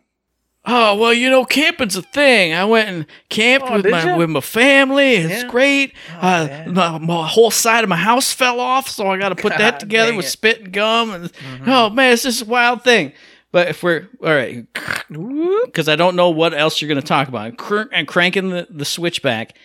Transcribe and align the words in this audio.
Oh 0.67 0.95
well, 0.97 1.13
you 1.15 1.31
know, 1.31 1.45
camping's 1.45 1.97
a 1.97 2.03
thing. 2.03 2.53
I 2.53 2.65
went 2.67 2.89
and 2.89 3.07
camped 3.31 3.67
Oh, 3.71 3.77
with 3.77 3.87
my 3.87 4.05
ya? 4.05 4.17
with 4.19 4.29
my 4.29 4.41
family. 4.41 5.15
It's 5.15 5.31
Yeah. 5.43 5.49
Oh, 5.49 5.51
great. 5.51 5.95
uh, 6.21 6.65
my, 6.67 6.99
my 6.99 7.27
whole 7.27 7.51
side 7.51 7.83
of 7.83 7.89
my 7.89 7.97
house 7.97 8.33
fell 8.33 8.61
off, 8.61 8.87
so 8.89 9.07
I 9.11 9.17
got 9.19 9.31
to 9.31 9.37
put 9.37 9.53
God 9.53 9.61
that 9.61 9.81
together 9.81 10.15
with 10.15 10.27
it. 10.27 10.29
Mm-hmm. 10.29 10.33
spit 10.33 10.61
and 10.61 10.73
gum. 10.73 11.11
And 11.13 11.33
oh 11.67 11.89
man, 11.91 12.13
it's 12.13 12.25
just 12.25 12.43
a 12.43 12.45
wild 12.45 12.83
thing. 12.85 13.13
But 13.53 13.69
if 13.69 13.83
we're 13.83 14.09
all 14.23 14.33
right, 14.35 14.65
because 15.65 15.89
I 15.89 15.97
don't 15.97 16.15
know 16.15 16.31
what 16.31 16.55
else 16.55 16.81
you're 16.81 16.89
going 16.89 17.01
to 17.01 17.07
talk 17.07 17.27
about, 17.29 17.57
Cr- 17.57 17.89
and 17.93 18.07
cranking 18.07 18.51
the, 18.51 18.67
the 18.71 18.85
switch 18.85 19.23
back. 19.23 19.57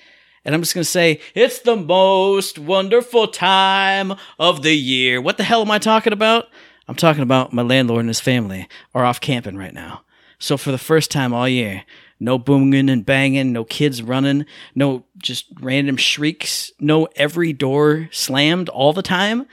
And 0.44 0.56
I'm 0.56 0.62
just 0.62 0.74
going 0.76 0.84
to 0.84 0.90
say, 0.90 1.20
it's 1.34 1.60
the 1.60 1.76
most 1.76 2.58
wonderful 2.60 3.28
time 3.28 4.14
of 4.40 4.62
the 4.62 4.76
year. 4.76 5.20
What 5.20 5.38
the 5.38 5.44
hell 5.44 5.62
am 5.62 5.72
I 5.72 5.80
talking 5.80 6.14
about? 6.14 6.48
I'm 6.88 6.96
talking 6.96 7.24
about 7.24 7.52
my 7.52 7.64
landlord 7.64 8.02
and 8.02 8.10
his 8.10 8.20
family 8.20 8.68
are 8.94 9.04
off 9.06 9.20
camping 9.20 9.58
right 9.58 9.74
now. 9.74 10.02
So 10.40 10.58
for 10.58 10.72
the 10.72 10.78
first 10.78 11.12
time 11.12 11.34
all 11.34 11.48
year, 11.48 11.84
no 12.20 12.38
booming 12.38 12.90
and 12.90 13.06
banging, 13.06 13.52
no 13.52 13.64
kids 13.64 14.02
running, 14.02 14.46
no 14.74 15.06
just 15.18 15.46
random 15.60 15.98
shrieks, 15.98 16.72
no 16.80 17.08
every 17.16 17.54
door 17.54 18.10
slammed 18.12 18.70
all 18.70 18.94
the 18.94 19.02
time. 19.02 19.48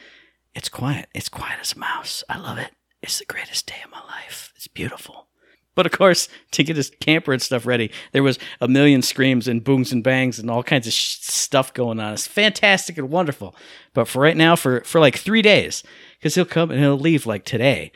It's 0.54 0.68
quiet. 0.68 1.08
It's 1.14 1.28
quiet 1.28 1.58
as 1.60 1.72
a 1.72 1.78
mouse. 1.78 2.22
I 2.28 2.38
love 2.38 2.58
it. 2.58 2.70
It's 3.02 3.18
the 3.18 3.24
greatest 3.24 3.66
day 3.66 3.80
of 3.84 3.90
my 3.90 4.00
life. 4.00 4.52
It's 4.56 4.68
beautiful. 4.68 5.26
But 5.74 5.86
of 5.86 5.92
course, 5.92 6.28
to 6.52 6.62
get 6.62 6.76
his 6.76 6.92
camper 7.00 7.32
and 7.32 7.40
stuff 7.40 7.64
ready, 7.64 7.90
there 8.12 8.22
was 8.22 8.38
a 8.60 8.68
million 8.68 9.00
screams 9.00 9.48
and 9.48 9.64
booms 9.64 9.90
and 9.90 10.04
bangs 10.04 10.38
and 10.38 10.50
all 10.50 10.62
kinds 10.62 10.86
of 10.86 10.92
sh- 10.92 11.18
stuff 11.20 11.72
going 11.72 11.98
on. 11.98 12.12
It's 12.12 12.26
fantastic 12.26 12.98
and 12.98 13.08
wonderful. 13.08 13.56
But 13.94 14.06
for 14.06 14.20
right 14.20 14.36
now, 14.36 14.54
for 14.54 14.82
for 14.82 15.00
like 15.00 15.16
three 15.16 15.40
days, 15.40 15.82
because 16.18 16.34
he'll 16.34 16.44
come 16.44 16.70
and 16.70 16.78
he'll 16.78 16.98
leave 16.98 17.24
like 17.24 17.44
today, 17.44 17.90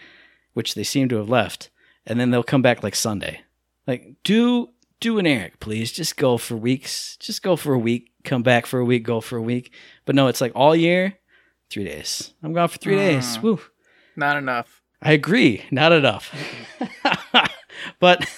which 0.54 0.74
they 0.74 0.84
seem 0.84 1.10
to 1.10 1.16
have 1.16 1.28
left, 1.28 1.68
and 2.06 2.18
then 2.20 2.30
they'll 2.30 2.42
come 2.42 2.62
back 2.62 2.82
like 2.82 2.94
Sunday. 2.94 3.40
Like 3.86 4.16
do 4.24 4.70
do 5.00 5.18
an 5.18 5.26
Eric, 5.26 5.60
please. 5.60 5.92
Just 5.92 6.16
go 6.16 6.38
for 6.38 6.56
weeks. 6.56 7.16
Just 7.18 7.42
go 7.42 7.56
for 7.56 7.74
a 7.74 7.78
week. 7.78 8.10
Come 8.24 8.42
back 8.42 8.66
for 8.66 8.80
a 8.80 8.84
week. 8.84 9.04
Go 9.04 9.20
for 9.20 9.36
a 9.36 9.42
week. 9.42 9.72
But 10.04 10.14
no, 10.14 10.28
it's 10.28 10.40
like 10.40 10.52
all 10.54 10.74
year, 10.74 11.18
three 11.70 11.84
days. 11.84 12.32
I'm 12.42 12.52
gone 12.52 12.68
for 12.68 12.78
three 12.78 12.96
days. 12.96 13.38
Mm. 13.38 13.42
Woo. 13.42 13.60
Not 14.16 14.36
enough. 14.36 14.82
I 15.02 15.12
agree, 15.12 15.62
not 15.70 15.92
enough. 15.92 16.34
but 18.00 18.28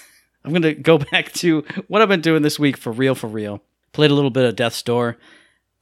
I'm 0.44 0.50
going 0.50 0.62
to 0.62 0.74
go 0.74 0.98
back 0.98 1.32
to 1.34 1.64
what 1.86 2.02
I've 2.02 2.08
been 2.08 2.20
doing 2.20 2.42
this 2.42 2.58
week 2.58 2.76
for 2.76 2.92
real, 2.92 3.14
for 3.14 3.28
real. 3.28 3.62
Played 3.92 4.10
a 4.10 4.14
little 4.14 4.30
bit 4.30 4.44
of 4.44 4.56
Death's 4.56 4.82
Door. 4.82 5.18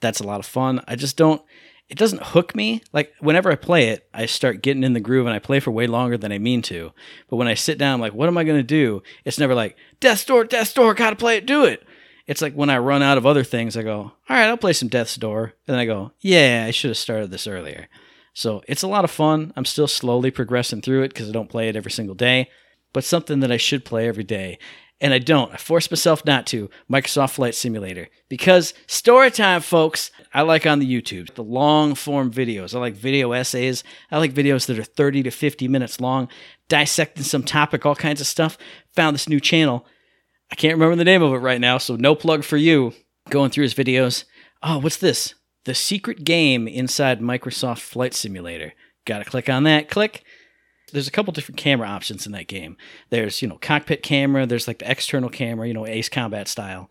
That's 0.00 0.20
a 0.20 0.26
lot 0.26 0.40
of 0.40 0.46
fun. 0.46 0.82
I 0.86 0.94
just 0.94 1.16
don't, 1.16 1.42
it 1.88 1.98
doesn't 1.98 2.22
hook 2.22 2.54
me. 2.54 2.82
Like, 2.92 3.12
whenever 3.20 3.50
I 3.50 3.54
play 3.54 3.88
it, 3.88 4.08
I 4.12 4.26
start 4.26 4.62
getting 4.62 4.82
in 4.82 4.92
the 4.92 5.00
groove 5.00 5.26
and 5.26 5.34
I 5.34 5.38
play 5.38 5.60
for 5.60 5.70
way 5.70 5.86
longer 5.86 6.18
than 6.18 6.32
I 6.32 6.38
mean 6.38 6.62
to. 6.62 6.92
But 7.28 7.36
when 7.36 7.48
I 7.48 7.54
sit 7.54 7.78
down, 7.78 7.94
I'm 7.94 8.00
like, 8.00 8.14
what 8.14 8.28
am 8.28 8.38
I 8.38 8.44
going 8.44 8.58
to 8.58 8.64
do? 8.64 9.02
It's 9.24 9.38
never 9.38 9.54
like, 9.54 9.76
Death's 10.00 10.24
Door, 10.24 10.44
Death's 10.44 10.72
Door, 10.72 10.94
gotta 10.94 11.16
play 11.16 11.36
it, 11.36 11.46
do 11.46 11.64
it. 11.64 11.86
It's 12.26 12.42
like 12.42 12.54
when 12.54 12.70
I 12.70 12.78
run 12.78 13.02
out 13.02 13.18
of 13.18 13.26
other 13.26 13.44
things, 13.44 13.76
I 13.76 13.82
go, 13.82 13.98
all 13.98 14.12
right, 14.28 14.48
I'll 14.48 14.56
play 14.56 14.72
some 14.72 14.88
Death's 14.88 15.14
Door. 15.14 15.54
And 15.66 15.74
then 15.74 15.78
I 15.78 15.86
go, 15.86 16.12
yeah, 16.20 16.64
I 16.66 16.72
should 16.72 16.90
have 16.90 16.98
started 16.98 17.30
this 17.30 17.46
earlier. 17.46 17.88
So 18.34 18.62
it's 18.66 18.82
a 18.82 18.88
lot 18.88 19.04
of 19.04 19.10
fun. 19.10 19.52
I'm 19.56 19.64
still 19.64 19.86
slowly 19.86 20.32
progressing 20.32 20.82
through 20.82 21.02
it 21.02 21.08
because 21.08 21.28
I 21.28 21.32
don't 21.32 21.48
play 21.48 21.68
it 21.68 21.76
every 21.76 21.92
single 21.92 22.16
day, 22.16 22.50
but 22.92 23.04
something 23.04 23.40
that 23.40 23.52
I 23.52 23.56
should 23.56 23.84
play 23.84 24.08
every 24.08 24.24
day. 24.24 24.58
And 25.00 25.12
I 25.12 25.18
don't. 25.18 25.52
I 25.52 25.58
force 25.58 25.90
myself 25.90 26.24
not 26.24 26.46
to. 26.48 26.70
Microsoft 26.90 27.32
Flight 27.32 27.54
Simulator. 27.54 28.08
Because 28.30 28.72
story 28.86 29.30
time, 29.30 29.60
folks, 29.60 30.10
I 30.32 30.42
like 30.42 30.66
on 30.66 30.78
the 30.78 30.90
YouTube, 30.90 31.34
the 31.34 31.44
long 31.44 31.94
form 31.94 32.30
videos. 32.30 32.74
I 32.74 32.78
like 32.78 32.94
video 32.94 33.32
essays. 33.32 33.84
I 34.10 34.18
like 34.18 34.32
videos 34.32 34.66
that 34.66 34.78
are 34.78 34.84
30 34.84 35.24
to 35.24 35.30
50 35.30 35.68
minutes 35.68 36.00
long, 36.00 36.28
dissecting 36.68 37.24
some 37.24 37.42
topic, 37.42 37.84
all 37.84 37.94
kinds 37.94 38.22
of 38.22 38.26
stuff. 38.26 38.56
Found 38.94 39.14
this 39.14 39.28
new 39.28 39.40
channel. 39.40 39.86
I 40.50 40.54
can't 40.54 40.74
remember 40.74 40.96
the 40.96 41.04
name 41.04 41.22
of 41.22 41.34
it 41.34 41.38
right 41.38 41.60
now, 41.60 41.76
so 41.76 41.96
no 41.96 42.14
plug 42.14 42.42
for 42.42 42.56
you. 42.56 42.94
Going 43.28 43.50
through 43.50 43.64
his 43.64 43.74
videos. 43.74 44.24
Oh, 44.62 44.78
what's 44.78 44.96
this? 44.96 45.34
The 45.64 45.74
secret 45.74 46.24
game 46.24 46.68
inside 46.68 47.20
Microsoft 47.20 47.80
Flight 47.80 48.14
Simulator. 48.14 48.72
Got 49.04 49.18
to 49.18 49.24
click 49.24 49.48
on 49.48 49.64
that. 49.64 49.88
Click. 49.88 50.22
There's 50.92 51.08
a 51.08 51.12
couple 51.12 51.32
different 51.32 51.58
camera 51.58 51.88
options 51.88 52.26
in 52.26 52.32
that 52.32 52.46
game. 52.46 52.76
There's, 53.10 53.42
you 53.42 53.48
know, 53.48 53.58
cockpit 53.58 54.02
camera, 54.02 54.46
there's 54.46 54.68
like 54.68 54.78
the 54.78 54.90
external 54.90 55.28
camera, 55.28 55.66
you 55.66 55.74
know, 55.74 55.86
Ace 55.86 56.08
Combat 56.08 56.48
style. 56.48 56.90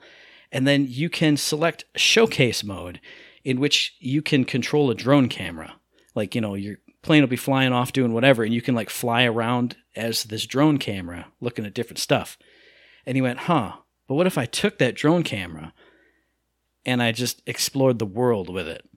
And 0.52 0.68
then 0.68 0.86
you 0.88 1.10
can 1.10 1.38
select 1.38 1.86
showcase 1.96 2.64
mode 2.64 3.00
in 3.44 3.60
which 3.60 3.96
you 4.00 4.22
can 4.22 4.46
control 4.46 4.90
a 4.90 4.96
drone 4.96 5.30
camera. 5.30 5.76
Like, 6.14 6.36
you 6.36 6.42
know, 6.42 6.56
your 6.56 6.78
plane 7.02 7.22
will 7.22 7.28
be 7.28 7.36
flying 7.36 7.72
off 7.72 7.94
doing 7.94 8.14
whatever 8.14 8.44
and 8.44 8.54
you 8.54 8.62
can 8.62 8.76
like 8.76 8.90
fly 8.90 9.24
around 9.24 9.78
as 9.96 10.26
this 10.26 10.46
drone 10.46 10.78
camera 10.78 11.28
looking 11.40 11.66
at 11.66 11.74
different 11.74 12.00
stuff. 12.00 12.38
And 13.06 13.16
he 13.16 13.22
went, 13.22 13.40
"Huh, 13.40 13.74
but 14.08 14.16
what 14.16 14.28
if 14.28 14.38
I 14.38 14.46
took 14.46 14.78
that 14.80 14.96
drone 14.96 15.24
camera 15.24 15.74
and 16.86 17.02
I 17.02 17.12
just 17.12 17.42
explored 17.46 18.00
the 18.00 18.06
world 18.06 18.54
with 18.54 18.68
it. 18.68 18.88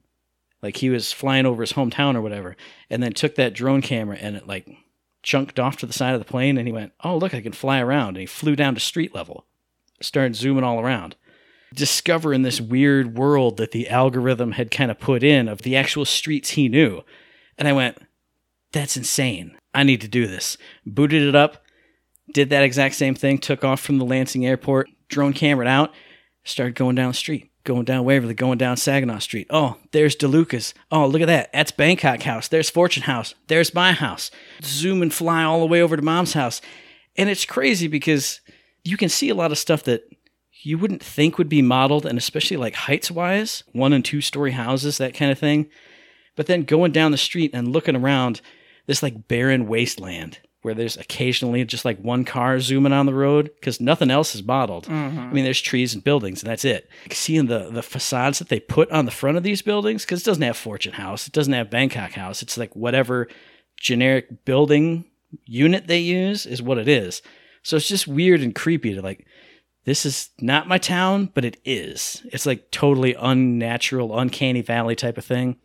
Like 0.61 0.77
he 0.77 0.89
was 0.89 1.11
flying 1.11 1.45
over 1.45 1.63
his 1.63 1.73
hometown 1.73 2.15
or 2.15 2.21
whatever, 2.21 2.55
and 2.89 3.01
then 3.01 3.13
took 3.13 3.35
that 3.35 3.53
drone 3.53 3.81
camera 3.81 4.17
and 4.17 4.35
it 4.35 4.47
like 4.47 4.67
chunked 5.23 5.59
off 5.59 5.77
to 5.77 5.85
the 5.85 5.93
side 5.93 6.13
of 6.13 6.19
the 6.19 6.25
plane, 6.25 6.57
and 6.57 6.67
he 6.67 6.71
went, 6.71 6.93
"Oh, 7.03 7.17
look, 7.17 7.33
I 7.33 7.41
can 7.41 7.51
fly 7.51 7.79
around." 7.79 8.09
And 8.09 8.19
he 8.19 8.25
flew 8.25 8.55
down 8.55 8.73
to 8.73 8.79
street 8.79 9.13
level, 9.13 9.45
started 10.01 10.35
zooming 10.35 10.63
all 10.63 10.79
around, 10.79 11.15
discovering 11.73 12.41
this 12.41 12.61
weird 12.61 13.17
world 13.17 13.57
that 13.57 13.71
the 13.71 13.89
algorithm 13.89 14.53
had 14.53 14.71
kind 14.71 14.91
of 14.91 14.99
put 14.99 15.23
in 15.23 15.47
of 15.47 15.61
the 15.61 15.75
actual 15.75 16.05
streets 16.05 16.51
he 16.51 16.69
knew. 16.69 17.01
And 17.57 17.67
I 17.67 17.73
went, 17.73 17.97
"That's 18.71 18.97
insane! 18.97 19.57
I 19.73 19.83
need 19.83 20.01
to 20.01 20.07
do 20.07 20.27
this." 20.27 20.57
Booted 20.85 21.23
it 21.23 21.35
up, 21.35 21.63
did 22.33 22.49
that 22.49 22.63
exact 22.63 22.95
same 22.95 23.15
thing, 23.15 23.37
took 23.37 23.63
off 23.63 23.81
from 23.81 23.97
the 23.97 24.05
Lansing 24.05 24.45
airport, 24.45 24.89
drone 25.09 25.33
camera 25.33 25.67
out, 25.67 25.93
started 26.43 26.75
going 26.75 26.95
down 26.95 27.09
the 27.09 27.13
street 27.13 27.48
going 27.63 27.85
down 27.85 28.05
Waverly, 28.05 28.33
going 28.33 28.57
down 28.57 28.77
Saginaw 28.77 29.19
Street. 29.19 29.47
Oh, 29.49 29.77
there's 29.91 30.15
DeLucas. 30.15 30.73
Oh, 30.91 31.07
look 31.07 31.21
at 31.21 31.27
that. 31.27 31.51
That's 31.53 31.71
Bangkok 31.71 32.23
House. 32.23 32.47
There's 32.47 32.69
Fortune 32.69 33.03
House. 33.03 33.35
There's 33.47 33.73
my 33.73 33.91
house. 33.91 34.31
Zoom 34.63 35.01
and 35.01 35.13
fly 35.13 35.43
all 35.43 35.59
the 35.59 35.65
way 35.65 35.81
over 35.81 35.95
to 35.95 36.01
mom's 36.01 36.33
house. 36.33 36.61
And 37.17 37.29
it's 37.29 37.45
crazy 37.45 37.87
because 37.87 38.41
you 38.83 38.97
can 38.97 39.09
see 39.09 39.29
a 39.29 39.35
lot 39.35 39.51
of 39.51 39.57
stuff 39.57 39.83
that 39.83 40.03
you 40.61 40.77
wouldn't 40.77 41.03
think 41.03 41.37
would 41.37 41.49
be 41.49 41.61
modeled, 41.61 42.05
and 42.05 42.17
especially 42.17 42.57
like 42.57 42.75
heights 42.75 43.09
wise, 43.09 43.63
one 43.71 43.93
and 43.93 44.03
two 44.03 44.21
story 44.21 44.51
houses, 44.51 44.97
that 44.97 45.13
kind 45.13 45.31
of 45.31 45.39
thing. 45.39 45.69
But 46.35 46.47
then 46.47 46.63
going 46.63 46.91
down 46.91 47.11
the 47.11 47.17
street 47.17 47.51
and 47.53 47.71
looking 47.71 47.95
around 47.95 48.41
this 48.85 49.03
like 49.03 49.27
barren 49.27 49.67
wasteland 49.67 50.39
where 50.61 50.73
there's 50.73 50.97
occasionally 50.97 51.63
just 51.63 51.85
like 51.85 51.99
one 51.99 52.25
car 52.25 52.59
zooming 52.59 52.91
on 52.91 53.05
the 53.05 53.13
road 53.13 53.49
because 53.55 53.79
nothing 53.79 54.11
else 54.11 54.35
is 54.35 54.43
modeled. 54.43 54.85
Mm-hmm. 54.85 55.19
I 55.19 55.33
mean, 55.33 55.43
there's 55.45 55.61
trees 55.61 55.93
and 55.93 56.03
buildings, 56.03 56.43
and 56.43 56.49
that's 56.49 56.65
it. 56.65 56.89
Seeing 57.11 57.47
the 57.47 57.69
the 57.69 57.83
facades 57.83 58.39
that 58.39 58.49
they 58.49 58.59
put 58.59 58.91
on 58.91 59.05
the 59.05 59.11
front 59.11 59.37
of 59.37 59.43
these 59.43 59.61
buildings 59.61 60.03
because 60.03 60.21
it 60.21 60.25
doesn't 60.25 60.43
have 60.43 60.57
Fortune 60.57 60.93
House, 60.93 61.27
it 61.27 61.33
doesn't 61.33 61.53
have 61.53 61.69
Bangkok 61.69 62.11
House. 62.11 62.41
It's 62.41 62.57
like 62.57 62.75
whatever 62.75 63.27
generic 63.79 64.45
building 64.45 65.05
unit 65.45 65.87
they 65.87 65.99
use 65.99 66.45
is 66.45 66.61
what 66.61 66.77
it 66.77 66.87
is. 66.87 67.21
So 67.63 67.77
it's 67.77 67.87
just 67.87 68.07
weird 68.07 68.41
and 68.41 68.53
creepy 68.53 68.95
to 68.95 69.01
like 69.01 69.25
this 69.85 70.05
is 70.05 70.29
not 70.39 70.67
my 70.67 70.77
town, 70.77 71.31
but 71.33 71.45
it 71.45 71.59
is. 71.63 72.21
It's 72.31 72.45
like 72.45 72.69
totally 72.69 73.15
unnatural, 73.15 74.17
uncanny 74.17 74.61
valley 74.61 74.95
type 74.95 75.17
of 75.17 75.25
thing. 75.25 75.57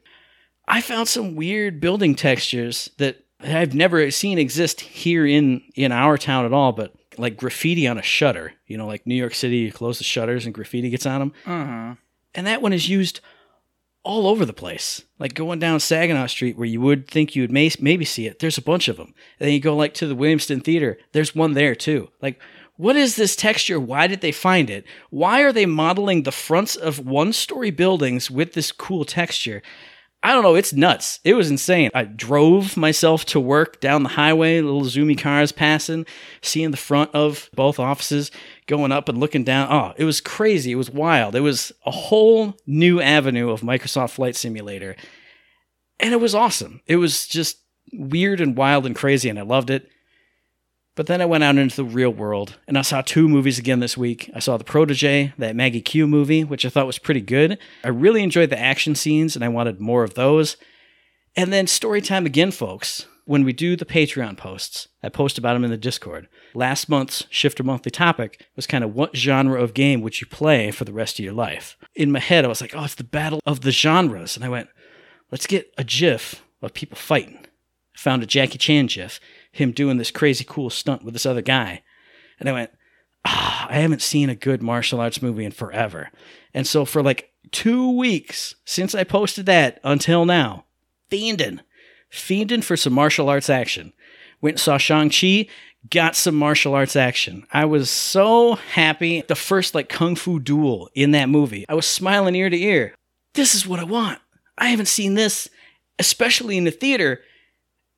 I 0.67 0.81
found 0.81 1.08
some 1.08 1.35
weird 1.35 1.81
building 1.81 2.14
textures 2.14 2.91
that 2.99 3.24
I've 3.44 3.75
never 3.75 4.11
seen 4.11 4.38
exist 4.38 4.81
here 4.81 5.26
in 5.26 5.62
in 5.75 5.93
our 5.93 6.17
town 6.17 6.44
at 6.44 6.52
all, 6.52 6.73
but 6.73 6.94
like 7.19 7.37
graffiti 7.37 7.87
on 7.87 7.99
a 7.99 8.02
shutter. 8.02 8.55
You 8.67 8.76
know, 8.79 8.87
like 8.87 9.06
New 9.06 9.14
York 9.14 9.35
City, 9.35 9.58
you 9.58 9.73
close 9.73 9.99
the 9.99 10.05
shutters 10.05 10.46
and 10.46 10.55
graffiti 10.55 10.91
gets 10.91 11.06
on 11.06 11.20
them. 11.20 11.32
Uh-huh. 11.46 11.94
And 12.35 12.46
that 12.46 12.62
one 12.62 12.73
is 12.73 12.88
used 12.88 13.20
all 14.02 14.26
over 14.26 14.44
the 14.44 14.52
place. 14.52 15.02
Like 15.19 15.35
going 15.35 15.58
down 15.58 15.81
Saginaw 15.81 16.26
Street, 16.26 16.56
where 16.56 16.67
you 16.67 16.81
would 16.81 17.08
think 17.08 17.35
you 17.35 17.43
would 17.43 17.52
may- 17.52 17.70
maybe 17.81 18.05
see 18.05 18.26
it, 18.26 18.38
there's 18.38 18.58
a 18.58 18.62
bunch 18.62 18.88
of 18.88 18.96
them. 18.96 19.14
And 19.38 19.46
then 19.46 19.52
you 19.52 19.61
go 19.61 19.75
like 19.75 19.94
to 19.94 20.06
the 20.06 20.17
Williamston 20.17 20.62
Theater, 20.62 20.99
there's 21.12 21.35
one 21.35 21.55
there 21.55 21.75
too. 21.75 22.08
Like, 22.20 22.41
what 22.76 22.96
is 22.96 23.17
this 23.17 23.37
texture? 23.37 23.79
Why 23.79 24.06
did 24.06 24.20
they 24.20 24.32
find 24.32 24.69
it? 24.69 24.85
Why 25.11 25.43
are 25.43 25.52
they 25.52 25.64
modeling 25.67 26.23
the 26.23 26.32
fronts 26.32 26.75
of 26.76 26.99
one 26.99 27.32
story 27.32 27.70
buildings 27.70 28.31
with 28.31 28.52
this 28.52 28.73
cool 28.73 29.05
texture? 29.05 29.62
I 30.25 30.32
don't 30.32 30.43
know. 30.43 30.55
It's 30.55 30.73
nuts. 30.73 31.21
It 31.23 31.35
was 31.35 31.50
insane. 31.50 31.91
I 31.93 32.05
drove 32.05 32.79
myself 32.79 33.26
to 33.26 33.38
work 33.38 33.79
down 33.79 34.05
the 34.05 34.09
highway, 34.09 34.62
little 34.62 34.81
zoomy 34.85 35.19
cars 35.19 35.53
passing, 35.53 36.06
seeing 36.41 36.71
the 36.71 36.79
front 36.79 37.15
of 37.15 37.50
both 37.55 37.79
offices, 37.79 38.31
going 38.67 38.91
up 38.91 39.11
and 39.11 39.19
looking 39.19 39.44
down. 39.44 39.69
Oh, 39.71 39.93
it 39.99 40.05
was 40.05 40.23
crazy. 40.23 40.73
It 40.73 40.76
was 40.76 40.91
wild. 40.91 41.35
It 41.35 41.41
was 41.41 41.73
a 41.85 41.91
whole 41.91 42.56
new 42.67 43.03
avenue 43.03 43.50
of 43.50 43.61
Microsoft 43.61 44.12
Flight 44.12 44.35
Simulator. 44.35 44.97
And 46.00 46.15
it 46.15 46.21
was 46.21 46.35
awesome. 46.35 46.81
It 46.87 46.97
was 46.97 47.27
just 47.27 47.59
weird 47.93 48.41
and 48.41 48.56
wild 48.56 48.87
and 48.87 48.97
crazy, 48.97 49.29
and 49.29 49.38
I 49.38 49.43
loved 49.43 49.69
it. 49.69 49.87
But 50.96 51.06
then 51.06 51.20
I 51.20 51.26
went 51.26 51.43
out 51.43 51.56
into 51.56 51.76
the 51.76 51.85
real 51.85 52.11
world 52.11 52.56
and 52.69 52.79
I 52.79 52.82
saw 52.82 53.02
two 53.02 53.29
movies 53.29 53.58
again 53.58 53.81
this 53.81 53.96
week. 53.96 54.31
I 54.35 54.38
saw 54.38 54.56
The 54.56 54.64
Protege, 54.64 55.32
that 55.38 55.56
Maggie 55.56 55.81
Q 55.81 56.06
movie, 56.06 56.44
which 56.44 56.64
I 56.64 56.69
thought 56.69 56.87
was 56.87 57.00
pretty 57.00 57.20
good. 57.20 57.58
I 57.82 57.88
really 57.88 58.23
enjoyed 58.23 58.50
the 58.50 58.61
action 58.61 58.94
scenes 58.94 59.35
and 59.35 59.44
I 59.44 59.49
wanted 59.49 59.81
more 59.81 60.05
of 60.05 60.14
those. 60.14 60.56
And 61.35 61.52
then 61.52 61.67
story 61.67 62.00
time 62.00 62.26
again, 62.26 62.52
folks. 62.52 63.06
When 63.26 63.43
we 63.43 63.55
do 63.55 63.75
the 63.75 63.87
Patreon 63.87 64.37
posts, 64.37 64.87
I 65.02 65.08
post 65.08 65.38
about 65.38 65.55
them 65.55 65.64
in 65.64 65.70
the 65.70 65.79
Discord. 65.79 66.29
Last 66.52 66.91
month's 66.91 67.25
Shifter 67.31 67.62
Monthly 67.62 67.91
topic 67.91 68.46
was 68.55 68.67
kind 68.67 68.85
of 68.85 68.94
what 68.94 69.17
genre 69.17 69.61
of 69.62 69.73
game 69.73 70.02
would 70.02 70.20
you 70.20 70.26
play 70.26 70.70
for 70.70 70.85
the 70.85 70.93
rest 70.93 71.19
of 71.19 71.25
your 71.25 71.32
life? 71.32 71.79
In 71.94 72.12
my 72.12 72.19
head, 72.19 72.44
I 72.44 72.49
was 72.49 72.61
like, 72.61 72.76
oh, 72.76 72.85
it's 72.85 72.96
the 72.96 73.02
battle 73.02 73.41
of 73.46 73.62
the 73.62 73.70
genres. 73.73 74.37
And 74.37 74.44
I 74.44 74.50
went, 74.50 74.69
let's 75.32 75.46
get 75.46 75.73
a 75.79 75.85
GIF 75.85 76.44
of 76.61 76.75
people 76.75 76.96
fighting. 76.96 77.46
I 77.96 77.99
found 77.99 78.23
a 78.23 78.26
Jackie 78.26 78.58
Chan 78.58 78.88
GIF 78.88 79.20
him 79.55 79.73
doing 79.73 79.97
this 79.97 80.11
crazy 80.11 80.45
cool 80.47 80.69
stunt 80.69 81.05
with 81.05 81.15
this 81.15 81.27
other 81.27 81.43
guy. 81.43 81.83
And 82.41 82.49
I 82.49 82.53
went, 82.53 82.71
ah, 83.25 83.69
I 83.71 83.75
haven't 83.75 84.03
seen 84.03 84.29
a 84.29 84.35
good 84.35 84.62
martial 84.62 85.01
arts 85.01 85.23
movie 85.23 85.45
in 85.45 85.53
forever. 85.53 86.11
And 86.53 86.67
so 86.67 86.85
for 86.85 87.03
like 87.03 87.33
two 87.53 87.97
weeks 87.97 88.56
since 88.65 88.95
I 88.95 89.05
posted 89.05 89.47
that 89.47 89.81
until 89.85 90.25
now, 90.25 90.65
fiending, 91.11 91.61
fiending 92.11 92.65
for 92.65 92.77
some 92.77 92.93
martial 92.93 93.29
arts 93.29 93.49
action. 93.49 93.93
Went 94.41 94.55
and 94.55 94.61
saw 94.61 94.77
Shang-Chi, 94.77 95.47
got 95.91 96.17
some 96.17 96.35
martial 96.35 96.75
arts 96.75 96.97
action. 96.97 97.47
I 97.53 97.65
was 97.65 97.89
so 97.89 98.55
happy. 98.55 99.23
The 99.23 99.37
first 99.37 99.75
like 99.75 99.89
kung 99.89 100.17
fu 100.17 100.41
duel 100.41 100.91
in 100.95 101.12
that 101.12 101.29
movie, 101.29 101.65
I 101.69 101.75
was 101.75 101.87
smiling 101.87 102.35
ear 102.35 102.51
to 102.51 102.61
ear. 102.61 102.95
This 103.35 103.55
is 103.55 103.67
what 103.67 103.81
I 103.81 103.85
want. 103.85 104.19
I 104.59 104.69
haven't 104.69 104.87
seen 104.87 105.15
this, 105.15 105.49
especially 105.99 106.56
in 106.56 106.65
the 106.65 106.71
theater, 106.71 107.21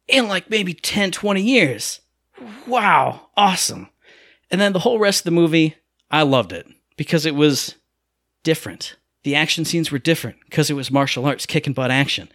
in 0.08 0.28
like 0.28 0.50
maybe 0.50 0.74
10, 0.74 1.10
20 1.10 1.42
years. 1.42 2.00
Wow, 2.66 3.28
awesome. 3.36 3.88
And 4.50 4.60
then 4.60 4.72
the 4.72 4.80
whole 4.80 4.98
rest 4.98 5.20
of 5.20 5.24
the 5.24 5.30
movie, 5.32 5.76
I 6.10 6.22
loved 6.22 6.52
it 6.52 6.66
because 6.96 7.26
it 7.26 7.34
was 7.34 7.76
different. 8.42 8.96
The 9.24 9.34
action 9.34 9.64
scenes 9.64 9.90
were 9.90 9.98
different 9.98 10.36
because 10.44 10.70
it 10.70 10.74
was 10.74 10.90
martial 10.90 11.26
arts, 11.26 11.46
kicking 11.46 11.72
butt 11.72 11.90
action. 11.90 12.28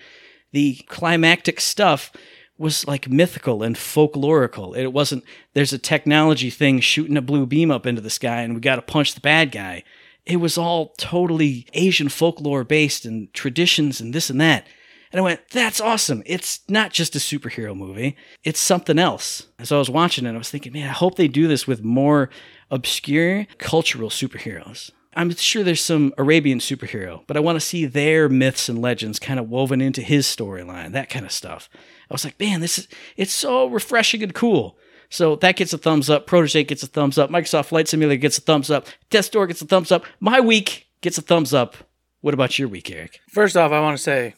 The 0.52 0.76
climactic 0.88 1.62
stuff 1.62 2.12
was 2.58 2.86
like 2.86 3.10
mythical 3.10 3.64
and 3.64 3.76
folklorical. 3.76 4.78
It 4.78 4.92
wasn't, 4.94 5.24
there's 5.54 5.74
a 5.74 5.78
technology 5.78 6.50
thing 6.50 6.80
shooting 6.80 7.18
a 7.18 7.22
blue 7.22 7.46
beam 7.46 7.72
up 7.72 7.86
into 7.86 8.02
the 8.02 8.10
sky 8.10 8.42
and 8.42 8.54
we 8.54 8.60
got 8.62 8.76
to 8.76 8.82
punch 8.82 9.16
the 9.16 9.22
bad 9.22 9.52
guy. 9.52 9.84
It 10.26 10.38
was 10.38 10.58
all 10.58 10.94
totally 10.98 11.66
Asian 11.74 12.10
folklore 12.10 12.64
based 12.64 13.06
and 13.06 13.34
traditions 13.34 14.00
and 14.00 14.14
this 14.14 14.30
and 14.30 14.40
that. 14.42 14.68
And 15.12 15.20
I 15.20 15.24
went, 15.24 15.42
that's 15.50 15.82
awesome. 15.82 16.24
It's 16.26 16.62
not 16.70 16.94
just 16.94 17.16
a 17.16 17.20
superhero 17.20 17.76
movie, 17.76 18.16
it's 18.44 18.60
something 18.60 18.98
else. 18.98 19.48
As 19.60 19.72
I 19.72 19.78
was 19.78 19.90
watching 19.90 20.26
it, 20.26 20.34
I 20.34 20.38
was 20.38 20.50
thinking, 20.50 20.74
man, 20.74 20.90
I 20.90 20.94
hope 20.94 21.16
they 21.16 21.28
do 21.28 21.48
this 21.48 21.68
with 21.68 21.84
more 21.84 22.30
obscure 22.70 23.46
cultural 23.58 24.10
superheroes. 24.10 24.92
I'm 25.14 25.36
sure 25.36 25.64
there's 25.64 25.84
some 25.84 26.14
Arabian 26.18 26.60
superhero, 26.60 27.24
but 27.28 27.36
I 27.36 27.42
want 27.42 27.58
to 27.58 27.66
see 27.66 27.86
their 27.86 28.30
myths 28.30 28.70
and 28.70 28.82
legends 28.82 29.20
kind 29.20 29.40
of 29.40 29.50
woven 29.50 29.82
into 29.82 30.02
his 30.02 30.26
storyline, 30.26 30.94
that 30.94 31.10
kind 31.10 31.26
of 31.26 31.34
stuff. 31.34 31.70
I 32.10 32.14
was 32.14 32.24
like, 32.24 32.40
man, 32.40 32.62
this 32.62 32.80
is 32.80 32.88
it's 33.18 33.34
so 33.34 33.68
refreshing 33.68 34.24
and 34.24 34.34
cool. 34.34 34.78
So 35.10 35.36
that 35.38 35.58
gets 35.58 35.74
a 35.74 35.78
thumbs 35.78 36.10
up. 36.10 36.26
Protege 36.26 36.64
gets 36.64 36.84
a 36.84 36.88
thumbs 36.88 37.18
up. 37.18 37.30
Microsoft 37.30 37.66
Flight 37.66 37.90
Simulator 37.90 38.22
gets 38.22 38.38
a 38.38 38.42
thumbs 38.42 38.72
up. 38.72 38.88
Death 39.10 39.30
Door 39.30 39.48
gets 39.48 39.62
a 39.62 39.66
thumbs 39.66 39.92
up. 39.92 40.06
My 40.22 40.40
week 40.40 40.88
gets 41.02 41.18
a 41.18 41.22
thumbs 41.22 41.54
up. 41.54 41.76
What 42.22 42.34
about 42.34 42.58
your 42.58 42.70
week, 42.70 42.90
Eric? 42.90 43.20
First 43.30 43.58
off, 43.58 43.74
I 43.74 43.82
want 43.82 43.98
to 43.98 44.04
say, 44.04 44.36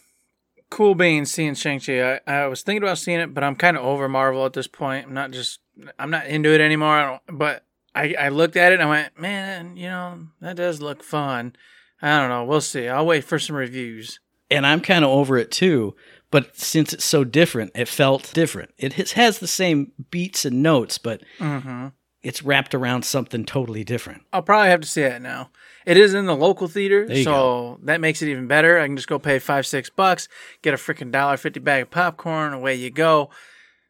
cool 0.73 0.95
being 0.95 1.23
seeing 1.25 1.53
Shang-Chi. 1.53 2.01
I, 2.01 2.19
I 2.25 2.47
was 2.47 2.63
thinking 2.63 2.83
about 2.83 2.97
seeing 2.97 3.19
it, 3.19 3.33
but 3.33 3.43
I'm 3.43 3.55
kind 3.55 3.77
of 3.77 3.85
over 3.85 4.09
Marvel 4.09 4.45
at 4.45 4.53
this 4.53 4.67
point. 4.67 5.05
I'm 5.05 5.13
not 5.13 5.31
just, 5.31 5.59
I'm 5.99 6.09
not 6.09 6.25
into 6.25 6.49
it 6.53 6.61
anymore. 6.61 6.89
I 6.89 7.05
don't, 7.05 7.39
but 7.39 7.63
I, 7.93 8.15
I 8.19 8.29
looked 8.29 8.57
at 8.57 8.71
it 8.71 8.79
and 8.79 8.83
I 8.83 8.89
went, 8.89 9.19
man, 9.19 9.77
you 9.77 9.87
know, 9.87 10.27
that 10.41 10.55
does 10.55 10.81
look 10.81 11.03
fun. 11.03 11.55
I 12.01 12.19
don't 12.19 12.29
know. 12.29 12.43
We'll 12.43 12.59
see. 12.59 12.87
I'll 12.87 13.05
wait 13.05 13.23
for 13.23 13.37
some 13.37 13.55
reviews. 13.55 14.19
And 14.49 14.65
I'm 14.65 14.81
kind 14.81 15.05
of 15.05 15.11
over 15.11 15.37
it 15.37 15.51
too. 15.51 15.95
But 16.31 16.57
since 16.57 16.91
it's 16.91 17.05
so 17.05 17.23
different, 17.23 17.71
it 17.75 17.87
felt 17.87 18.33
different. 18.33 18.71
It 18.79 18.93
has, 18.93 19.11
has 19.11 19.37
the 19.37 19.47
same 19.47 19.91
beats 20.09 20.43
and 20.43 20.63
notes, 20.63 20.97
but 20.97 21.21
Mm-hmm. 21.37 21.89
It's 22.23 22.41
wrapped 22.41 22.73
around 22.73 23.03
something 23.03 23.45
totally 23.45 23.83
different. 23.83 24.23
I'll 24.31 24.41
probably 24.41 24.69
have 24.69 24.81
to 24.81 24.87
see 24.87 25.01
it 25.01 25.21
now. 25.21 25.51
It 25.85 25.97
is 25.97 26.13
in 26.13 26.25
the 26.25 26.35
local 26.35 26.69
theater, 26.69 27.13
so 27.23 27.79
that 27.83 27.99
makes 27.99 28.21
it 28.21 28.29
even 28.29 28.47
better. 28.47 28.79
I 28.79 28.87
can 28.87 28.95
just 28.95 29.09
go 29.09 29.19
pay 29.19 29.39
five, 29.39 29.67
six 29.67 29.89
bucks, 29.89 30.29
get 30.61 30.73
a 30.73 30.77
freaking 30.77 31.11
dollar 31.11 31.35
fifty 31.35 31.59
bag 31.59 31.83
of 31.83 31.91
popcorn, 31.91 32.53
away 32.53 32.75
you 32.75 32.89
go. 32.89 33.29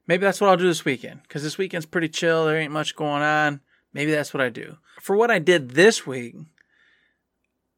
Maybe 0.07 0.21
that's 0.21 0.41
what 0.41 0.49
I'll 0.49 0.57
do 0.57 0.67
this 0.67 0.83
weekend 0.83 1.21
because 1.21 1.43
this 1.43 1.57
weekend's 1.59 1.85
pretty 1.85 2.09
chill. 2.09 2.45
There 2.45 2.57
ain't 2.57 2.73
much 2.73 2.95
going 2.95 3.21
on. 3.21 3.61
Maybe 3.93 4.11
that's 4.11 4.33
what 4.33 4.41
I 4.41 4.49
do. 4.49 4.77
For 4.99 5.15
what 5.15 5.29
I 5.29 5.37
did 5.37 5.71
this 5.71 6.07
week, 6.07 6.35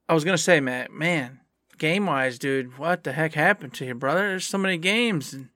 I 0.08 0.14
was 0.14 0.24
gonna 0.24 0.38
say, 0.38 0.62
Matt, 0.62 0.92
man, 0.92 1.42
game 1.78 2.06
wise, 2.06 2.40
dude, 2.40 2.78
what 2.78 3.04
the 3.04 3.12
heck 3.12 3.34
happened 3.34 3.74
to 3.74 3.86
you, 3.86 3.94
brother? 3.94 4.30
There's 4.30 4.46
so 4.46 4.58
many 4.58 4.78
games 4.78 5.34
and 5.34 5.50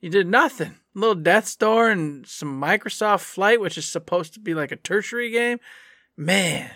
you 0.00 0.10
did 0.10 0.26
nothing. 0.26 0.79
Little 0.94 1.14
Death 1.14 1.46
Star 1.46 1.90
and 1.90 2.26
some 2.26 2.60
Microsoft 2.60 3.20
Flight, 3.20 3.60
which 3.60 3.78
is 3.78 3.86
supposed 3.86 4.34
to 4.34 4.40
be 4.40 4.54
like 4.54 4.72
a 4.72 4.76
tertiary 4.76 5.30
game. 5.30 5.58
Man, 6.16 6.70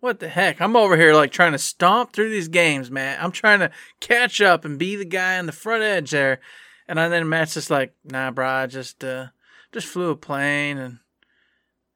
what 0.00 0.20
the 0.20 0.28
heck? 0.28 0.60
I'm 0.60 0.76
over 0.76 0.96
here 0.96 1.14
like 1.14 1.32
trying 1.32 1.52
to 1.52 1.58
stomp 1.58 2.12
through 2.12 2.30
these 2.30 2.48
games, 2.48 2.90
man. 2.90 3.18
I'm 3.20 3.32
trying 3.32 3.60
to 3.60 3.70
catch 4.00 4.40
up 4.40 4.64
and 4.64 4.78
be 4.78 4.96
the 4.96 5.04
guy 5.04 5.38
on 5.38 5.46
the 5.46 5.52
front 5.52 5.82
edge 5.82 6.10
there. 6.10 6.40
And 6.86 7.00
I, 7.00 7.08
then 7.08 7.28
Matt's 7.28 7.54
just 7.54 7.70
like, 7.70 7.94
nah, 8.04 8.30
bro, 8.30 8.46
I 8.46 8.66
just 8.66 9.02
uh 9.02 9.28
just 9.72 9.86
flew 9.86 10.10
a 10.10 10.16
plane 10.16 10.78
and 10.78 10.98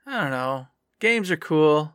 I 0.07 0.23
don't 0.23 0.31
know. 0.31 0.69
Games 1.01 1.31
are 1.31 1.37
cool. 1.37 1.93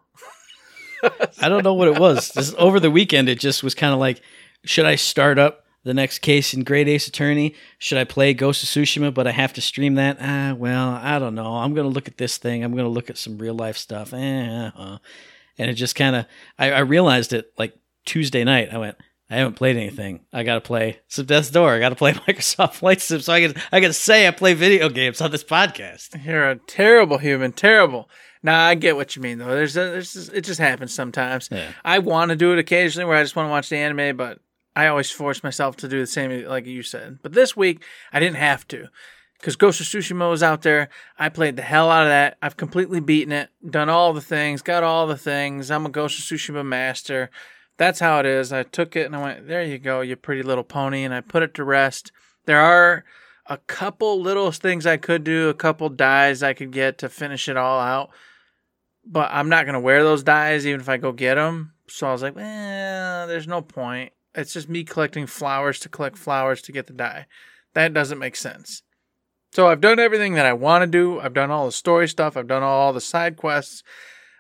I 1.42 1.50
don't 1.50 1.64
know 1.64 1.74
what 1.74 1.88
it 1.88 2.00
was. 2.00 2.30
This, 2.30 2.54
over 2.58 2.80
the 2.80 2.92
weekend, 2.92 3.28
it 3.28 3.40
just 3.40 3.64
was 3.64 3.76
kind 3.76 3.94
of 3.94 4.00
like, 4.00 4.22
should 4.64 4.86
I 4.86 4.96
start 4.96 5.40
up 5.40 5.63
the 5.84 5.94
next 5.94 6.20
case 6.20 6.54
in 6.54 6.64
Great 6.64 6.88
Ace 6.88 7.08
Attorney? 7.08 7.56
Should 7.78 7.98
I 7.98 8.04
play 8.04 8.34
Ghost 8.34 8.64
of 8.64 8.70
Tsushima, 8.70 9.14
but 9.14 9.28
I 9.28 9.32
have 9.32 9.54
to 9.54 9.62
stream 9.62 9.96
that? 9.96 10.18
Ah, 10.20 10.54
well, 10.58 10.92
I 10.92 11.20
don't 11.20 11.36
know. 11.36 11.56
I'm 11.56 11.74
going 11.74 11.88
to 11.88 11.94
look 11.94 12.08
at 12.08 12.18
this 12.18 12.38
thing. 12.38 12.64
I'm 12.64 12.72
going 12.72 12.86
to 12.86 12.90
look 12.90 13.10
at 13.10 13.18
some 13.18 13.38
real 13.38 13.54
life 13.54 13.78
stuff. 13.78 14.14
Eh, 14.14 14.72
uh. 14.76 14.98
And 15.58 15.70
it 15.70 15.76
just 15.76 15.96
kind 15.96 16.16
of, 16.16 16.26
I, 16.58 16.72
I 16.72 16.80
realized 16.80 17.34
it 17.34 17.54
like 17.58 17.78
Tuesday 18.06 18.44
night. 18.44 18.74
I 18.74 18.78
went, 18.78 18.98
I 19.30 19.38
haven't 19.38 19.56
played 19.56 19.78
anything. 19.78 20.22
I 20.32 20.44
got 20.44 20.56
to 20.56 20.62
play 20.62 21.00
some 21.08 21.26
Death's 21.26 21.50
Door. 21.50 21.74
I 21.74 21.80
got 21.80 21.90
to 21.90 21.96
play 21.96 22.14
Microsoft 22.28 22.74
Flight 22.76 23.02
Sim 23.02 23.22
so 23.22 23.34
I 23.34 23.42
can, 23.42 23.62
I 23.72 23.80
can 23.80 23.94
say 23.94 24.28
I 24.28 24.32
play 24.32 24.54
video 24.54 24.90
games 24.90 25.22
on 25.22 25.32
this 25.32 25.44
podcast. 25.44 26.24
You're 26.26 26.50
a 26.50 26.56
terrible 26.56 27.18
human, 27.18 27.52
terrible. 27.52 28.10
Nah, 28.42 28.60
I 28.60 28.76
get 28.76 28.96
what 28.96 29.16
you 29.16 29.22
mean 29.22 29.38
though. 29.38 29.48
There's, 29.48 29.78
a, 29.78 29.80
there's 29.80 30.14
just, 30.14 30.34
it 30.34 30.42
just 30.42 30.60
happens 30.60 30.94
sometimes. 30.94 31.50
Yeah. 31.52 31.72
I 31.84 32.00
want 32.00 32.30
to 32.30 32.36
do 32.36 32.52
it 32.52 32.60
occasionally 32.60 33.06
where 33.06 33.18
I 33.18 33.24
just 33.24 33.36
want 33.36 33.48
to 33.48 33.52
watch 33.52 33.70
the 33.70 33.78
anime, 33.78 34.18
but 34.18 34.40
I 34.76 34.88
always 34.88 35.12
force 35.12 35.44
myself 35.44 35.76
to 35.78 35.88
do 35.88 36.00
the 36.00 36.08
same 36.08 36.46
like 36.48 36.66
you 36.66 36.84
said. 36.84 37.20
But 37.22 37.34
this 37.34 37.56
week 37.56 37.84
I 38.12 38.20
didn't 38.20 38.38
have 38.38 38.68
to 38.70 38.88
because 39.44 39.58
Ghost 39.58 39.82
of 39.82 39.88
Tsushima 39.88 40.30
was 40.30 40.42
out 40.42 40.62
there. 40.62 40.88
I 41.20 41.28
played 41.28 41.58
the 41.58 41.64
hell 41.64 41.92
out 41.92 42.04
of 42.04 42.10
that. 42.10 42.38
I've 42.42 42.56
completely 42.56 43.02
beaten 43.02 43.34
it, 43.34 43.50
done 43.70 43.90
all 43.90 44.14
the 44.14 44.22
things, 44.22 44.62
got 44.62 44.84
all 44.84 45.06
the 45.06 45.18
things. 45.18 45.70
I'm 45.70 45.86
a 45.86 45.90
Ghost 45.90 46.18
of 46.18 46.24
Tsushima 46.24 46.66
master. 46.66 47.30
That's 47.76 48.00
how 48.00 48.20
it 48.20 48.26
is. 48.26 48.54
I 48.54 48.64
took 48.64 48.96
it 48.96 49.06
and 49.06 49.16
I 49.16 49.22
went, 49.22 49.48
there 49.48 49.62
you 49.62 49.80
go, 49.80 50.00
you 50.00 50.16
pretty 50.16 50.44
little 50.44 50.64
pony, 50.64 51.04
and 51.04 51.14
I 51.14 51.20
put 51.20 51.44
it 51.44 51.54
to 51.56 51.66
rest. 51.66 52.14
There 52.46 52.62
are 52.62 53.04
a 53.48 53.58
couple 53.58 54.22
little 54.22 54.52
things 54.52 54.86
I 54.86 54.96
could 54.96 55.26
do, 55.26 55.50
a 55.50 55.54
couple 55.54 55.90
dies 55.90 56.42
I 56.42 56.54
could 56.54 56.72
get 56.72 56.98
to 57.00 57.10
finish 57.10 57.50
it 57.50 57.58
all 57.58 57.82
out. 57.82 58.12
But 59.06 59.30
I'm 59.34 59.50
not 59.50 59.66
gonna 59.66 59.82
wear 59.82 60.04
those 60.04 60.24
dies 60.24 60.66
even 60.66 60.80
if 60.80 60.88
I 60.88 60.96
go 60.96 61.12
get 61.12 61.36
them. 61.36 61.74
So 61.90 62.08
I 62.08 62.14
was 62.14 62.22
like, 62.22 62.38
eh, 62.38 63.26
there's 63.26 63.48
no 63.48 63.62
point. 63.62 64.14
It's 64.36 64.54
just 64.54 64.70
me 64.70 64.84
collecting 64.84 65.28
flowers 65.28 65.80
to 65.82 65.90
collect 65.90 66.18
flowers 66.18 66.62
to 66.64 66.72
get 66.72 66.88
the 66.88 66.94
die. 66.94 67.28
That 67.74 67.94
doesn't 67.94 68.20
make 68.20 68.36
sense. 68.36 68.82
So 69.52 69.68
I've 69.68 69.82
done 69.82 70.00
everything 70.00 70.34
that 70.34 70.46
I 70.48 70.54
want 70.54 70.82
to 70.82 70.88
do. 70.88 71.20
I've 71.20 71.34
done 71.34 71.52
all 71.52 71.66
the 71.68 71.72
story 71.72 72.08
stuff. 72.08 72.36
I've 72.36 72.48
done 72.48 72.64
all 72.64 72.92
the 72.94 73.02
side 73.02 73.38
quests. 73.38 73.84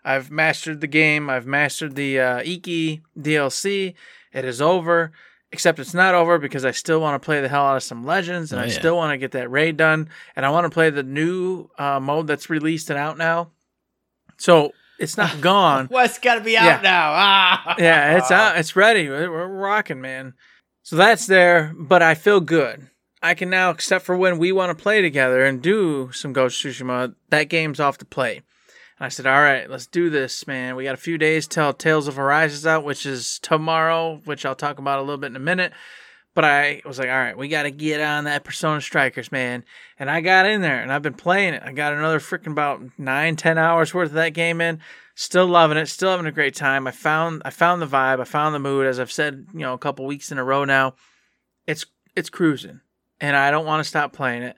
I've 0.04 0.32
mastered 0.32 0.82
the 0.82 0.88
game. 0.88 1.30
I've 1.30 1.46
mastered 1.46 1.96
the 1.96 2.20
uh, 2.20 2.40
Iki 2.44 3.04
DLC. 3.18 3.94
It 4.34 4.46
is 4.46 4.62
over. 4.62 5.12
Except 5.52 5.78
it's 5.78 5.94
not 5.94 6.16
over 6.16 6.40
because 6.40 6.66
I 6.66 6.72
still 6.72 7.00
want 7.00 7.22
to 7.22 7.24
play 7.24 7.40
the 7.40 7.48
hell 7.48 7.64
out 7.68 7.76
of 7.76 7.84
some 7.84 8.04
Legends, 8.04 8.52
and 8.52 8.60
Oh, 8.60 8.64
I 8.64 8.68
yeah. 8.68 8.74
still 8.74 8.96
want 8.98 9.12
to 9.14 9.20
get 9.20 9.34
that 9.34 9.52
raid 9.52 9.78
done, 9.78 10.10
and 10.36 10.48
I 10.48 10.50
want 10.50 10.66
to 10.66 10.72
play 10.72 10.90
the 10.90 11.04
new 11.04 11.70
uh, 11.78 12.00
mode 12.00 12.26
that's 12.26 12.50
released 12.50 12.90
and 12.90 12.98
out 12.98 13.20
now. 13.20 13.52
So 14.40 14.72
it's 15.00 15.18
not 15.18 15.42
gone. 15.42 15.86
What's 15.90 16.20
got 16.20 16.36
to 16.36 16.42
be 16.42 16.58
out 16.58 16.66
Yeah. 16.66 16.82
now? 16.82 17.12
Ah. 17.14 17.76
yeah, 17.80 18.18
it's 18.18 18.32
out. 18.32 18.58
It's 18.58 18.76
ready. 18.76 19.10
We're 19.10 19.48
rocking, 19.48 20.02
man. 20.02 20.34
So 20.84 20.96
that's 20.96 21.28
there, 21.28 21.74
but 21.78 22.02
I 22.02 22.14
feel 22.16 22.42
good. 22.42 22.90
I 23.22 23.36
can 23.36 23.50
now, 23.50 23.70
except 23.70 24.06
for 24.06 24.18
when 24.18 24.38
we 24.38 24.52
want 24.52 24.78
to 24.78 24.82
play 24.82 25.02
together 25.02 25.46
and 25.46 25.62
do 25.62 26.12
some 26.12 26.34
Ghost 26.34 26.62
Tsushima, 26.62 27.16
that 27.30 27.46
game's 27.46 27.80
off 27.80 27.98
to 28.00 28.06
play. 28.06 28.38
And 29.00 29.06
I 29.06 29.08
said, 29.08 29.26
all 29.26 29.42
right, 29.42 29.70
let's 29.70 29.88
do 29.88 30.10
this, 30.10 30.46
man. 30.46 30.76
We 30.76 30.84
got 30.84 30.94
a 30.94 30.98
few 30.98 31.18
days 31.18 31.48
till 31.48 31.72
Tales 31.74 32.10
of 32.10 32.20
is 32.20 32.68
out, 32.68 32.84
which 32.84 33.06
is 33.06 33.40
tomorrow, 33.42 34.22
which 34.26 34.46
I'll 34.46 34.56
talk 34.56 34.78
about 34.78 35.00
a 35.00 35.04
little 35.04 35.18
bit 35.18 35.28
in 35.28 35.36
a 35.38 35.40
minute. 35.40 35.72
But 36.36 36.46
I 36.46 36.82
was 36.84 36.98
like, 36.98 37.10
all 37.10 37.16
right, 37.16 37.38
we 37.38 37.48
got 37.48 37.64
to 37.64 37.72
get 37.72 38.02
on 38.02 38.24
that 38.24 38.44
Persona 38.44 38.82
Strikers, 38.82 39.32
man. 39.32 39.64
And 40.00 40.10
I 40.10 40.22
got 40.22 40.48
in 40.48 40.62
there 40.62 40.82
and 40.82 40.92
I've 40.92 41.04
been 41.04 41.14
playing 41.14 41.54
it. 41.54 41.62
I 41.64 41.72
got 41.74 41.94
another 41.94 42.20
freaking 42.20 42.52
about 42.52 42.82
nine, 42.98 43.36
ten 43.36 43.60
hours 43.60 43.94
worth 43.94 44.10
of 44.10 44.16
that 44.16 44.34
game 44.34 44.60
in. 44.60 44.80
Still 45.16 45.46
loving 45.46 45.78
it. 45.78 45.86
Still 45.88 46.10
having 46.10 46.26
a 46.26 46.32
great 46.32 46.56
time. 46.56 46.88
I 46.88 46.92
found 46.92 47.44
I 47.46 47.52
found 47.52 47.82
the 47.82 47.88
vibe. 47.88 48.20
I 48.20 48.24
found 48.24 48.56
the 48.56 48.60
mood. 48.60 48.88
As 48.88 49.00
I've 49.00 49.12
said, 49.12 49.46
you 49.54 49.60
know, 49.60 49.74
a 49.74 49.78
couple 49.78 50.08
weeks 50.08 50.32
in 50.32 50.40
a 50.40 50.44
row 50.44 50.66
now. 50.66 50.96
It's 51.68 51.86
it's 52.16 52.32
cruising, 52.32 52.82
and 53.22 53.36
I 53.36 53.52
don't 53.52 53.66
want 53.66 53.82
to 53.82 53.88
stop 53.88 54.12
playing 54.12 54.42
it. 54.42 54.58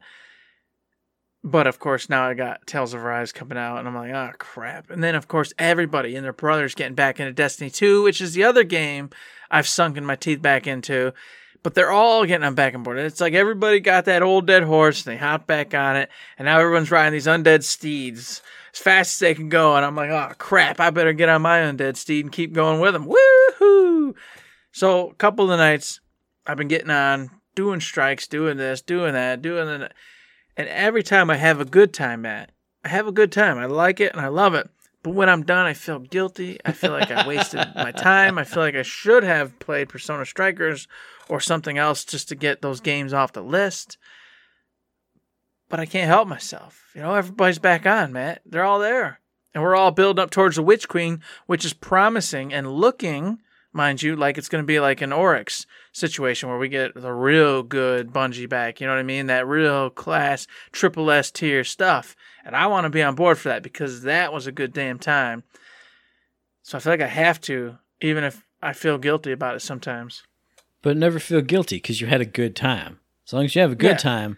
But 1.43 1.67
of 1.67 1.77
course, 1.77 2.09
now 2.09 2.27
I 2.27 2.33
got 2.35 2.65
Tales 2.65 2.93
of 2.93 3.03
Arise 3.03 3.33
coming 3.33 3.57
out, 3.57 3.79
and 3.79 3.87
I'm 3.87 3.95
like, 3.95 4.13
oh 4.13 4.31
crap! 4.39 4.89
And 4.89 5.03
then 5.03 5.13
of 5.13 5.27
course, 5.27 5.51
everybody 5.59 6.15
and 6.15 6.23
their 6.23 6.33
brothers 6.33 6.73
getting 6.73 6.95
back 6.95 7.19
into 7.19 7.33
Destiny 7.33 7.69
2, 7.69 8.01
which 8.01 8.21
is 8.21 8.33
the 8.33 8.45
other 8.45 8.63
game 8.63 9.09
I've 9.51 9.67
sunken 9.67 10.05
my 10.05 10.15
teeth 10.15 10.41
back 10.41 10.67
into. 10.67 11.13
But 11.65 11.73
they're 11.73 11.91
all 11.91 12.27
getting 12.27 12.45
on 12.45 12.53
back 12.53 12.75
on 12.75 12.83
board. 12.83 12.99
It's 12.99 13.19
like 13.19 13.33
everybody 13.33 13.79
got 13.79 14.05
that 14.05 14.21
old 14.21 14.45
dead 14.45 14.61
horse, 14.61 15.03
and 15.03 15.11
they 15.11 15.17
hop 15.17 15.47
back 15.47 15.73
on 15.73 15.95
it, 15.95 16.11
and 16.37 16.45
now 16.45 16.59
everyone's 16.59 16.91
riding 16.91 17.13
these 17.13 17.25
undead 17.25 17.63
steeds 17.63 18.43
as 18.71 18.79
fast 18.79 19.15
as 19.15 19.17
they 19.17 19.33
can 19.33 19.49
go. 19.49 19.75
And 19.75 19.83
I'm 19.83 19.95
like, 19.95 20.11
oh 20.11 20.31
crap! 20.37 20.79
I 20.79 20.91
better 20.91 21.11
get 21.11 21.27
on 21.27 21.41
my 21.41 21.61
undead 21.61 21.97
steed 21.97 22.23
and 22.23 22.31
keep 22.31 22.53
going 22.53 22.81
with 22.81 22.93
them. 22.93 23.07
Woohoo! 23.07 24.13
So 24.73 25.09
a 25.09 25.15
couple 25.15 25.51
of 25.51 25.57
nights, 25.57 26.01
I've 26.45 26.57
been 26.57 26.67
getting 26.67 26.91
on, 26.91 27.31
doing 27.55 27.79
strikes, 27.79 28.27
doing 28.27 28.57
this, 28.57 28.83
doing 28.83 29.13
that, 29.13 29.41
doing 29.41 29.65
that. 29.65 29.93
And 30.55 30.67
every 30.69 31.01
time 31.01 31.31
I 31.31 31.37
have 31.37 31.59
a 31.59 31.65
good 31.65 31.95
time, 31.95 32.21
Matt, 32.21 32.51
I 32.83 32.89
have 32.89 33.07
a 33.07 33.11
good 33.11 33.31
time. 33.31 33.57
I 33.57 33.65
like 33.65 33.99
it 33.99 34.11
and 34.11 34.21
I 34.21 34.27
love 34.27 34.53
it. 34.53 34.69
But 35.05 35.13
when 35.13 35.29
I'm 35.29 35.43
done, 35.43 35.67
I 35.67 35.75
feel 35.75 35.99
guilty. 35.99 36.57
I 36.65 36.71
feel 36.71 36.89
like 36.89 37.11
I 37.11 37.27
wasted 37.27 37.59
my 37.75 37.91
time. 37.91 38.39
I 38.39 38.43
feel 38.43 38.63
like 38.63 38.73
I 38.73 38.81
should 38.81 39.23
have 39.23 39.59
played 39.59 39.87
Persona 39.87 40.25
Strikers 40.25 40.87
or 41.29 41.39
something 41.39 41.77
else 41.77 42.03
just 42.03 42.27
to 42.29 42.35
get 42.35 42.63
those 42.63 42.79
games 42.79 43.13
off 43.13 43.31
the 43.31 43.43
list. 43.43 43.99
But 45.69 45.79
I 45.79 45.85
can't 45.85 46.07
help 46.07 46.27
myself. 46.27 46.89
You 46.95 47.01
know, 47.01 47.13
everybody's 47.13 47.59
back 47.59 47.85
on, 47.85 48.13
Matt. 48.13 48.41
They're 48.47 48.63
all 48.63 48.79
there. 48.79 49.19
And 49.53 49.61
we're 49.61 49.75
all 49.75 49.91
building 49.91 50.23
up 50.23 50.31
towards 50.31 50.55
the 50.55 50.63
Witch 50.63 50.87
Queen, 50.87 51.21
which 51.45 51.65
is 51.65 51.73
promising 51.73 52.51
and 52.51 52.73
looking, 52.73 53.37
mind 53.71 54.01
you, 54.01 54.15
like 54.15 54.39
it's 54.39 54.49
going 54.49 54.63
to 54.63 54.67
be 54.67 54.79
like 54.79 55.01
an 55.01 55.13
Oryx 55.13 55.67
situation 55.91 56.49
where 56.49 56.57
we 56.57 56.67
get 56.67 56.95
the 56.95 57.13
real 57.13 57.61
good 57.61 58.11
Bungie 58.11 58.49
back. 58.49 58.81
You 58.81 58.87
know 58.87 58.93
what 58.93 58.99
I 58.99 59.03
mean? 59.03 59.27
That 59.27 59.45
real 59.45 59.91
class 59.91 60.47
triple 60.71 61.11
S 61.11 61.29
tier 61.29 61.63
stuff. 61.63 62.15
And 62.45 62.55
I 62.55 62.67
want 62.67 62.85
to 62.85 62.89
be 62.89 63.01
on 63.01 63.15
board 63.15 63.37
for 63.39 63.49
that 63.49 63.63
because 63.63 64.03
that 64.03 64.31
was 64.31 64.45
a 64.47 64.51
good 64.51 64.71
damn 64.71 64.99
time. 64.99 65.43
So 66.61 66.77
I 66.77 66.81
feel 66.81 66.93
like 66.93 67.01
I 67.01 67.07
have 67.07 67.41
to, 67.41 67.77
even 68.01 68.23
if 68.23 68.45
I 68.61 68.73
feel 68.73 68.97
guilty 68.97 69.31
about 69.31 69.55
it 69.55 69.61
sometimes. 69.61 70.23
But 70.81 70.95
never 70.95 71.17
feel 71.19 71.41
guilty 71.41 71.77
because 71.77 71.99
you 72.01 72.07
had 72.07 72.21
a 72.21 72.25
good 72.25 72.55
time. 72.55 72.99
As 73.27 73.33
long 73.33 73.45
as 73.45 73.55
you 73.55 73.61
have 73.61 73.71
a 73.71 73.75
good 73.75 73.91
Yeah. 73.93 73.97
time, 73.97 74.37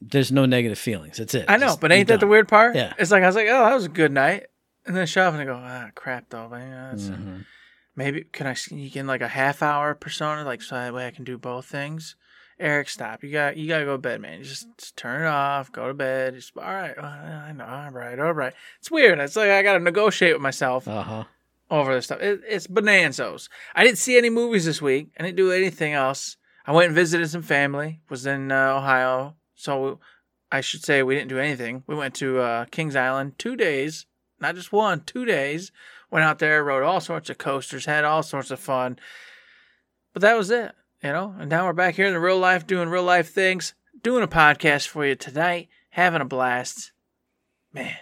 there's 0.00 0.30
no 0.30 0.46
negative 0.46 0.78
feelings. 0.78 1.16
That's 1.16 1.34
it. 1.34 1.46
I 1.48 1.56
know, 1.56 1.66
Just 1.66 1.80
but 1.80 1.90
ain't 1.90 2.06
that 2.08 2.20
the 2.20 2.28
weird 2.28 2.46
part? 2.46 2.76
Yeah. 2.76 2.92
It's 2.98 3.10
like 3.10 3.24
I 3.24 3.26
was 3.26 3.34
like, 3.34 3.48
oh, 3.48 3.64
that 3.64 3.74
was 3.74 3.86
a 3.86 3.88
good 3.90 4.12
night, 4.12 4.46
and 4.86 4.96
then 4.96 5.06
shut 5.08 5.26
off 5.26 5.34
and 5.34 5.42
I 5.42 5.44
go, 5.44 5.60
ah, 5.60 5.90
crap 5.96 6.28
though, 6.30 6.48
man. 6.48 6.96
Mhm. 6.96 7.44
Maybe 7.96 8.22
can 8.30 8.46
I 8.46 8.54
sneak 8.54 8.94
in 8.94 9.08
like 9.08 9.20
a 9.22 9.26
half 9.28 9.60
hour 9.60 9.96
persona, 9.96 10.44
like 10.44 10.62
so 10.62 10.76
that 10.76 10.94
way 10.94 11.08
I 11.08 11.10
can 11.10 11.24
do 11.24 11.36
both 11.36 11.66
things. 11.66 12.14
Eric, 12.60 12.88
stop. 12.88 13.22
You 13.22 13.30
got 13.30 13.56
you 13.56 13.68
gotta 13.68 13.84
go 13.84 13.92
to 13.92 13.98
bed, 13.98 14.20
man. 14.20 14.42
Just, 14.42 14.66
just 14.78 14.96
turn 14.96 15.22
it 15.22 15.26
off. 15.28 15.70
Go 15.70 15.86
to 15.88 15.94
bed. 15.94 16.34
Just 16.34 16.56
all 16.56 16.64
right. 16.64 16.98
I 16.98 17.52
know. 17.52 17.64
All 17.64 17.90
right. 17.90 18.18
All 18.18 18.32
right. 18.32 18.52
It's 18.80 18.90
weird. 18.90 19.18
It's 19.20 19.36
like 19.36 19.50
I 19.50 19.62
gotta 19.62 19.78
negotiate 19.78 20.32
with 20.34 20.42
myself 20.42 20.88
Uh-huh. 20.88 21.24
over 21.70 21.94
this 21.94 22.06
stuff. 22.06 22.20
It, 22.20 22.40
it's 22.48 22.66
bonanzas. 22.66 23.48
I 23.76 23.84
didn't 23.84 23.98
see 23.98 24.18
any 24.18 24.28
movies 24.30 24.64
this 24.64 24.82
week. 24.82 25.10
I 25.18 25.22
didn't 25.22 25.36
do 25.36 25.52
anything 25.52 25.92
else. 25.92 26.36
I 26.66 26.72
went 26.72 26.86
and 26.86 26.94
visited 26.94 27.30
some 27.30 27.42
family. 27.42 28.00
Was 28.08 28.26
in 28.26 28.50
uh, 28.50 28.74
Ohio, 28.76 29.36
so 29.54 30.00
I 30.50 30.60
should 30.60 30.82
say 30.84 31.02
we 31.02 31.14
didn't 31.14 31.28
do 31.28 31.38
anything. 31.38 31.84
We 31.86 31.94
went 31.94 32.14
to 32.16 32.40
uh, 32.40 32.64
Kings 32.72 32.96
Island 32.96 33.38
two 33.38 33.54
days, 33.54 34.04
not 34.40 34.54
just 34.56 34.72
one, 34.72 35.02
two 35.04 35.24
days. 35.24 35.70
Went 36.10 36.24
out 36.24 36.38
there, 36.40 36.64
rode 36.64 36.82
all 36.82 37.00
sorts 37.00 37.30
of 37.30 37.38
coasters, 37.38 37.84
had 37.84 38.04
all 38.04 38.22
sorts 38.22 38.50
of 38.50 38.58
fun. 38.58 38.98
But 40.12 40.22
that 40.22 40.36
was 40.36 40.50
it, 40.50 40.72
you 41.02 41.12
know. 41.12 41.34
And 41.38 41.50
now 41.50 41.66
we're 41.66 41.72
back 41.72 41.94
here 41.94 42.06
in 42.06 42.12
the 42.12 42.20
real 42.20 42.38
life, 42.38 42.66
doing 42.66 42.88
real 42.88 43.02
life 43.02 43.32
things, 43.32 43.74
doing 44.02 44.22
a 44.22 44.28
podcast 44.28 44.88
for 44.88 45.06
you 45.06 45.14
tonight, 45.14 45.68
having 45.90 46.20
a 46.20 46.24
blast. 46.24 46.92
Man, 47.72 47.96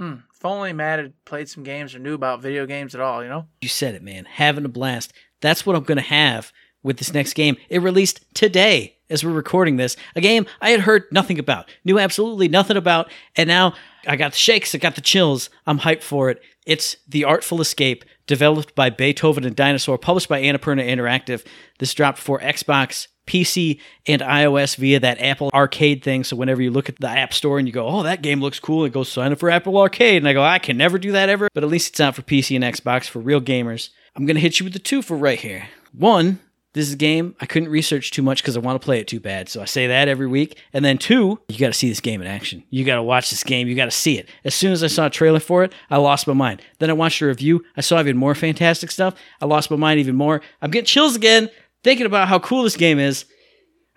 mm, 0.00 0.22
if 0.34 0.44
only 0.44 0.72
Matt 0.72 0.98
had 0.98 1.24
played 1.24 1.48
some 1.48 1.62
games 1.62 1.94
or 1.94 1.98
knew 1.98 2.14
about 2.14 2.42
video 2.42 2.66
games 2.66 2.94
at 2.94 3.00
all, 3.00 3.22
you 3.22 3.28
know. 3.28 3.46
You 3.60 3.68
said 3.68 3.94
it, 3.94 4.02
man. 4.02 4.24
Having 4.24 4.64
a 4.64 4.68
blast. 4.68 5.12
That's 5.40 5.64
what 5.64 5.76
I'm 5.76 5.84
going 5.84 5.96
to 5.96 6.02
have 6.02 6.52
with 6.82 6.98
this 6.98 7.14
next 7.14 7.34
game. 7.34 7.56
It 7.68 7.80
released 7.80 8.24
today 8.34 8.98
as 9.10 9.24
we're 9.24 9.32
recording 9.32 9.76
this. 9.76 9.96
A 10.16 10.20
game 10.20 10.46
I 10.60 10.70
had 10.70 10.80
heard 10.80 11.04
nothing 11.10 11.38
about, 11.38 11.70
knew 11.84 11.98
absolutely 11.98 12.48
nothing 12.48 12.76
about, 12.76 13.10
and 13.36 13.48
now 13.48 13.74
I 14.06 14.16
got 14.16 14.32
the 14.32 14.38
shakes, 14.38 14.74
I 14.74 14.78
got 14.78 14.94
the 14.94 15.00
chills. 15.00 15.50
I'm 15.66 15.80
hyped 15.80 16.02
for 16.02 16.30
it. 16.30 16.40
It's 16.66 16.96
The 17.08 17.24
Artful 17.24 17.60
Escape, 17.60 18.04
developed 18.26 18.74
by 18.74 18.90
Beethoven 18.90 19.44
and 19.44 19.56
Dinosaur, 19.56 19.98
published 19.98 20.28
by 20.28 20.42
Annapurna 20.42 20.86
Interactive. 20.86 21.44
This 21.78 21.94
dropped 21.94 22.18
for 22.18 22.40
Xbox, 22.40 23.08
PC, 23.26 23.80
and 24.06 24.22
iOS 24.22 24.76
via 24.76 25.00
that 25.00 25.20
Apple 25.20 25.50
Arcade 25.52 26.02
thing. 26.02 26.24
So 26.24 26.36
whenever 26.36 26.62
you 26.62 26.70
look 26.70 26.88
at 26.88 27.00
the 27.00 27.08
App 27.08 27.32
Store 27.32 27.58
and 27.58 27.66
you 27.66 27.72
go, 27.72 27.86
oh, 27.86 28.02
that 28.02 28.22
game 28.22 28.40
looks 28.40 28.60
cool, 28.60 28.84
it 28.84 28.92
goes 28.92 29.08
sign 29.08 29.32
up 29.32 29.38
for 29.38 29.50
Apple 29.50 29.76
Arcade. 29.78 30.18
And 30.18 30.28
I 30.28 30.32
go, 30.32 30.42
I 30.42 30.58
can 30.58 30.76
never 30.76 30.98
do 30.98 31.12
that 31.12 31.28
ever. 31.28 31.48
But 31.54 31.64
at 31.64 31.70
least 31.70 31.90
it's 31.90 32.00
out 32.00 32.14
for 32.14 32.22
PC 32.22 32.56
and 32.56 32.64
Xbox 32.64 33.06
for 33.08 33.18
real 33.20 33.40
gamers. 33.40 33.90
I'm 34.16 34.26
going 34.26 34.36
to 34.36 34.40
hit 34.40 34.60
you 34.60 34.64
with 34.64 34.72
the 34.72 34.78
two 34.78 35.02
for 35.02 35.16
right 35.16 35.40
here. 35.40 35.68
One, 35.92 36.40
this 36.74 36.88
is 36.88 36.94
a 36.94 36.96
game 36.96 37.34
I 37.40 37.46
couldn't 37.46 37.70
research 37.70 38.10
too 38.10 38.22
much 38.22 38.42
because 38.42 38.56
I 38.56 38.60
want 38.60 38.80
to 38.80 38.84
play 38.84 38.98
it 38.98 39.08
too 39.08 39.20
bad. 39.20 39.48
So 39.48 39.62
I 39.62 39.64
say 39.64 39.86
that 39.86 40.08
every 40.08 40.26
week. 40.26 40.58
And 40.72 40.84
then 40.84 40.98
two, 40.98 41.40
you 41.48 41.58
got 41.58 41.68
to 41.68 41.72
see 41.72 41.88
this 41.88 42.00
game 42.00 42.20
in 42.20 42.26
action. 42.26 42.64
You 42.68 42.84
got 42.84 42.96
to 42.96 43.02
watch 43.02 43.30
this 43.30 43.44
game. 43.44 43.68
You 43.68 43.76
got 43.76 43.84
to 43.86 43.90
see 43.92 44.18
it. 44.18 44.28
As 44.44 44.54
soon 44.54 44.72
as 44.72 44.82
I 44.82 44.88
saw 44.88 45.06
a 45.06 45.10
trailer 45.10 45.40
for 45.40 45.62
it, 45.64 45.72
I 45.88 45.98
lost 45.98 46.26
my 46.26 46.34
mind. 46.34 46.62
Then 46.80 46.90
I 46.90 46.94
watched 46.94 47.22
a 47.22 47.26
review. 47.26 47.64
I 47.76 47.80
saw 47.80 48.00
even 48.00 48.16
more 48.16 48.34
fantastic 48.34 48.90
stuff. 48.90 49.14
I 49.40 49.46
lost 49.46 49.70
my 49.70 49.76
mind 49.76 50.00
even 50.00 50.16
more. 50.16 50.42
I'm 50.60 50.72
getting 50.72 50.86
chills 50.86 51.14
again 51.14 51.48
thinking 51.84 52.06
about 52.06 52.28
how 52.28 52.40
cool 52.40 52.64
this 52.64 52.76
game 52.76 52.98
is. 52.98 53.24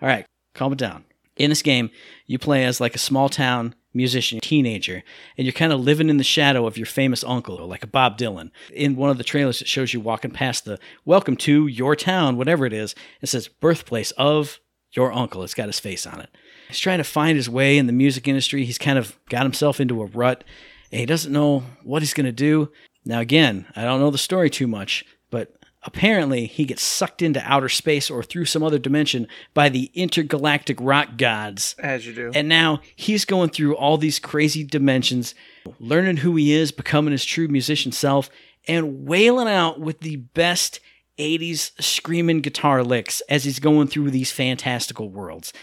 All 0.00 0.08
right, 0.08 0.24
calm 0.54 0.72
it 0.72 0.78
down. 0.78 1.04
In 1.36 1.50
this 1.50 1.62
game, 1.62 1.90
you 2.26 2.38
play 2.38 2.64
as 2.64 2.80
like 2.80 2.94
a 2.94 2.98
small 2.98 3.28
town 3.28 3.74
musician 3.94 4.38
teenager, 4.40 5.02
and 5.36 5.46
you're 5.46 5.52
kind 5.52 5.72
of 5.72 5.80
living 5.80 6.08
in 6.08 6.18
the 6.18 6.24
shadow 6.24 6.66
of 6.66 6.76
your 6.76 6.86
famous 6.86 7.24
uncle, 7.24 7.56
or 7.56 7.66
like 7.66 7.82
a 7.82 7.88
Bob 7.88 8.18
Dylan. 8.18 8.50
In 8.72 8.96
one 8.96 9.10
of 9.10 9.18
the 9.18 9.24
trailers, 9.24 9.60
it 9.60 9.68
shows 9.68 9.94
you 9.94 10.00
walking 10.00 10.30
past 10.30 10.64
the 10.64 10.78
"Welcome 11.04 11.36
to 11.38 11.66
your 11.66 11.96
town," 11.96 12.36
whatever 12.36 12.66
it 12.66 12.72
is. 12.72 12.94
It 13.22 13.28
says 13.28 13.48
"Birthplace 13.48 14.10
of 14.12 14.60
your 14.92 15.12
uncle." 15.12 15.42
It's 15.42 15.54
got 15.54 15.68
his 15.68 15.80
face 15.80 16.06
on 16.06 16.20
it. 16.20 16.30
He's 16.68 16.78
trying 16.78 16.98
to 16.98 17.04
find 17.04 17.36
his 17.36 17.48
way 17.48 17.78
in 17.78 17.86
the 17.86 17.92
music 17.92 18.28
industry. 18.28 18.64
He's 18.64 18.78
kind 18.78 18.98
of 18.98 19.18
got 19.30 19.44
himself 19.44 19.80
into 19.80 20.02
a 20.02 20.06
rut, 20.06 20.44
and 20.92 21.00
he 21.00 21.06
doesn't 21.06 21.32
know 21.32 21.64
what 21.82 22.02
he's 22.02 22.14
going 22.14 22.26
to 22.26 22.32
do. 22.32 22.70
Now, 23.04 23.20
again, 23.20 23.66
I 23.74 23.84
don't 23.84 24.00
know 24.00 24.10
the 24.10 24.18
story 24.18 24.50
too 24.50 24.66
much, 24.66 25.04
but 25.30 25.57
apparently 25.88 26.44
he 26.44 26.66
gets 26.66 26.82
sucked 26.82 27.22
into 27.22 27.40
outer 27.50 27.70
space 27.70 28.10
or 28.10 28.22
through 28.22 28.44
some 28.44 28.62
other 28.62 28.78
dimension 28.78 29.26
by 29.54 29.70
the 29.70 29.90
intergalactic 29.94 30.76
rock 30.82 31.16
gods. 31.16 31.74
As 31.78 32.06
you 32.06 32.12
do. 32.12 32.30
And 32.34 32.46
now 32.46 32.82
he's 32.94 33.24
going 33.24 33.48
through 33.48 33.74
all 33.74 33.96
these 33.96 34.18
crazy 34.18 34.64
dimensions, 34.64 35.34
learning 35.80 36.18
who 36.18 36.36
he 36.36 36.52
is, 36.52 36.72
becoming 36.72 37.12
his 37.12 37.24
true 37.24 37.48
musician 37.48 37.90
self, 37.90 38.28
and 38.68 39.06
wailing 39.06 39.48
out 39.48 39.80
with 39.80 40.00
the 40.00 40.16
best 40.16 40.80
80s 41.16 41.72
screaming 41.82 42.42
guitar 42.42 42.84
licks 42.84 43.22
as 43.30 43.44
he's 43.44 43.58
going 43.58 43.88
through 43.88 44.10
these 44.10 44.30
fantastical 44.30 45.08
worlds. 45.08 45.54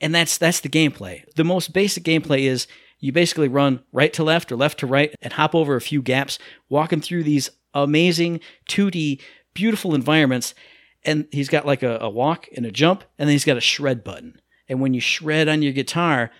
And 0.00 0.12
that's 0.12 0.38
that's 0.38 0.58
the 0.58 0.68
gameplay. 0.68 1.22
The 1.36 1.44
most 1.44 1.72
basic 1.72 2.02
gameplay 2.02 2.40
is 2.40 2.66
you 2.98 3.12
basically 3.12 3.46
run 3.46 3.84
right 3.92 4.12
to 4.14 4.24
left 4.24 4.50
or 4.50 4.56
left 4.56 4.80
to 4.80 4.88
right 4.88 5.14
and 5.22 5.32
hop 5.32 5.54
over 5.54 5.76
a 5.76 5.80
few 5.80 6.02
gaps, 6.02 6.40
walking 6.68 7.00
through 7.00 7.22
these 7.22 7.48
amazing 7.74 8.40
2D 8.68 9.20
beautiful 9.54 9.94
environments. 9.94 10.54
And 11.04 11.26
he's 11.32 11.48
got 11.48 11.66
like 11.66 11.82
a, 11.82 11.98
a 12.00 12.08
walk 12.08 12.48
and 12.56 12.64
a 12.64 12.70
jump, 12.70 13.04
and 13.18 13.28
then 13.28 13.34
he's 13.34 13.44
got 13.44 13.56
a 13.56 13.60
shred 13.60 14.04
button. 14.04 14.40
And 14.68 14.80
when 14.80 14.94
you 14.94 15.00
shred 15.00 15.48
on 15.48 15.62
your 15.62 15.72
guitar, 15.72 16.30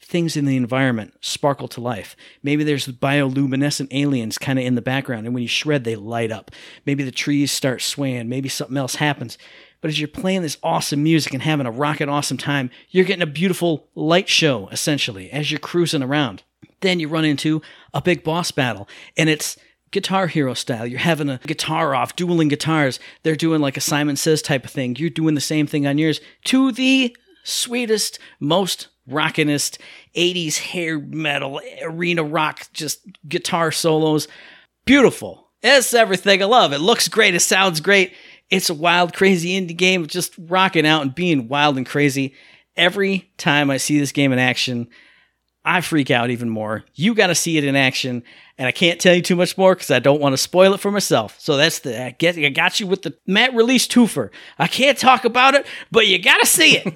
things 0.00 0.36
in 0.36 0.44
the 0.44 0.56
environment 0.56 1.14
sparkle 1.20 1.68
to 1.68 1.80
life. 1.80 2.16
Maybe 2.42 2.64
there's 2.64 2.86
bioluminescent 2.86 3.88
aliens 3.90 4.38
kind 4.38 4.58
of 4.58 4.64
in 4.64 4.74
the 4.74 4.82
background, 4.82 5.26
and 5.26 5.34
when 5.34 5.42
you 5.42 5.48
shred, 5.48 5.84
they 5.84 5.96
light 5.96 6.32
up. 6.32 6.50
Maybe 6.86 7.04
the 7.04 7.10
trees 7.10 7.52
start 7.52 7.82
swaying. 7.82 8.28
Maybe 8.28 8.48
something 8.48 8.76
else 8.76 8.96
happens. 8.96 9.38
But 9.80 9.88
as 9.88 10.00
you're 10.00 10.08
playing 10.08 10.42
this 10.42 10.58
awesome 10.62 11.02
music 11.02 11.32
and 11.32 11.42
having 11.42 11.66
a 11.66 11.70
rockin' 11.70 12.08
awesome 12.08 12.38
time, 12.38 12.70
you're 12.90 13.04
getting 13.04 13.22
a 13.22 13.26
beautiful 13.26 13.88
light 13.94 14.28
show, 14.28 14.68
essentially, 14.68 15.30
as 15.30 15.50
you're 15.50 15.60
cruising 15.60 16.02
around. 16.02 16.42
Then 16.80 17.00
you 17.00 17.08
run 17.08 17.24
into 17.24 17.62
a 17.94 18.02
big 18.02 18.24
boss 18.24 18.50
battle, 18.50 18.88
and 19.16 19.28
it's 19.28 19.56
Guitar 19.90 20.26
Hero 20.26 20.54
style. 20.54 20.86
You're 20.86 20.98
having 21.00 21.28
a 21.28 21.38
guitar 21.46 21.94
off, 21.94 22.16
dueling 22.16 22.48
guitars. 22.48 22.98
They're 23.22 23.36
doing 23.36 23.60
like 23.60 23.76
a 23.76 23.80
Simon 23.80 24.16
Says 24.16 24.42
type 24.42 24.64
of 24.64 24.70
thing. 24.70 24.96
You're 24.96 25.10
doing 25.10 25.34
the 25.34 25.40
same 25.40 25.66
thing 25.66 25.86
on 25.86 25.98
yours 25.98 26.20
to 26.44 26.72
the 26.72 27.16
sweetest, 27.44 28.18
most 28.40 28.88
rockinest 29.08 29.78
80s 30.14 30.58
hair 30.58 30.98
metal, 30.98 31.60
arena 31.82 32.22
rock, 32.22 32.68
just 32.72 33.00
guitar 33.26 33.72
solos. 33.72 34.28
Beautiful. 34.84 35.48
It's 35.62 35.94
everything 35.94 36.42
I 36.42 36.46
love. 36.46 36.72
It 36.72 36.78
looks 36.78 37.08
great. 37.08 37.34
It 37.34 37.40
sounds 37.40 37.80
great. 37.80 38.12
It's 38.50 38.70
a 38.70 38.74
wild, 38.74 39.12
crazy 39.12 39.60
indie 39.60 39.76
game, 39.76 40.06
just 40.06 40.34
rocking 40.38 40.86
out 40.86 41.02
and 41.02 41.14
being 41.14 41.48
wild 41.48 41.76
and 41.76 41.86
crazy. 41.86 42.34
Every 42.76 43.30
time 43.36 43.70
I 43.70 43.76
see 43.76 43.98
this 43.98 44.12
game 44.12 44.32
in 44.32 44.38
action, 44.38 44.88
I 45.68 45.82
freak 45.82 46.10
out 46.10 46.30
even 46.30 46.48
more. 46.48 46.82
You 46.94 47.14
got 47.14 47.26
to 47.26 47.34
see 47.34 47.58
it 47.58 47.64
in 47.64 47.76
action, 47.76 48.22
and 48.56 48.66
I 48.66 48.72
can't 48.72 48.98
tell 48.98 49.14
you 49.14 49.20
too 49.20 49.36
much 49.36 49.58
more 49.58 49.74
because 49.74 49.90
I 49.90 49.98
don't 49.98 50.18
want 50.18 50.32
to 50.32 50.38
spoil 50.38 50.72
it 50.72 50.80
for 50.80 50.90
myself. 50.90 51.38
So 51.38 51.58
that's 51.58 51.80
the 51.80 52.06
I 52.06 52.10
get. 52.12 52.38
I 52.38 52.48
got 52.48 52.80
you 52.80 52.86
with 52.86 53.02
the 53.02 53.14
Matt 53.26 53.54
release 53.54 53.86
twofer. 53.86 54.30
I 54.58 54.66
can't 54.66 54.96
talk 54.96 55.26
about 55.26 55.54
it, 55.54 55.66
but 55.92 56.06
you 56.06 56.22
got 56.22 56.38
to 56.38 56.46
see 56.46 56.78
it. 56.78 56.86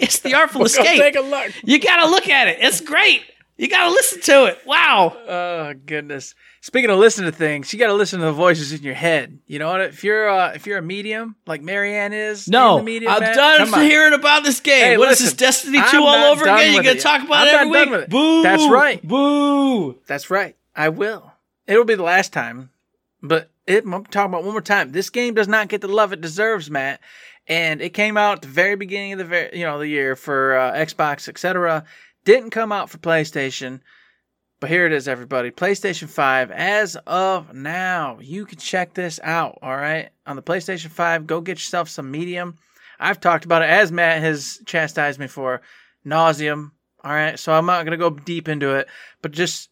it's 0.00 0.20
the 0.20 0.34
Artful 0.34 0.64
Escape. 0.64 1.00
take 1.00 1.16
a 1.16 1.20
look. 1.20 1.50
You 1.64 1.80
got 1.80 2.04
to 2.04 2.10
look 2.10 2.28
at 2.28 2.46
it. 2.46 2.58
It's 2.60 2.80
great. 2.80 3.22
You 3.62 3.68
got 3.68 3.84
to 3.84 3.90
listen 3.90 4.20
to 4.22 4.46
it. 4.46 4.58
Wow. 4.66 5.16
Oh 5.28 5.72
goodness. 5.86 6.34
Speaking 6.62 6.90
of 6.90 6.98
listening 6.98 7.30
to 7.30 7.36
things, 7.36 7.72
you 7.72 7.78
got 7.78 7.86
to 7.86 7.94
listen 7.94 8.18
to 8.18 8.26
the 8.26 8.32
voices 8.32 8.72
in 8.72 8.82
your 8.82 8.94
head. 8.94 9.38
You 9.46 9.60
know 9.60 9.70
what? 9.70 9.82
If 9.82 10.02
you're 10.02 10.28
uh, 10.28 10.50
if 10.52 10.66
you're 10.66 10.78
a 10.78 10.82
medium 10.82 11.36
like 11.46 11.62
Marianne 11.62 12.12
is, 12.12 12.48
No, 12.48 12.82
medium, 12.82 13.12
I'm 13.12 13.20
Matt, 13.20 13.36
done 13.36 13.82
hearing 13.88 14.14
about 14.14 14.42
this 14.42 14.58
game. 14.58 14.84
Hey, 14.84 14.98
what 14.98 15.12
is 15.12 15.20
listen, 15.20 15.26
this 15.26 15.34
Destiny 15.34 15.78
I'm 15.78 15.90
2 15.92 15.96
all 15.98 16.32
over 16.32 16.42
again? 16.42 16.74
You 16.74 16.82
gonna 16.82 16.98
talk 16.98 17.22
about 17.22 17.46
I'm 17.46 17.46
it 17.46 17.54
every 17.54 17.70
week? 17.70 17.90
with 17.90 18.00
it. 18.02 18.10
Boo. 18.10 18.42
That's 18.42 18.68
right. 18.68 19.06
Boo. 19.06 19.96
That's 20.08 20.28
right. 20.28 20.56
I 20.74 20.88
will. 20.88 21.32
It'll 21.68 21.84
be 21.84 21.94
the 21.94 22.02
last 22.02 22.32
time, 22.32 22.70
but 23.22 23.48
it, 23.68 23.84
I'm 23.84 24.04
talking 24.06 24.32
about 24.32 24.42
one 24.42 24.54
more 24.54 24.60
time. 24.60 24.90
This 24.90 25.08
game 25.08 25.34
does 25.34 25.46
not 25.46 25.68
get 25.68 25.82
the 25.82 25.86
love 25.86 26.12
it 26.12 26.20
deserves, 26.20 26.68
Matt. 26.68 26.98
And 27.46 27.80
it 27.80 27.90
came 27.90 28.16
out 28.16 28.38
at 28.38 28.42
the 28.42 28.48
very 28.48 28.74
beginning 28.74 29.12
of 29.12 29.18
the 29.18 29.24
ver- 29.24 29.50
you 29.52 29.64
know 29.64 29.78
the 29.78 29.86
year 29.86 30.16
for 30.16 30.56
uh, 30.56 30.72
Xbox, 30.72 31.28
etc. 31.28 31.84
Didn't 32.24 32.50
come 32.50 32.70
out 32.70 32.88
for 32.88 32.98
PlayStation, 32.98 33.80
but 34.60 34.70
here 34.70 34.86
it 34.86 34.92
is, 34.92 35.08
everybody. 35.08 35.50
PlayStation 35.50 36.08
5 36.08 36.52
as 36.52 36.96
of 37.04 37.52
now. 37.52 38.18
You 38.20 38.46
can 38.46 38.58
check 38.58 38.94
this 38.94 39.18
out. 39.24 39.58
All 39.60 39.76
right, 39.76 40.10
on 40.24 40.36
the 40.36 40.42
PlayStation 40.42 40.86
5, 40.86 41.26
go 41.26 41.40
get 41.40 41.58
yourself 41.58 41.88
some 41.88 42.12
Medium. 42.12 42.58
I've 43.00 43.18
talked 43.18 43.44
about 43.44 43.62
it 43.62 43.70
as 43.70 43.90
Matt 43.90 44.22
has 44.22 44.60
chastised 44.66 45.18
me 45.18 45.26
for 45.26 45.62
nauseum. 46.06 46.70
All 47.02 47.12
right, 47.12 47.36
so 47.36 47.52
I'm 47.52 47.66
not 47.66 47.84
gonna 47.84 47.96
go 47.96 48.10
deep 48.10 48.48
into 48.48 48.76
it, 48.76 48.86
but 49.20 49.32
just 49.32 49.70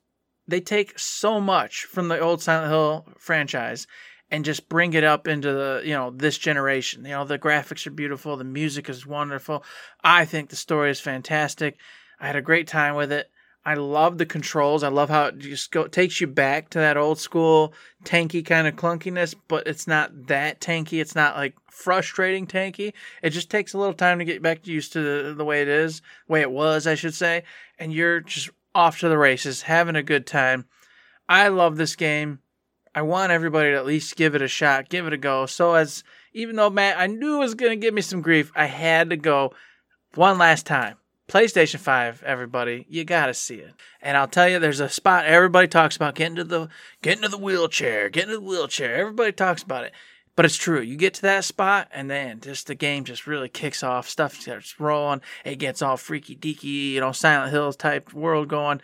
they 0.48 0.60
take 0.60 0.98
so 0.98 1.40
much 1.40 1.84
from 1.84 2.08
the 2.08 2.18
old 2.18 2.42
Silent 2.42 2.72
Hill 2.72 3.06
franchise 3.16 3.86
and 4.28 4.44
just 4.44 4.68
bring 4.68 4.94
it 4.94 5.04
up 5.04 5.28
into 5.28 5.52
the 5.52 5.82
you 5.84 5.92
know 5.92 6.10
this 6.10 6.36
generation. 6.36 7.04
You 7.04 7.12
know 7.12 7.24
the 7.24 7.38
graphics 7.38 7.86
are 7.86 7.92
beautiful, 7.92 8.36
the 8.36 8.42
music 8.42 8.88
is 8.88 9.06
wonderful. 9.06 9.62
I 10.02 10.24
think 10.24 10.50
the 10.50 10.56
story 10.56 10.90
is 10.90 10.98
fantastic. 10.98 11.78
I 12.20 12.26
had 12.26 12.36
a 12.36 12.42
great 12.42 12.68
time 12.68 12.94
with 12.94 13.10
it. 13.10 13.30
I 13.64 13.74
love 13.74 14.16
the 14.16 14.26
controls. 14.26 14.82
I 14.82 14.88
love 14.88 15.10
how 15.10 15.26
it 15.26 15.38
just 15.38 15.70
go 15.70 15.86
takes 15.86 16.20
you 16.20 16.26
back 16.26 16.70
to 16.70 16.78
that 16.78 16.96
old 16.96 17.18
school 17.18 17.74
tanky 18.04 18.44
kind 18.44 18.66
of 18.66 18.76
clunkiness, 18.76 19.34
but 19.48 19.66
it's 19.66 19.86
not 19.86 20.28
that 20.28 20.60
tanky. 20.60 21.00
It's 21.00 21.14
not 21.14 21.36
like 21.36 21.54
frustrating 21.70 22.46
tanky. 22.46 22.94
It 23.22 23.30
just 23.30 23.50
takes 23.50 23.74
a 23.74 23.78
little 23.78 23.94
time 23.94 24.18
to 24.18 24.24
get 24.24 24.42
back 24.42 24.66
used 24.66 24.92
to 24.94 25.00
the, 25.02 25.34
the 25.34 25.44
way 25.44 25.60
it 25.60 25.68
is, 25.68 26.00
way 26.26 26.40
it 26.40 26.50
was, 26.50 26.86
I 26.86 26.94
should 26.94 27.14
say. 27.14 27.44
And 27.78 27.92
you're 27.92 28.20
just 28.20 28.50
off 28.74 29.00
to 29.00 29.08
the 29.08 29.18
races, 29.18 29.62
having 29.62 29.96
a 29.96 30.02
good 30.02 30.26
time. 30.26 30.64
I 31.28 31.48
love 31.48 31.76
this 31.76 31.96
game. 31.96 32.40
I 32.94 33.02
want 33.02 33.30
everybody 33.30 33.70
to 33.70 33.76
at 33.76 33.86
least 33.86 34.16
give 34.16 34.34
it 34.34 34.42
a 34.42 34.48
shot, 34.48 34.88
give 34.88 35.06
it 35.06 35.12
a 35.12 35.18
go. 35.18 35.46
So 35.46 35.74
as 35.74 36.02
even 36.32 36.56
though 36.56 36.70
Matt, 36.70 36.98
I 36.98 37.08
knew 37.08 37.36
it 37.36 37.40
was 37.40 37.54
gonna 37.54 37.76
give 37.76 37.94
me 37.94 38.02
some 38.02 38.22
grief, 38.22 38.50
I 38.56 38.66
had 38.66 39.10
to 39.10 39.16
go 39.16 39.52
one 40.14 40.38
last 40.38 40.64
time. 40.66 40.96
PlayStation 41.30 41.78
5, 41.78 42.24
everybody, 42.26 42.86
you 42.88 43.04
gotta 43.04 43.34
see 43.34 43.54
it. 43.54 43.72
And 44.02 44.16
I'll 44.16 44.26
tell 44.26 44.48
you, 44.48 44.58
there's 44.58 44.80
a 44.80 44.88
spot 44.88 45.26
everybody 45.26 45.68
talks 45.68 45.94
about 45.94 46.16
getting 46.16 46.34
to 46.34 46.42
the 46.42 46.68
getting 47.02 47.22
to 47.22 47.28
the 47.28 47.38
wheelchair, 47.38 48.08
getting 48.08 48.30
to 48.30 48.40
the 48.40 48.44
wheelchair. 48.44 48.96
Everybody 48.96 49.30
talks 49.30 49.62
about 49.62 49.84
it. 49.84 49.92
But 50.34 50.44
it's 50.44 50.56
true. 50.56 50.80
You 50.80 50.96
get 50.96 51.14
to 51.14 51.22
that 51.22 51.44
spot, 51.44 51.88
and 51.92 52.10
then 52.10 52.40
just 52.40 52.66
the 52.66 52.74
game 52.74 53.04
just 53.04 53.28
really 53.28 53.48
kicks 53.48 53.84
off. 53.84 54.08
Stuff 54.08 54.40
starts 54.40 54.80
rolling. 54.80 55.20
It 55.44 55.60
gets 55.60 55.82
all 55.82 55.96
freaky 55.96 56.34
deaky, 56.34 56.92
you 56.92 57.00
know, 57.00 57.12
Silent 57.12 57.52
Hills 57.52 57.76
type 57.76 58.12
world 58.12 58.48
going. 58.48 58.80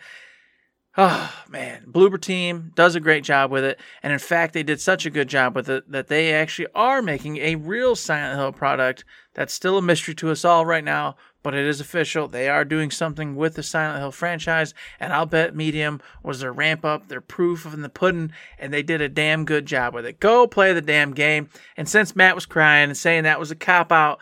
Oh 0.99 1.31
man, 1.47 1.85
Bloober 1.87 2.19
Team 2.19 2.71
does 2.73 2.95
a 2.95 2.99
great 2.99 3.23
job 3.23 3.51
with 3.51 3.63
it, 3.63 3.79
and 4.01 4.11
in 4.11 4.17
fact, 4.17 4.53
they 4.53 4.63
did 4.63 4.81
such 4.81 5.05
a 5.05 5.11
good 5.11 5.29
job 5.29 5.55
with 5.55 5.69
it 5.69 5.91
that 5.91 6.07
they 6.07 6.33
actually 6.33 6.69
are 6.73 7.03
making 7.03 7.37
a 7.37 7.53
real 7.53 7.95
Silent 7.95 8.39
Hill 8.39 8.51
product 8.51 9.05
that's 9.35 9.53
still 9.53 9.77
a 9.77 9.81
mystery 9.81 10.15
to 10.15 10.31
us 10.31 10.43
all 10.43 10.65
right 10.65 10.83
now, 10.83 11.15
but 11.43 11.53
it 11.53 11.67
is 11.67 11.79
official. 11.79 12.27
They 12.27 12.49
are 12.49 12.65
doing 12.65 12.89
something 12.89 13.35
with 13.35 13.53
the 13.53 13.61
Silent 13.61 13.99
Hill 13.99 14.11
franchise, 14.11 14.73
and 14.99 15.13
I'll 15.13 15.27
bet 15.27 15.55
Medium 15.55 16.01
was 16.23 16.39
their 16.39 16.51
ramp 16.51 16.83
up, 16.83 17.09
their 17.09 17.21
proof 17.21 17.63
of 17.63 17.79
the 17.79 17.89
pudding, 17.89 18.31
and 18.57 18.73
they 18.73 18.81
did 18.81 18.99
a 18.99 19.07
damn 19.07 19.45
good 19.45 19.67
job 19.67 19.93
with 19.93 20.07
it. 20.07 20.19
Go 20.19 20.47
play 20.47 20.73
the 20.73 20.81
damn 20.81 21.13
game. 21.13 21.49
And 21.77 21.87
since 21.87 22.15
Matt 22.15 22.33
was 22.33 22.47
crying 22.47 22.89
and 22.89 22.97
saying 22.97 23.21
that 23.21 23.39
was 23.39 23.51
a 23.51 23.55
cop 23.55 23.91
out, 23.91 24.19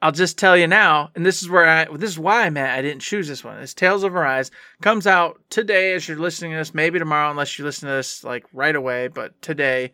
I'll 0.00 0.12
just 0.12 0.38
tell 0.38 0.56
you 0.56 0.68
now, 0.68 1.10
and 1.16 1.26
this 1.26 1.42
is 1.42 1.48
where 1.48 1.66
I 1.66 1.84
this 1.96 2.10
is 2.10 2.18
why 2.18 2.44
I'm 2.44 2.56
at. 2.56 2.78
I 2.78 2.82
didn't 2.82 3.02
choose 3.02 3.26
this 3.26 3.42
one. 3.42 3.58
It's 3.58 3.74
Tales 3.74 4.04
of 4.04 4.14
Arise 4.14 4.50
comes 4.80 5.06
out 5.08 5.40
today 5.50 5.92
as 5.94 6.06
you're 6.06 6.18
listening 6.18 6.52
to 6.52 6.58
this, 6.58 6.72
maybe 6.72 7.00
tomorrow 7.00 7.30
unless 7.30 7.58
you 7.58 7.64
listen 7.64 7.88
to 7.88 7.94
this 7.96 8.22
like 8.22 8.46
right 8.52 8.76
away, 8.76 9.08
but 9.08 9.40
today. 9.42 9.92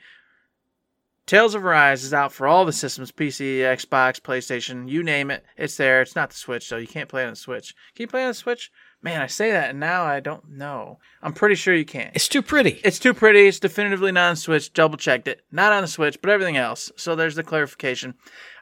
Tales 1.27 1.55
of 1.55 1.65
Arise 1.65 2.05
is 2.05 2.13
out 2.13 2.35
for 2.35 2.47
all 2.47 2.67
the 2.67 2.73
systems 2.73 3.11
PC, 3.11 3.61
Xbox, 3.61 4.21
PlayStation, 4.21 4.91
you 4.91 5.03
name 5.03 5.31
it. 5.31 5.43
It's 5.57 5.79
there. 5.79 6.03
It's 6.03 6.15
not 6.15 6.29
the 6.29 6.37
Switch, 6.37 6.69
though. 6.69 6.77
You 6.77 6.87
can't 6.87 7.09
play 7.09 7.25
on 7.25 7.31
the 7.31 7.37
Switch. 7.37 7.75
Can 7.95 8.03
you 8.03 8.09
play 8.09 8.25
on 8.25 8.29
the 8.29 8.35
Switch? 8.35 8.71
Man, 9.05 9.21
I 9.21 9.27
say 9.27 9.51
that 9.51 9.69
and 9.69 9.79
now 9.79 10.05
I 10.05 10.21
don't 10.21 10.53
know. 10.53 10.99
I'm 11.23 11.35
pretty 11.35 11.57
sure 11.57 11.75
you 11.75 11.85
can't. 11.85 12.17
It's 12.17 12.27
too 12.27 12.41
pretty. 12.41 12.81
It's 12.83 12.99
too 12.99 13.13
pretty. 13.13 13.47
It's 13.47 13.61
definitively 13.61 14.13
not 14.13 14.31
on 14.31 14.37
Switch. 14.37 14.73
Double 14.73 14.97
checked 14.97 15.29
it. 15.29 15.43
Not 15.53 15.75
on 15.75 15.83
the 15.83 15.89
Switch, 15.89 16.19
but 16.23 16.31
everything 16.31 16.57
else. 16.57 16.91
So 16.97 17.15
there's 17.15 17.35
the 17.35 17.43
clarification. 17.43 18.15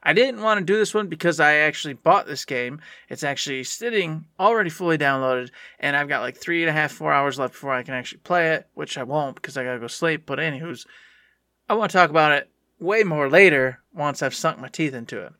I 0.03 0.13
didn't 0.13 0.43
want 0.43 0.59
to 0.59 0.65
do 0.65 0.77
this 0.77 0.95
one 0.95 1.07
because 1.07 1.39
I 1.39 1.55
actually 1.55 1.95
bought 1.95 2.27
this 2.27 2.45
game. 2.45 2.81
It's 3.09 3.23
actually 3.23 3.63
sitting 3.63 4.25
already 4.41 4.69
fully 4.69 4.99
downloaded, 4.99 5.51
and 5.79 5.97
I've 5.97 6.09
got 6.09 6.23
like 6.23 6.37
three 6.37 6.63
and 6.65 6.71
a 6.71 6.73
half, 6.73 6.91
four 6.91 7.13
hours 7.13 7.39
left 7.39 7.53
before 7.53 7.73
I 7.73 7.85
can 7.85 7.95
actually 7.95 8.23
play 8.25 8.55
it, 8.55 8.67
which 8.75 8.99
I 8.99 9.05
won't 9.05 9.37
because 9.37 9.57
I 9.57 9.63
gotta 9.63 9.79
go 9.79 9.87
sleep. 9.87 10.27
But 10.27 10.41
anywho's, 10.41 10.87
I 11.69 11.75
want 11.75 11.93
to 11.93 11.99
talk 11.99 12.11
about 12.11 12.33
it 12.33 12.51
way 12.81 13.05
more 13.05 13.31
later 13.31 13.79
once 13.95 14.25
I've 14.25 14.35
sunk 14.35 14.59
my 14.59 14.67
teeth 14.67 14.93
into 14.93 15.21
it. 15.25 15.35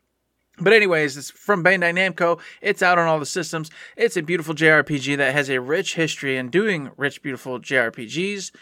But 0.59 0.73
anyways, 0.73 1.17
it's 1.17 1.31
from 1.31 1.65
Bandai 1.65 1.95
Namco. 1.95 2.39
It's 2.61 2.83
out 2.83 2.99
on 2.99 3.09
all 3.09 3.19
the 3.19 3.27
systems. 3.27 3.71
It's 3.97 4.17
a 4.17 4.23
beautiful 4.23 4.55
JRPG 4.55 5.17
that 5.17 5.33
has 5.33 5.49
a 5.49 5.61
rich 5.61 5.95
history 5.95 6.37
in 6.37 6.51
doing 6.51 6.91
rich, 6.97 7.23
beautiful 7.23 7.59
JRPGs. 7.59 8.53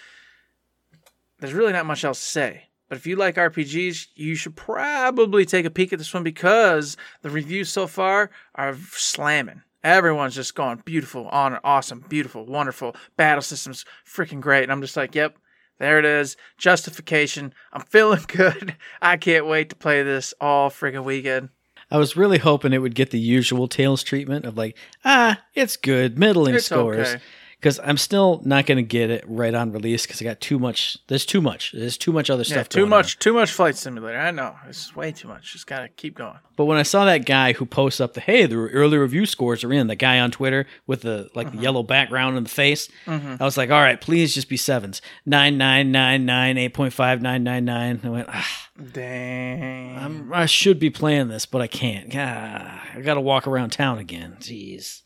There's 1.41 1.55
really 1.55 1.73
not 1.73 1.87
much 1.87 2.05
else 2.05 2.21
to 2.21 2.27
say. 2.27 2.67
But 2.89 2.99
if 2.99 3.07
you 3.07 3.17
like 3.17 3.37
RPGs, 3.37 4.09
you 4.17 4.35
should 4.35 4.57
probably 4.57 5.45
take 5.45 5.65
a 5.65 5.71
peek 5.71 5.93
at 5.93 5.99
this 5.99 6.13
one 6.13 6.25
because 6.25 6.97
the 7.23 7.31
reviews 7.31 7.69
so 7.71 7.87
far 7.87 8.31
are 8.55 8.77
slamming. 8.93 9.63
Everyone's 9.83 10.35
just 10.35 10.55
going 10.55 10.83
beautiful, 10.85 11.29
on 11.29 11.59
awesome, 11.65 12.05
beautiful, 12.09 12.45
wonderful. 12.45 12.95
Battle 13.17 13.43
systems 13.43 13.85
freaking 14.05 14.41
great. 14.41 14.65
And 14.65 14.73
I'm 14.73 14.83
just 14.83 14.97
like, 14.97 15.15
yep, 15.15 15.39
there 15.79 15.99
it 15.99 16.05
is. 16.05 16.37
Justification. 16.59 17.55
I'm 17.73 17.83
feeling 17.83 18.25
good. 18.29 18.77
I 19.01 19.17
can't 19.17 19.47
wait 19.47 19.71
to 19.71 19.77
play 19.77 20.03
this 20.03 20.35
all 20.41 20.69
freaking 20.69 21.05
weekend. 21.05 21.51
I 21.91 21.99
was 21.99 22.17
really 22.17 22.39
hoping 22.39 22.73
it 22.73 22.79
would 22.79 22.95
get 22.95 23.11
the 23.11 23.19
usual 23.19 23.67
Tales 23.69 24.03
treatment 24.03 24.45
of 24.45 24.57
like, 24.57 24.77
ah, 25.05 25.41
it's 25.55 25.77
good, 25.77 26.19
middling 26.19 26.55
It's 26.55 26.67
scores. 26.67 27.09
okay. 27.09 27.23
Because 27.61 27.79
I'm 27.85 27.99
still 27.99 28.41
not 28.45 28.65
going 28.65 28.77
to 28.77 28.83
get 28.83 29.11
it 29.11 29.23
right 29.29 29.55
on 29.55 29.71
release 29.71 30.07
because 30.07 30.21
I 30.23 30.25
got 30.25 30.41
too 30.41 30.59
much. 30.59 30.97
There's 31.09 31.27
too 31.27 31.43
much. 31.43 31.73
There's 31.73 31.99
too 31.99 32.11
much 32.13 32.31
other 32.31 32.43
Yeah, 32.43 32.55
stuff. 32.55 32.71
too 32.71 32.87
much, 32.87 33.17
on. 33.17 33.21
too 33.21 33.33
much 33.35 33.53
flight 33.53 33.77
simulator. 33.77 34.19
I 34.19 34.31
know 34.31 34.57
it's 34.67 34.97
way 34.97 35.13
too 35.13 35.29
much. 35.29 35.53
Just 35.53 35.67
gotta 35.67 35.89
keep 35.89 36.15
going. 36.17 36.39
But 36.57 36.65
when 36.67 36.79
I 36.79 36.83
saw 36.83 37.05
that 37.05 37.25
guy 37.27 37.53
who 37.55 37.65
posts 37.67 38.01
up 38.01 38.15
the 38.15 38.21
hey, 38.21 38.47
the 38.47 38.57
early 38.57 38.99
review 38.99 39.25
scores 39.27 39.63
are 39.65 39.73
in, 39.73 39.87
the 39.87 39.95
guy 39.97 40.19
on 40.21 40.31
Twitter 40.31 40.67
with 40.87 41.03
the 41.03 41.29
like 41.35 41.49
Mm-hmm. 41.49 41.57
the 41.57 41.63
yellow 41.63 41.83
background 41.83 42.37
in 42.37 42.45
the 42.45 42.51
face, 42.51 42.89
I 43.07 43.37
was 43.41 43.57
like, 43.57 43.71
all 43.71 43.81
right, 43.81 44.01
please 44.01 44.35
just 44.35 44.49
be 44.49 44.57
sevens. 44.57 45.01
Nine 45.27 45.57
nine 45.59 45.91
nine 45.93 46.25
nine 46.27 46.57
eight 46.59 46.75
point 46.75 46.93
five 46.93 47.21
nine 47.23 47.45
nine 47.45 47.65
nine. 47.65 48.01
I 48.05 48.09
went, 48.09 48.29
ah, 48.31 48.69
Dang. 48.93 49.97
I'm, 49.99 50.33
I 50.33 50.47
should 50.47 50.79
be 50.79 50.91
playing 50.91 51.29
this, 51.29 51.47
but 51.47 51.61
I 51.61 51.67
can't. 51.67 52.11
Ah, 52.15 52.83
I 52.95 53.01
got 53.01 53.15
to 53.15 53.21
walk 53.21 53.47
around 53.47 53.71
town 53.71 53.99
again. 53.99 54.37
Jeez. 54.41 55.03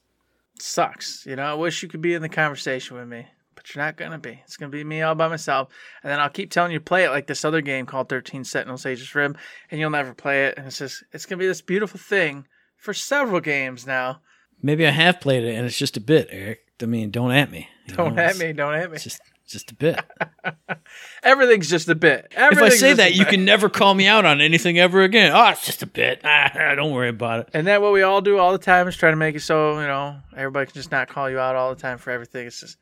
Sucks. 0.65 1.25
You 1.27 1.37
know, 1.37 1.45
I 1.45 1.55
wish 1.55 1.83
you 1.83 1.89
could 1.89 2.01
be 2.01 2.15
in 2.15 2.23
the 2.23 2.29
conversation 2.29 2.97
with 2.97 3.07
me, 3.09 3.27
but 3.55 3.75
you're 3.75 3.85
not 3.85 3.97
gonna 3.97 4.19
be. 4.19 4.41
It's 4.45 4.57
gonna 4.57 4.71
be 4.71 4.85
me 4.85 5.03
all 5.03 5.15
by 5.15 5.29
myself, 5.29 5.69
and 6.03 6.11
then 6.11 6.21
I'll 6.21 6.29
keep 6.31 6.51
telling 6.51 6.73
you 6.73 6.79
to 6.79 6.85
play 6.85 7.05
it 7.05 7.11
like 7.11 7.27
this 7.27 7.45
other 7.45 7.61
game 7.61 7.87
called 7.87 8.09
Thirteen 8.09 8.45
Sentinels 8.45 8.87
Aegis 8.87 9.15
Rim, 9.15 9.37
and 9.71 9.81
you'll 9.81 9.91
never 9.91 10.15
play 10.15 10.47
it. 10.47 10.55
And 10.57 10.67
it's 10.67 10.79
just, 10.79 11.05
it's 11.13 11.27
gonna 11.27 11.39
be 11.41 11.47
this 11.47 11.61
beautiful 11.63 11.99
thing 12.01 12.47
for 12.77 12.95
several 12.95 13.41
games 13.41 13.87
now. 13.87 14.21
Maybe 14.63 14.87
I 14.87 14.91
have 14.91 15.21
played 15.21 15.45
it 15.45 15.55
and 15.57 15.67
it's 15.67 15.77
just 15.79 15.97
a 15.97 16.01
bit, 16.01 16.29
Eric. 16.31 16.61
I 16.83 16.87
mean, 16.87 17.11
don't 17.11 17.31
at 17.33 17.51
me. 17.51 17.69
Don't 17.89 18.15
know, 18.17 18.23
at 18.23 18.31
it's- 18.31 18.39
me. 18.41 18.53
Don't 18.53 18.75
at 18.75 18.91
me. 18.91 18.95
It's 18.97 19.05
just, 19.05 19.21
just 19.47 19.71
a 19.71 19.75
bit. 19.75 20.01
Everything's 21.23 21.69
just 21.69 21.89
a 21.89 21.95
bit. 21.95 22.29
if 22.31 22.59
I 22.59 22.69
say 22.71 22.95
that, 22.95 23.15
you 23.15 23.25
can 23.25 23.45
never 23.45 23.69
call 23.69 23.95
me 23.95 24.07
out 24.07 24.25
on 24.25 24.41
anything 24.41 24.79
ever 24.79 25.03
again. 25.03 25.33
Oh, 25.35 25.49
it's 25.49 25.67
just 25.67 25.83
a 25.83 25.87
bit. 25.87 26.21
Ah, 26.25 26.73
don't 26.77 26.93
worry 26.93 27.09
about 27.09 27.41
it. 27.41 27.51
And 27.53 27.67
that 27.67 27.83
what 27.83 27.93
we 27.93 28.03
all 28.03 28.21
do 28.21 28.39
all 28.39 28.53
the 28.53 28.59
time 28.59 28.89
is 28.89 28.97
try 28.97 29.11
to 29.11 29.17
make 29.17 29.35
it 29.35 29.41
so 29.41 29.81
you 29.81 29.87
know 29.87 30.17
everybody 30.37 30.67
can 30.67 30.75
just 30.75 30.91
not 30.91 31.09
call 31.09 31.29
you 31.29 31.39
out 31.39 31.57
all 31.57 31.75
the 31.75 31.81
time 31.81 31.99
for 31.99 32.11
everything. 32.11 32.47
It's 32.47 32.61
just 32.61 32.79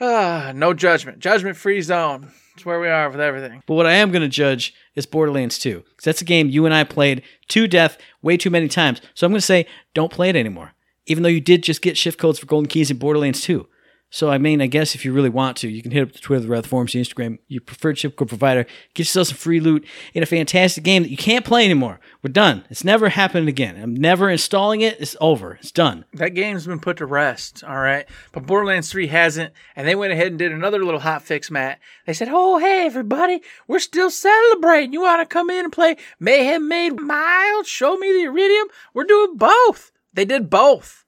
ah, 0.00 0.52
no 0.54 0.72
judgment, 0.72 1.18
judgment 1.18 1.56
free 1.56 1.82
zone. 1.82 2.30
It's 2.54 2.66
where 2.66 2.80
we 2.80 2.88
are 2.88 3.08
with 3.08 3.20
everything. 3.20 3.62
But 3.66 3.74
what 3.74 3.86
I 3.86 3.92
am 3.92 4.10
going 4.10 4.22
to 4.22 4.28
judge 4.28 4.74
is 4.94 5.06
Borderlands 5.06 5.58
2. 5.58 5.78
Because 5.78 6.04
that's 6.04 6.20
a 6.20 6.26
game 6.26 6.48
you 6.48 6.66
and 6.66 6.74
I 6.74 6.84
played 6.84 7.22
to 7.48 7.66
death 7.66 7.96
way 8.22 8.36
too 8.36 8.50
many 8.50 8.68
times. 8.68 9.00
So 9.14 9.26
I'm 9.26 9.32
going 9.32 9.38
to 9.38 9.46
say, 9.46 9.66
don't 9.94 10.12
play 10.12 10.28
it 10.28 10.36
anymore. 10.36 10.72
Even 11.06 11.22
though 11.22 11.28
you 11.28 11.40
did 11.40 11.62
just 11.62 11.80
get 11.80 11.96
shift 11.96 12.18
codes 12.18 12.38
for 12.38 12.46
Golden 12.46 12.68
Keys 12.68 12.90
in 12.90 12.98
Borderlands 12.98 13.40
2. 13.42 13.66
So, 14.12 14.28
I 14.28 14.38
mean, 14.38 14.60
I 14.60 14.66
guess 14.66 14.96
if 14.96 15.04
you 15.04 15.12
really 15.12 15.28
want 15.28 15.56
to, 15.58 15.68
you 15.68 15.82
can 15.82 15.92
hit 15.92 16.02
up 16.02 16.12
the 16.12 16.18
Twitter, 16.18 16.42
the 16.42 16.48
Red 16.48 16.66
Forums, 16.66 16.92
the 16.92 17.00
Instagram, 17.00 17.38
your 17.46 17.60
preferred 17.60 17.96
chip 17.96 18.16
code 18.16 18.28
provider, 18.28 18.64
get 18.94 19.02
yourself 19.02 19.28
some 19.28 19.36
free 19.36 19.60
loot 19.60 19.86
in 20.14 20.22
a 20.24 20.26
fantastic 20.26 20.82
game 20.82 21.04
that 21.04 21.10
you 21.10 21.16
can't 21.16 21.44
play 21.44 21.64
anymore. 21.64 22.00
We're 22.20 22.32
done. 22.32 22.64
It's 22.70 22.82
never 22.82 23.10
happened 23.10 23.48
again. 23.48 23.80
I'm 23.80 23.94
never 23.94 24.28
installing 24.28 24.80
it. 24.80 25.00
It's 25.00 25.16
over. 25.20 25.54
It's 25.54 25.70
done. 25.70 26.06
That 26.12 26.30
game's 26.30 26.66
been 26.66 26.80
put 26.80 26.96
to 26.96 27.06
rest, 27.06 27.62
all 27.62 27.78
right. 27.78 28.04
But 28.32 28.46
Borderlands 28.46 28.90
3 28.90 29.06
hasn't, 29.06 29.52
and 29.76 29.86
they 29.86 29.94
went 29.94 30.12
ahead 30.12 30.26
and 30.26 30.38
did 30.38 30.50
another 30.50 30.84
little 30.84 31.00
hot 31.00 31.22
fix, 31.22 31.48
Matt. 31.48 31.78
They 32.04 32.12
said, 32.12 32.28
"Oh, 32.32 32.58
hey 32.58 32.86
everybody, 32.86 33.42
we're 33.68 33.78
still 33.78 34.10
celebrating. 34.10 34.92
You 34.92 35.02
want 35.02 35.20
to 35.20 35.32
come 35.32 35.50
in 35.50 35.66
and 35.66 35.72
play 35.72 35.96
Mayhem 36.18 36.66
Made 36.66 37.00
Mild? 37.00 37.66
Show 37.66 37.96
me 37.96 38.10
the 38.12 38.24
Iridium. 38.24 38.66
We're 38.92 39.04
doing 39.04 39.36
both. 39.36 39.92
They 40.12 40.24
did 40.24 40.50
both. 40.50 41.04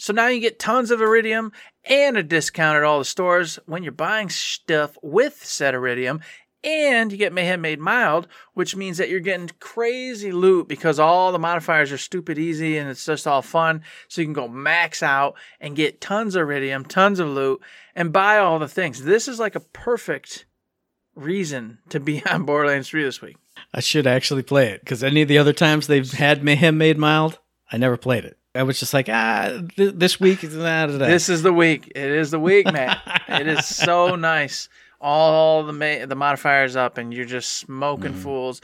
So 0.00 0.14
now 0.14 0.28
you 0.28 0.40
get 0.40 0.58
tons 0.58 0.90
of 0.90 1.02
Iridium 1.02 1.52
and 1.84 2.16
a 2.16 2.22
discount 2.22 2.78
at 2.78 2.84
all 2.84 3.00
the 3.00 3.04
stores 3.04 3.58
when 3.66 3.82
you're 3.82 3.92
buying 3.92 4.30
stuff 4.30 4.96
with 5.02 5.44
said 5.44 5.74
Iridium. 5.74 6.22
And 6.64 7.12
you 7.12 7.18
get 7.18 7.34
Mayhem 7.34 7.60
Made 7.60 7.80
Mild, 7.80 8.26
which 8.54 8.74
means 8.74 8.96
that 8.96 9.10
you're 9.10 9.20
getting 9.20 9.50
crazy 9.60 10.32
loot 10.32 10.68
because 10.68 10.98
all 10.98 11.32
the 11.32 11.38
modifiers 11.38 11.92
are 11.92 11.98
stupid 11.98 12.38
easy 12.38 12.78
and 12.78 12.88
it's 12.88 13.04
just 13.04 13.26
all 13.26 13.42
fun. 13.42 13.82
So 14.08 14.22
you 14.22 14.26
can 14.26 14.32
go 14.32 14.48
max 14.48 15.02
out 15.02 15.34
and 15.60 15.76
get 15.76 16.00
tons 16.00 16.34
of 16.34 16.42
Iridium, 16.42 16.86
tons 16.86 17.20
of 17.20 17.28
loot, 17.28 17.60
and 17.94 18.10
buy 18.10 18.38
all 18.38 18.58
the 18.58 18.68
things. 18.68 19.04
This 19.04 19.28
is 19.28 19.38
like 19.38 19.54
a 19.54 19.60
perfect 19.60 20.46
reason 21.14 21.76
to 21.90 22.00
be 22.00 22.24
on 22.30 22.44
Borderlands 22.44 22.88
3 22.88 23.04
this 23.04 23.20
week. 23.20 23.36
I 23.74 23.80
should 23.80 24.06
actually 24.06 24.44
play 24.44 24.70
it 24.70 24.80
because 24.80 25.04
any 25.04 25.20
of 25.20 25.28
the 25.28 25.36
other 25.36 25.52
times 25.52 25.86
they've 25.86 26.10
had 26.10 26.42
Mayhem 26.42 26.78
made 26.78 26.96
mild, 26.96 27.38
I 27.70 27.76
never 27.76 27.98
played 27.98 28.24
it. 28.24 28.38
I 28.54 28.64
was 28.64 28.80
just 28.80 28.92
like, 28.92 29.08
ah, 29.08 29.60
th- 29.76 29.94
this 29.94 30.18
week 30.18 30.42
is 30.42 30.56
nah. 30.56 30.86
This 30.86 31.28
is 31.28 31.42
the 31.42 31.52
week. 31.52 31.92
It 31.94 32.10
is 32.10 32.30
the 32.30 32.40
week, 32.40 32.70
man. 32.72 32.96
it 33.28 33.46
is 33.46 33.66
so 33.76 34.16
nice. 34.16 34.68
All 35.00 35.62
the 35.62 35.72
ma- 35.72 36.06
the 36.06 36.16
modifiers 36.16 36.76
up, 36.76 36.98
and 36.98 37.14
you're 37.14 37.24
just 37.24 37.50
smoking 37.50 38.12
mm-hmm. 38.12 38.22
fools. 38.22 38.60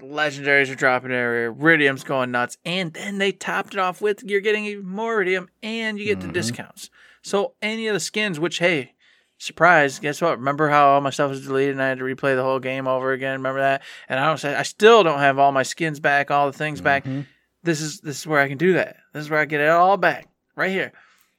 Legendaries 0.00 0.70
are 0.70 0.76
dropping 0.76 1.10
everywhere. 1.10 1.46
Iridium's 1.46 2.04
going 2.04 2.30
nuts, 2.30 2.58
and 2.64 2.92
then 2.92 3.18
they 3.18 3.32
topped 3.32 3.74
it 3.74 3.80
off 3.80 4.00
with 4.00 4.22
you're 4.24 4.40
getting 4.40 4.64
even 4.64 4.86
more 4.86 5.14
Iridium, 5.14 5.48
and 5.62 5.98
you 5.98 6.04
get 6.04 6.20
the 6.20 6.26
mm-hmm. 6.26 6.34
discounts. 6.34 6.90
So 7.22 7.54
any 7.62 7.86
of 7.86 7.94
the 7.94 8.00
skins, 8.00 8.40
which 8.40 8.58
hey, 8.58 8.94
surprise, 9.38 9.98
guess 9.98 10.20
what? 10.20 10.38
Remember 10.38 10.68
how 10.68 10.90
all 10.90 11.00
my 11.00 11.10
stuff 11.10 11.30
was 11.30 11.46
deleted 11.46 11.72
and 11.72 11.82
I 11.82 11.88
had 11.88 11.98
to 11.98 12.04
replay 12.04 12.36
the 12.36 12.42
whole 12.42 12.58
game 12.58 12.86
over 12.86 13.12
again? 13.12 13.34
Remember 13.34 13.60
that? 13.60 13.82
And 14.08 14.18
I 14.18 14.26
don't 14.26 14.38
say 14.38 14.54
I 14.54 14.62
still 14.62 15.02
don't 15.02 15.18
have 15.18 15.38
all 15.38 15.52
my 15.52 15.62
skins 15.62 16.00
back, 16.00 16.30
all 16.30 16.46
the 16.46 16.56
things 16.56 16.80
back. 16.80 17.04
Mm-hmm. 17.04 17.22
This 17.62 17.80
is 17.80 18.00
this 18.00 18.20
is 18.20 18.26
where 18.26 18.40
I 18.40 18.48
can 18.48 18.58
do 18.58 18.74
that. 18.74 18.96
This 19.12 19.24
is 19.24 19.30
where 19.30 19.40
I 19.40 19.44
get 19.44 19.60
it 19.60 19.68
all 19.68 19.96
back 19.96 20.28
right 20.56 20.70
here. 20.70 20.92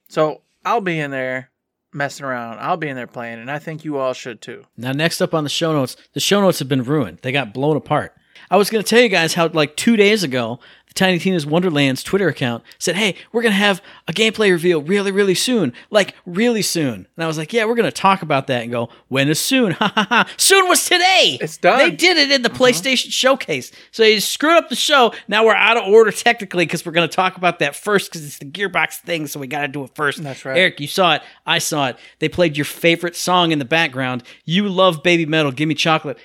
So 0.08 0.42
I'll 0.64 0.80
be 0.80 0.98
in 0.98 1.10
there 1.10 1.50
messing 1.92 2.24
around. 2.24 2.58
I'll 2.58 2.76
be 2.76 2.88
in 2.88 2.96
there 2.96 3.06
playing, 3.06 3.38
and 3.40 3.50
I 3.50 3.58
think 3.58 3.84
you 3.84 3.98
all 3.98 4.12
should 4.12 4.40
too. 4.40 4.64
Now, 4.76 4.92
next 4.92 5.20
up 5.20 5.34
on 5.34 5.44
the 5.44 5.50
show 5.50 5.72
notes, 5.72 5.96
the 6.12 6.20
show 6.20 6.40
notes 6.40 6.58
have 6.58 6.68
been 6.68 6.84
ruined. 6.84 7.18
They 7.22 7.32
got 7.32 7.52
blown 7.52 7.76
apart. 7.76 8.14
I 8.50 8.56
was 8.56 8.70
going 8.70 8.82
to 8.82 8.88
tell 8.88 9.00
you 9.00 9.08
guys 9.08 9.34
how, 9.34 9.48
like, 9.48 9.76
two 9.76 9.96
days 9.96 10.22
ago, 10.22 10.58
Tiny 10.92 11.18
Tina's 11.18 11.46
Wonderlands 11.46 12.02
Twitter 12.02 12.28
account 12.28 12.62
said, 12.78 12.96
Hey, 12.96 13.16
we're 13.32 13.42
going 13.42 13.52
to 13.52 13.58
have 13.58 13.82
a 14.08 14.12
gameplay 14.12 14.50
reveal 14.50 14.82
really, 14.82 15.10
really 15.10 15.34
soon. 15.34 15.72
Like, 15.90 16.14
really 16.26 16.62
soon. 16.62 17.06
And 17.16 17.24
I 17.24 17.26
was 17.26 17.38
like, 17.38 17.52
Yeah, 17.52 17.64
we're 17.64 17.74
going 17.74 17.90
to 17.90 17.92
talk 17.92 18.22
about 18.22 18.46
that 18.48 18.62
and 18.62 18.70
go, 18.70 18.88
When 19.08 19.28
is 19.28 19.40
soon? 19.40 19.76
Ha 19.82 19.92
ha 19.96 20.06
ha. 20.08 20.30
Soon 20.36 20.68
was 20.68 20.84
today. 20.84 21.38
It's 21.40 21.56
done. 21.56 21.78
They 21.78 21.90
did 21.90 22.16
it 22.16 22.30
in 22.30 22.42
the 22.42 22.50
uh-huh. 22.50 22.58
PlayStation 22.58 23.10
Showcase. 23.10 23.72
So 23.90 24.04
you 24.04 24.20
screwed 24.20 24.56
up 24.56 24.68
the 24.68 24.76
show. 24.76 25.12
Now 25.26 25.44
we're 25.44 25.56
out 25.56 25.76
of 25.76 25.88
order 25.88 26.12
technically 26.12 26.66
because 26.66 26.86
we're 26.86 26.92
going 26.92 27.08
to 27.08 27.14
talk 27.14 27.36
about 27.36 27.58
that 27.58 27.74
first 27.74 28.10
because 28.10 28.24
it's 28.24 28.38
the 28.38 28.44
Gearbox 28.44 29.00
thing. 29.00 29.26
So 29.26 29.40
we 29.40 29.48
got 29.48 29.62
to 29.62 29.68
do 29.68 29.82
it 29.82 29.90
first. 29.96 30.22
That's 30.22 30.44
right. 30.44 30.56
Eric, 30.56 30.78
you 30.78 30.86
saw 30.86 31.14
it. 31.14 31.22
I 31.46 31.58
saw 31.58 31.88
it. 31.88 31.96
They 32.20 32.28
played 32.28 32.56
your 32.56 32.64
favorite 32.64 33.16
song 33.16 33.50
in 33.50 33.58
the 33.58 33.64
background. 33.64 34.22
You 34.44 34.68
love 34.68 35.02
Babymetal. 35.02 35.54
Give 35.54 35.68
me 35.68 35.74
chocolate. 35.74 36.18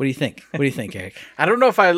What 0.00 0.04
do 0.04 0.08
you 0.08 0.14
think? 0.14 0.42
What 0.50 0.60
do 0.60 0.64
you 0.64 0.70
think, 0.70 0.96
Eric? 0.96 1.14
I 1.38 1.46
don't 1.46 1.60
know 1.60 1.68
if 1.68 1.78
I. 1.78 1.94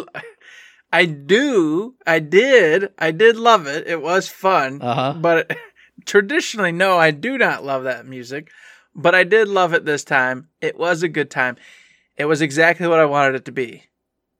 I 0.93 1.07
do. 1.07 1.95
I 2.07 2.19
did. 2.19 2.91
I 2.99 3.11
did 3.13 3.37
love 3.37 3.67
it. 3.67 3.87
It 3.87 4.03
was 4.03 4.29
fun. 4.29 4.81
Uh-huh. 4.83 5.15
But 5.19 5.57
traditionally, 6.05 6.73
no, 6.73 6.99
I 6.99 7.11
do 7.11 7.39
not 7.39 7.65
love 7.65 7.85
that 7.85 8.07
music. 8.07 8.51
But 8.95 9.15
I 9.15 9.25
did 9.25 9.49
love 9.49 9.73
it 9.73 9.85
this 9.87 10.05
time. 10.05 10.49
It 10.61 10.77
was 10.79 11.03
a 11.03 11.09
good 11.09 11.31
time. 11.31 11.57
It 12.19 12.27
was 12.27 12.43
exactly 12.43 12.87
what 12.87 13.01
I 13.01 13.07
wanted 13.07 13.37
it 13.37 13.45
to 13.47 13.53
be. 13.53 13.85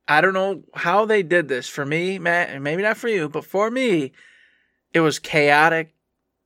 I 0.07 0.21
don't 0.21 0.33
know 0.33 0.63
how 0.75 1.05
they 1.05 1.23
did 1.23 1.47
this 1.47 1.67
for 1.67 1.85
me, 1.85 2.19
Matt, 2.19 2.49
and 2.49 2.63
maybe 2.63 2.83
not 2.83 2.97
for 2.97 3.07
you, 3.07 3.29
but 3.29 3.45
for 3.45 3.71
me, 3.71 4.11
it 4.93 4.99
was 4.99 5.17
chaotic. 5.17 5.95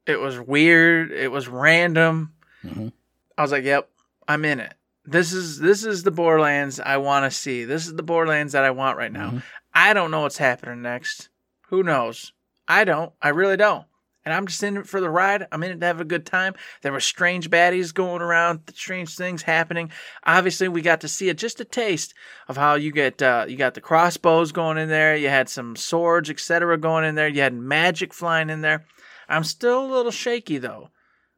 It 0.05 0.21
was 0.21 0.39
weird. 0.39 1.11
It 1.11 1.31
was 1.31 1.49
random. 1.49 2.33
Mhm. 2.63 2.93
I 3.37 3.41
was 3.41 3.51
like, 3.51 3.65
"Yep, 3.65 3.89
I'm 4.27 4.45
in 4.45 4.61
it. 4.61 4.73
This 5.05 5.33
is 5.33 5.59
this 5.59 5.83
is 5.83 6.03
the 6.03 6.11
Borderlands 6.11 6.79
I 6.79 6.97
want 6.97 7.25
to 7.25 7.31
see. 7.31 7.65
This 7.65 7.87
is 7.87 7.95
the 7.95 8.03
Borderlands 8.03 8.53
that 8.53 8.63
I 8.63 8.71
want 8.71 8.97
right 8.97 9.11
now. 9.11 9.31
Mhm. 9.31 9.43
I 9.79 9.93
don't 9.93 10.09
know 10.09 10.21
what's 10.21 10.39
happening 10.39 10.81
next. 10.81 11.29
Who 11.69 11.83
knows? 11.83 12.33
I 12.67 12.83
don't. 12.83 13.13
I 13.21 13.29
really 13.29 13.57
don't. 13.57 13.85
And 14.25 14.33
I'm 14.33 14.47
just 14.47 14.63
in 14.63 14.75
it 14.75 14.87
for 14.87 14.99
the 14.99 15.09
ride. 15.09 15.45
I'm 15.51 15.61
in 15.61 15.69
it 15.69 15.79
to 15.81 15.85
have 15.85 16.01
a 16.01 16.03
good 16.03 16.25
time. 16.25 16.55
There 16.81 16.91
were 16.91 16.99
strange 16.99 17.51
baddies 17.51 17.93
going 17.93 18.23
around, 18.23 18.61
strange 18.73 19.15
things 19.15 19.43
happening. 19.43 19.91
Obviously, 20.25 20.67
we 20.67 20.81
got 20.81 21.01
to 21.01 21.07
see 21.07 21.29
it 21.29 21.37
just 21.37 21.61
a 21.61 21.63
taste 21.63 22.15
of 22.47 22.57
how 22.57 22.73
you 22.73 22.91
get 22.91 23.21
uh, 23.21 23.45
you 23.47 23.55
got 23.55 23.75
the 23.75 23.81
crossbows 23.81 24.51
going 24.51 24.79
in 24.79 24.89
there. 24.89 25.15
You 25.15 25.29
had 25.29 25.47
some 25.47 25.75
swords, 25.75 26.31
etc., 26.31 26.75
going 26.79 27.05
in 27.05 27.13
there. 27.13 27.27
You 27.27 27.41
had 27.41 27.53
magic 27.53 28.15
flying 28.15 28.49
in 28.49 28.61
there. 28.61 28.83
I'm 29.29 29.43
still 29.43 29.85
a 29.85 29.93
little 29.93 30.11
shaky 30.11 30.57
though 30.57 30.89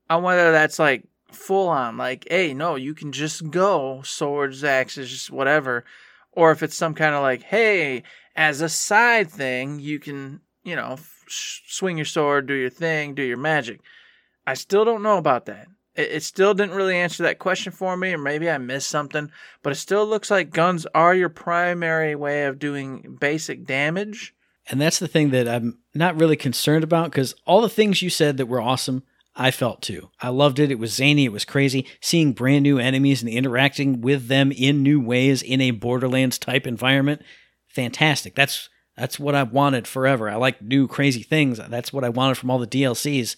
on 0.10 0.24
whether 0.24 0.54
that's 0.54 0.80
like 0.80 1.04
full 1.30 1.68
on, 1.68 1.98
like, 1.98 2.26
hey, 2.30 2.54
no, 2.54 2.76
you 2.76 2.94
can 2.94 3.12
just 3.12 3.52
go 3.52 4.02
swords, 4.04 4.64
axes, 4.64 5.30
whatever, 5.30 5.84
or 6.32 6.52
if 6.52 6.64
it's 6.64 6.78
some 6.78 6.94
kind 6.94 7.14
of 7.14 7.22
like, 7.22 7.44
hey, 7.44 8.04
as 8.36 8.62
a 8.62 8.70
side 8.70 9.30
thing, 9.30 9.80
you 9.80 10.00
can, 10.00 10.42
you 10.64 10.76
know, 10.76 10.98
swing 11.28 11.98
your 11.98 12.06
sword, 12.06 12.48
do 12.48 12.54
your 12.54 12.70
thing, 12.70 13.16
do 13.16 13.24
your 13.24 13.38
magic. 13.38 13.82
I 14.46 14.54
still 14.54 14.86
don't 14.86 15.04
know 15.04 15.18
about 15.18 15.46
that. 15.46 15.68
It, 15.96 16.12
it 16.12 16.24
still 16.24 16.54
didn't 16.54 16.76
really 16.76 16.96
answer 16.96 17.24
that 17.24 17.40
question 17.40 17.72
for 17.72 17.96
me, 17.96 18.14
or 18.14 18.18
maybe 18.18 18.50
I 18.50 18.58
missed 18.58 18.90
something, 18.90 19.32
but 19.62 19.74
it 19.74 19.78
still 19.78 20.06
looks 20.06 20.32
like 20.32 20.52
guns 20.52 20.86
are 20.96 21.14
your 21.14 21.30
primary 21.30 22.16
way 22.16 22.46
of 22.46 22.60
doing 22.60 23.18
basic 23.20 23.66
damage. 23.66 24.34
And 24.70 24.80
that's 24.80 25.00
the 25.00 25.08
thing 25.08 25.32
that 25.32 25.48
I'm 25.48 25.80
not 25.94 26.20
really 26.20 26.36
concerned 26.36 26.84
about 26.84 27.12
because 27.12 27.34
all 27.46 27.62
the 27.62 27.70
things 27.70 28.02
you 28.02 28.10
said 28.10 28.38
that 28.38 28.46
were 28.46 28.62
awesome, 28.62 29.04
I 29.36 29.52
felt 29.52 29.82
too. 29.82 30.10
I 30.20 30.30
loved 30.30 30.60
it. 30.60 30.70
It 30.70 30.80
was 30.80 30.94
zany. 30.94 31.26
It 31.26 31.32
was 31.32 31.46
crazy. 31.46 31.88
Seeing 32.02 32.34
brand 32.34 32.64
new 32.64 32.78
enemies 32.78 33.22
and 33.22 33.32
interacting 33.32 34.02
with 34.02 34.28
them 34.28 34.52
in 34.52 34.84
new 34.84 35.02
ways 35.02 35.42
in 35.42 35.60
a 35.62 35.72
Borderlands 35.72 36.38
type 36.38 36.68
environment, 36.68 37.22
fantastic. 37.80 38.36
That's 38.36 38.68
that's 38.98 39.18
what 39.18 39.36
I've 39.36 39.54
wanted 39.54 39.88
forever. 39.88 40.30
I 40.30 40.36
like 40.36 40.62
new 40.62 40.86
crazy 40.86 41.24
things. 41.24 41.62
That's 41.70 41.94
what 41.94 42.04
I 42.04 42.10
wanted 42.10 42.36
from 42.36 42.52
all 42.52 42.60
the 42.60 42.68
DLCs. 42.68 43.38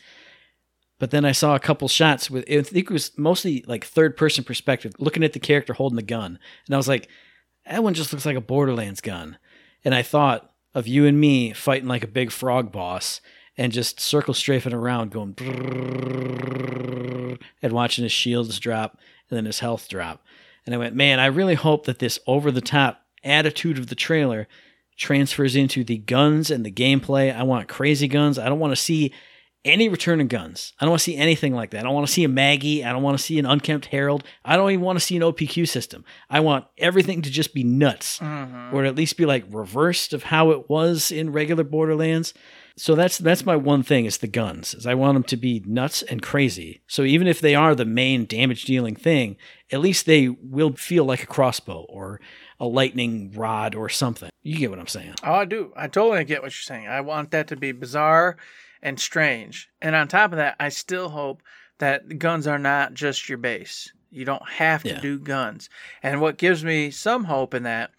But 0.97 1.11
then 1.11 1.25
I 1.25 1.31
saw 1.31 1.53
a 1.53 1.59
couple 1.59 1.87
shots 1.87 2.31
with 2.31 2.43
I 2.49 2.63
think 2.63 2.89
it 2.89 2.93
was 2.93 3.15
mostly 3.19 3.63
like 3.67 3.85
third 3.85 4.17
person 4.17 4.43
perspective, 4.43 4.93
looking 4.97 5.23
at 5.23 5.33
the 5.33 5.39
character 5.39 5.73
holding 5.73 5.95
the 5.95 6.01
gun, 6.01 6.39
and 6.65 6.73
I 6.73 6.77
was 6.77 6.87
like, 6.87 7.07
that 7.69 7.83
one 7.83 7.93
just 7.93 8.11
looks 8.11 8.25
like 8.25 8.35
a 8.35 8.41
Borderlands 8.41 9.01
gun. 9.01 9.37
And 9.85 9.93
I 9.93 10.01
thought 10.01 10.49
of 10.73 10.87
you 10.87 11.05
and 11.05 11.19
me 11.19 11.53
fighting 11.53 11.87
like 11.87 12.03
a 12.03 12.07
big 12.07 12.31
frog 12.31 12.71
boss 12.71 13.21
and 13.57 13.71
just 13.71 13.99
circle 13.99 14.33
strafing 14.33 14.73
around, 14.73 15.11
going 15.11 15.35
and 17.61 17.73
watching 17.73 18.03
his 18.03 18.11
shields 18.11 18.59
drop 18.59 18.97
and 19.29 19.37
then 19.37 19.45
his 19.45 19.59
health 19.59 19.87
drop. 19.87 20.23
And 20.65 20.73
I 20.73 20.79
went, 20.79 20.95
man, 20.95 21.19
I 21.19 21.27
really 21.27 21.55
hope 21.55 21.85
that 21.85 21.99
this 21.99 22.19
over 22.25 22.51
the 22.51 22.61
top 22.61 23.01
attitude 23.23 23.77
of 23.77 23.87
the 23.87 23.95
trailer 23.95 24.47
transfers 24.97 25.55
into 25.55 25.83
the 25.83 25.97
guns 25.97 26.51
and 26.51 26.65
the 26.65 26.71
gameplay. 26.71 27.35
I 27.35 27.43
want 27.43 27.67
crazy 27.67 28.07
guns. 28.07 28.37
I 28.37 28.49
don't 28.49 28.59
want 28.59 28.71
to 28.71 28.81
see 28.81 29.13
any 29.63 29.89
return 29.89 30.19
of 30.21 30.27
guns. 30.27 30.73
I 30.79 30.85
don't 30.85 30.91
want 30.91 31.01
to 31.01 31.03
see 31.03 31.17
anything 31.17 31.53
like 31.53 31.71
that. 31.71 31.79
I 31.79 31.83
don't 31.83 31.93
want 31.93 32.07
to 32.07 32.13
see 32.13 32.23
a 32.23 32.29
Maggie. 32.29 32.83
I 32.83 32.91
don't 32.91 33.03
want 33.03 33.17
to 33.17 33.23
see 33.23 33.37
an 33.37 33.45
unkempt 33.45 33.87
Harold. 33.87 34.23
I 34.43 34.57
don't 34.57 34.71
even 34.71 34.83
want 34.83 34.97
to 34.97 35.05
see 35.05 35.15
an 35.15 35.21
OPQ 35.21 35.67
system. 35.67 36.03
I 36.29 36.39
want 36.39 36.65
everything 36.77 37.21
to 37.21 37.29
just 37.29 37.53
be 37.53 37.63
nuts, 37.63 38.19
mm-hmm. 38.19 38.75
or 38.75 38.85
at 38.85 38.95
least 38.95 39.17
be 39.17 39.25
like 39.25 39.45
reversed 39.49 40.13
of 40.13 40.23
how 40.23 40.51
it 40.51 40.69
was 40.69 41.11
in 41.11 41.31
regular 41.31 41.63
Borderlands. 41.63 42.33
So 42.77 42.95
that's 42.95 43.17
that's 43.17 43.45
my 43.45 43.55
one 43.55 43.83
thing 43.83 44.05
is 44.05 44.17
the 44.17 44.27
guns. 44.27 44.73
Is 44.73 44.87
I 44.87 44.95
want 44.95 45.15
them 45.15 45.23
to 45.23 45.37
be 45.37 45.61
nuts 45.67 46.01
and 46.03 46.21
crazy. 46.21 46.81
So 46.87 47.03
even 47.03 47.27
if 47.27 47.39
they 47.39 47.53
are 47.53 47.75
the 47.75 47.85
main 47.85 48.25
damage 48.25 48.63
dealing 48.63 48.95
thing, 48.95 49.35
at 49.71 49.81
least 49.81 50.05
they 50.05 50.29
will 50.29 50.73
feel 50.73 51.05
like 51.05 51.21
a 51.21 51.27
crossbow 51.27 51.85
or 51.89 52.19
a 52.61 52.67
lightning 52.67 53.31
rod 53.35 53.73
or 53.73 53.89
something. 53.89 54.29
You 54.43 54.55
get 54.57 54.69
what 54.69 54.77
I'm 54.79 54.85
saying? 54.87 55.15
Oh, 55.23 55.33
I 55.33 55.45
do. 55.45 55.73
I 55.75 55.87
totally 55.87 56.23
get 56.23 56.43
what 56.43 56.51
you're 56.51 56.61
saying. 56.77 56.87
I 56.87 57.01
want 57.01 57.31
that 57.31 57.47
to 57.47 57.55
be 57.55 57.71
bizarre 57.71 58.37
and 58.83 58.99
strange. 58.99 59.67
And 59.81 59.95
on 59.95 60.07
top 60.07 60.31
of 60.31 60.37
that, 60.37 60.55
I 60.59 60.69
still 60.69 61.09
hope 61.09 61.41
that 61.79 62.19
guns 62.19 62.45
are 62.45 62.59
not 62.59 62.93
just 62.93 63.27
your 63.27 63.39
base. 63.39 63.91
You 64.11 64.25
don't 64.25 64.47
have 64.47 64.83
to 64.83 64.89
Yeah. 64.89 64.99
do 64.99 65.17
guns. 65.17 65.69
And 66.03 66.21
what 66.21 66.37
gives 66.37 66.63
me 66.63 66.91
some 66.91 67.23
hope 67.23 67.55
in 67.55 67.63
that 67.63 67.91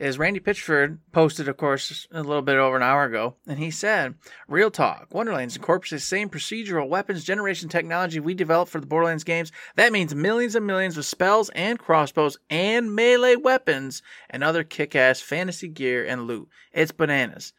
is 0.00 0.18
Randy 0.18 0.40
Pitchford 0.40 0.98
posted, 1.12 1.46
of 1.46 1.58
course, 1.58 2.08
a 2.10 2.22
little 2.22 2.40
bit 2.40 2.56
over 2.56 2.74
an 2.74 2.82
hour 2.82 3.04
ago, 3.04 3.36
and 3.46 3.58
he 3.58 3.70
said, 3.70 4.14
Real 4.48 4.70
talk, 4.70 5.08
Wonderlands 5.12 5.56
incorporates 5.56 5.90
the 5.90 6.00
same 6.00 6.30
procedural 6.30 6.88
weapons 6.88 7.22
generation 7.22 7.68
technology 7.68 8.18
we 8.18 8.32
developed 8.32 8.72
for 8.72 8.80
the 8.80 8.86
Borderlands 8.86 9.24
games. 9.24 9.52
That 9.76 9.92
means 9.92 10.14
millions 10.14 10.54
and 10.54 10.66
millions 10.66 10.96
of 10.96 11.04
spells 11.04 11.50
and 11.50 11.78
crossbows 11.78 12.38
and 12.48 12.94
melee 12.94 13.36
weapons 13.36 14.02
and 14.30 14.42
other 14.42 14.64
kick 14.64 14.96
ass 14.96 15.20
fantasy 15.20 15.68
gear 15.68 16.06
and 16.06 16.26
loot. 16.26 16.48
It's 16.72 16.92
bananas. 16.92 17.52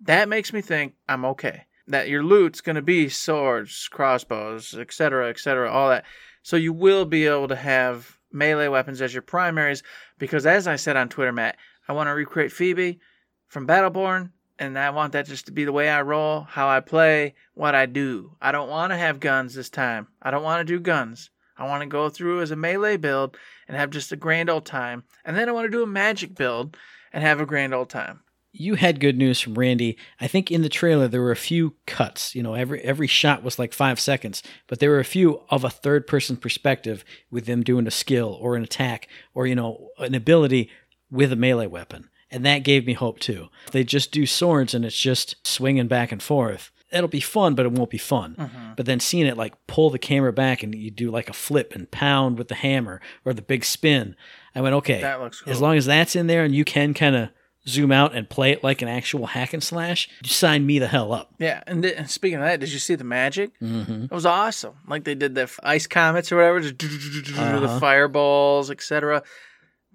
That 0.00 0.30
makes 0.30 0.54
me 0.54 0.62
think 0.62 0.94
I'm 1.06 1.26
okay. 1.26 1.66
That 1.86 2.08
your 2.08 2.22
loot's 2.22 2.62
going 2.62 2.76
to 2.76 2.82
be 2.82 3.10
swords, 3.10 3.86
crossbows, 3.88 4.74
etc., 4.74 5.28
etc., 5.28 5.70
all 5.70 5.90
that. 5.90 6.06
So 6.42 6.56
you 6.56 6.72
will 6.72 7.04
be 7.04 7.26
able 7.26 7.48
to 7.48 7.56
have 7.56 8.15
melee 8.36 8.68
weapons 8.68 9.02
as 9.02 9.12
your 9.12 9.22
primaries 9.22 9.82
because, 10.18 10.46
as 10.46 10.68
I 10.68 10.76
said 10.76 10.96
on 10.96 11.08
Twitter, 11.08 11.32
Matt, 11.32 11.56
I 11.88 11.92
want 11.92 12.08
to 12.08 12.12
recreate 12.12 12.52
Phoebe 12.52 13.00
from 13.48 13.66
Battleborn, 13.66 14.30
and 14.58 14.78
I 14.78 14.90
want 14.90 15.12
that 15.12 15.26
just 15.26 15.46
to 15.46 15.52
be 15.52 15.64
the 15.64 15.72
way 15.72 15.88
I 15.88 16.02
roll, 16.02 16.42
how 16.42 16.68
I 16.68 16.80
play, 16.80 17.34
what 17.54 17.74
I 17.74 17.86
do. 17.86 18.36
I 18.40 18.52
don't 18.52 18.70
want 18.70 18.92
to 18.92 18.96
have 18.96 19.20
guns 19.20 19.54
this 19.54 19.70
time. 19.70 20.08
I 20.22 20.30
don't 20.30 20.42
want 20.42 20.66
to 20.66 20.72
do 20.72 20.80
guns. 20.80 21.30
I 21.58 21.66
want 21.66 21.82
to 21.82 21.88
go 21.88 22.08
through 22.08 22.42
as 22.42 22.50
a 22.50 22.56
melee 22.56 22.96
build 22.96 23.36
and 23.66 23.76
have 23.76 23.90
just 23.90 24.12
a 24.12 24.16
grand 24.16 24.50
old 24.50 24.66
time. 24.66 25.04
And 25.24 25.36
then 25.36 25.48
I 25.48 25.52
want 25.52 25.66
to 25.66 25.76
do 25.76 25.82
a 25.82 25.86
magic 25.86 26.34
build 26.34 26.76
and 27.12 27.22
have 27.22 27.40
a 27.40 27.46
grand 27.46 27.72
old 27.72 27.88
time. 27.88 28.20
You 28.58 28.74
had 28.76 29.00
good 29.00 29.16
news 29.18 29.40
from 29.40 29.54
Randy. 29.54 29.96
I 30.20 30.26
think 30.26 30.50
in 30.50 30.62
the 30.62 30.68
trailer 30.68 31.08
there 31.08 31.22
were 31.22 31.30
a 31.32 31.36
few 31.36 31.74
cuts. 31.86 32.34
You 32.34 32.42
know, 32.42 32.54
every 32.54 32.80
every 32.82 33.06
shot 33.06 33.42
was 33.42 33.58
like 33.58 33.72
five 33.72 34.00
seconds, 34.00 34.42
but 34.66 34.78
there 34.80 34.90
were 34.90 34.98
a 35.00 35.04
few 35.04 35.42
of 35.50 35.64
a 35.64 35.70
third 35.70 36.06
person 36.06 36.36
perspective 36.36 37.04
with 37.30 37.46
them 37.46 37.62
doing 37.62 37.86
a 37.86 37.90
skill 37.90 38.36
or 38.40 38.56
an 38.56 38.62
attack 38.64 39.08
or 39.34 39.46
you 39.46 39.54
know 39.54 39.88
an 39.98 40.14
ability 40.14 40.70
with 41.10 41.32
a 41.32 41.36
melee 41.36 41.66
weapon, 41.66 42.08
and 42.30 42.44
that 42.44 42.64
gave 42.64 42.86
me 42.86 42.92
hope 42.94 43.18
too. 43.20 43.48
If 43.66 43.72
they 43.72 43.84
just 43.84 44.10
do 44.12 44.26
swords 44.26 44.74
and 44.74 44.84
it's 44.84 44.98
just 44.98 45.36
swinging 45.46 45.86
back 45.88 46.10
and 46.12 46.22
forth. 46.22 46.70
It'll 46.92 47.08
be 47.08 47.20
fun, 47.20 47.56
but 47.56 47.66
it 47.66 47.72
won't 47.72 47.90
be 47.90 47.98
fun. 47.98 48.36
Mm-hmm. 48.38 48.74
But 48.76 48.86
then 48.86 49.00
seeing 49.00 49.26
it 49.26 49.36
like 49.36 49.54
pull 49.66 49.90
the 49.90 49.98
camera 49.98 50.32
back 50.32 50.62
and 50.62 50.72
you 50.72 50.92
do 50.92 51.10
like 51.10 51.28
a 51.28 51.32
flip 51.32 51.74
and 51.74 51.90
pound 51.90 52.38
with 52.38 52.46
the 52.46 52.54
hammer 52.54 53.00
or 53.24 53.34
the 53.34 53.42
big 53.42 53.64
spin, 53.64 54.14
I 54.54 54.60
went, 54.60 54.76
okay, 54.76 55.00
That 55.00 55.20
looks 55.20 55.40
cool. 55.40 55.52
as 55.52 55.60
long 55.60 55.76
as 55.76 55.86
that's 55.86 56.14
in 56.14 56.28
there 56.28 56.44
and 56.44 56.54
you 56.54 56.64
can 56.64 56.94
kind 56.94 57.16
of 57.16 57.30
zoom 57.68 57.90
out 57.92 58.14
and 58.14 58.28
play 58.28 58.52
it 58.52 58.62
like 58.62 58.80
an 58.82 58.88
actual 58.88 59.26
hack 59.26 59.52
and 59.52 59.62
slash, 59.62 60.08
you 60.22 60.28
sign 60.28 60.64
me 60.66 60.78
the 60.78 60.86
hell 60.86 61.12
up. 61.12 61.32
Yeah, 61.38 61.62
and, 61.66 61.82
th- 61.82 62.06
speaking 62.08 62.38
of 62.38 62.44
that, 62.44 62.60
did 62.60 62.72
you 62.72 62.78
see 62.78 62.94
the 62.94 63.04
magic? 63.04 63.58
Mm-hmm. 63.60 64.04
It 64.04 64.10
was 64.12 64.26
awesome. 64.26 64.74
Like 64.86 65.04
they 65.04 65.14
did 65.14 65.34
the 65.34 65.50
ice 65.62 65.86
comets 65.86 66.30
or 66.30 66.36
whatever, 66.36 66.60
the 66.60 67.32
Uh-huh. 67.64 67.80
fireballs, 67.80 68.70
etc. 68.70 69.22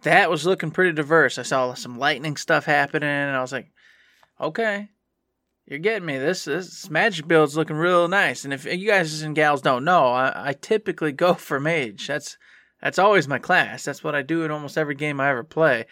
That 0.03 0.29
was 0.29 0.45
looking 0.45 0.71
pretty 0.71 0.93
diverse. 0.93 1.37
I 1.37 1.43
saw 1.43 1.73
some 1.73 1.97
lightning 1.99 2.35
stuff 2.35 2.65
happening, 2.65 3.07
and 3.09 3.35
I 3.35 3.41
was 3.41 3.51
like, 3.51 3.71
okay, 4.39 4.89
you're 5.67 5.79
getting 5.79 6.05
me. 6.05 6.17
This 6.17 6.45
this 6.45 6.89
magic 6.89 7.27
build's 7.27 7.55
looking 7.55 7.75
real 7.77 8.07
nice. 8.07 8.43
And 8.43 8.53
if 8.53 8.65
you 8.65 8.87
guys 8.87 9.21
and 9.21 9.35
gals 9.35 9.61
don't 9.61 9.85
know, 9.85 10.07
I, 10.07 10.49
I 10.49 10.53
typically 10.53 11.11
go 11.13 11.35
for 11.35 11.59
mage. 11.59 12.07
That's 12.07 12.37
that's 12.81 12.99
always 12.99 13.27
my 13.27 13.37
class. 13.39 13.83
That's 13.85 14.03
what 14.03 14.15
I 14.15 14.23
do 14.23 14.43
in 14.43 14.51
almost 14.51 14.77
every 14.77 14.95
game 14.95 15.19
I 15.21 15.29
ever 15.29 15.43
play. 15.43 15.85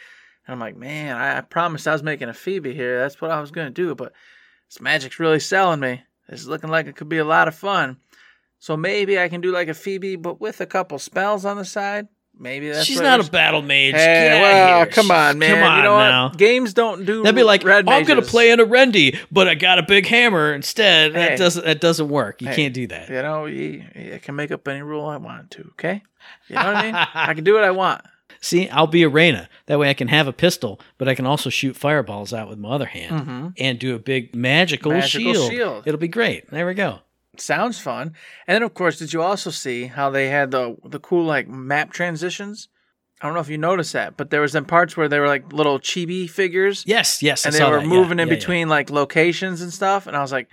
And 0.50 0.56
I'm 0.56 0.60
like, 0.60 0.78
man, 0.78 1.16
I, 1.16 1.38
I 1.38 1.42
promised 1.42 1.88
I 1.88 1.94
was 1.94 2.02
making 2.02 2.28
a 2.28 2.34
Phoebe 2.34 2.74
here. 2.74 2.98
That's 3.02 3.22
what 3.22 3.30
I 3.30 3.40
was 3.40 3.52
gonna 3.52 3.70
do, 3.70 3.94
but 3.94 4.14
this 4.68 4.82
magic's 4.82 5.20
really 5.20 5.40
selling 5.40 5.80
me. 5.80 6.02
This 6.28 6.42
is 6.42 6.48
looking 6.48 6.72
like 6.72 6.88
it 6.88 6.96
could 6.96 7.08
be 7.08 7.20
a 7.20 7.24
lot 7.24 7.48
of 7.48 7.54
fun. 7.54 7.98
So 8.58 8.76
maybe 8.76 9.20
I 9.20 9.30
can 9.30 9.42
do 9.42 9.52
like 9.52 9.68
a 9.68 9.76
Phoebe, 9.76 10.16
but 10.16 10.42
with 10.42 10.60
a 10.60 10.66
couple 10.66 10.98
spells 10.98 11.46
on 11.46 11.58
the 11.58 11.66
side. 11.66 12.08
Maybe 12.36 12.70
that's 12.70 12.84
She's 12.88 13.00
not 13.00 13.24
a 13.24 13.30
battle 13.30 13.62
mage. 13.62 13.94
Hey, 13.94 14.40
well, 14.42 14.88
come 14.88 15.12
on, 15.12 15.38
man. 15.38 15.54
Come 15.54 15.64
on 15.72 15.78
you 15.78 15.84
know 15.84 15.98
now. 16.00 16.28
what? 16.30 16.38
Games 16.40 16.74
don't 16.74 17.06
do. 17.06 17.22
That'd 17.22 17.36
be 17.36 17.44
like, 17.44 17.64
red 17.64 17.88
oh, 17.88 17.92
I'm 17.92 18.06
gonna 18.06 18.24
play 18.24 18.50
in 18.50 18.60
a 18.60 18.66
Rendy, 18.66 19.20
but 19.32 19.48
I 19.48 19.54
got 19.54 19.78
a 19.78 19.84
big 19.84 20.08
hammer 20.08 20.52
instead. 20.52 21.14
Hey. 21.14 21.30
That 21.30 21.38
doesn't 21.38 21.64
that 21.64 21.80
doesn't 21.80 22.10
work. 22.10 22.42
You 22.42 22.48
Hey. 22.48 22.56
can't 22.56 22.74
do 22.74 22.88
that. 22.88 23.08
You 23.08 23.22
know, 23.22 23.46
you, 23.46 23.84
I 24.16 24.18
can 24.18 24.36
make 24.36 24.50
up 24.50 24.68
any 24.68 24.82
rule 24.82 25.06
I 25.06 25.18
want 25.18 25.52
to. 25.52 25.70
Okay, 25.74 26.02
you 26.48 26.56
know 26.56 26.66
what 26.66 26.76
I 26.76 26.84
mean? 26.86 26.96
I 26.96 27.36
can 27.36 27.44
do 27.44 27.54
what 27.54 27.64
I 27.64 27.70
want. 27.70 28.02
See, 28.42 28.70
I'll 28.70 28.88
be 28.88 29.04
a 29.04 29.10
Reyna. 29.10 29.50
That 29.66 29.80
way 29.80 29.90
I 29.90 29.94
can 29.94 30.08
have 30.08 30.28
a 30.28 30.34
pistol, 30.34 30.80
but 30.98 31.08
I 31.08 31.16
can 31.16 31.26
also 31.26 31.50
shoot 31.50 31.76
fireballs 31.76 32.34
out 32.34 32.50
with 32.50 32.58
my 32.58 32.70
other 32.70 32.86
hand 32.86 33.22
mm-hmm. 33.22 33.48
and 33.58 33.80
do 33.80 33.96
a 33.96 34.00
big 34.00 34.34
magical, 34.34 34.92
Magical 34.92 35.34
shield. 35.34 35.52
shield. 35.52 35.84
It'll 35.88 36.00
be 36.00 36.08
great. 36.08 36.50
There 36.50 36.66
we 36.66 36.74
go. 36.74 37.00
Sounds 37.38 37.80
fun. 37.80 38.14
And 38.48 38.56
then, 38.56 38.64
of 38.64 38.74
course, 38.74 38.98
did 38.98 39.14
you 39.14 39.22
also 39.22 39.50
see 39.50 39.86
how 39.86 40.10
they 40.10 40.30
had 40.30 40.52
the 40.52 40.76
the 40.84 41.00
cool 41.00 41.26
like 41.26 41.48
map 41.48 41.92
transitions? 41.92 42.70
I 43.22 43.28
don't 43.28 43.34
know 43.34 43.42
if 43.42 43.50
you 43.50 43.58
noticed 43.58 43.94
that, 43.94 44.16
but 44.16 44.30
there 44.30 44.40
was 44.40 44.56
in 44.56 44.64
parts 44.64 44.96
where 44.96 45.10
they 45.10 45.20
were 45.20 45.28
like 45.28 45.52
little 45.52 45.78
chibi 45.80 46.30
figures. 46.30 46.84
Yes, 46.88 47.22
yes. 47.22 47.46
I 47.46 47.50
and 47.50 47.54
they 47.54 47.60
saw 47.60 47.70
were 47.70 47.78
that. 47.78 47.84
Yeah, 47.84 47.90
moving 47.90 48.20
in 48.20 48.28
yeah, 48.28 48.34
yeah. 48.34 48.40
between 48.40 48.70
like 48.70 48.90
locations 48.90 49.62
and 49.62 49.74
stuff 49.74 50.08
and 50.08 50.16
i 50.16 50.22
was 50.22 50.32
like 50.32 50.50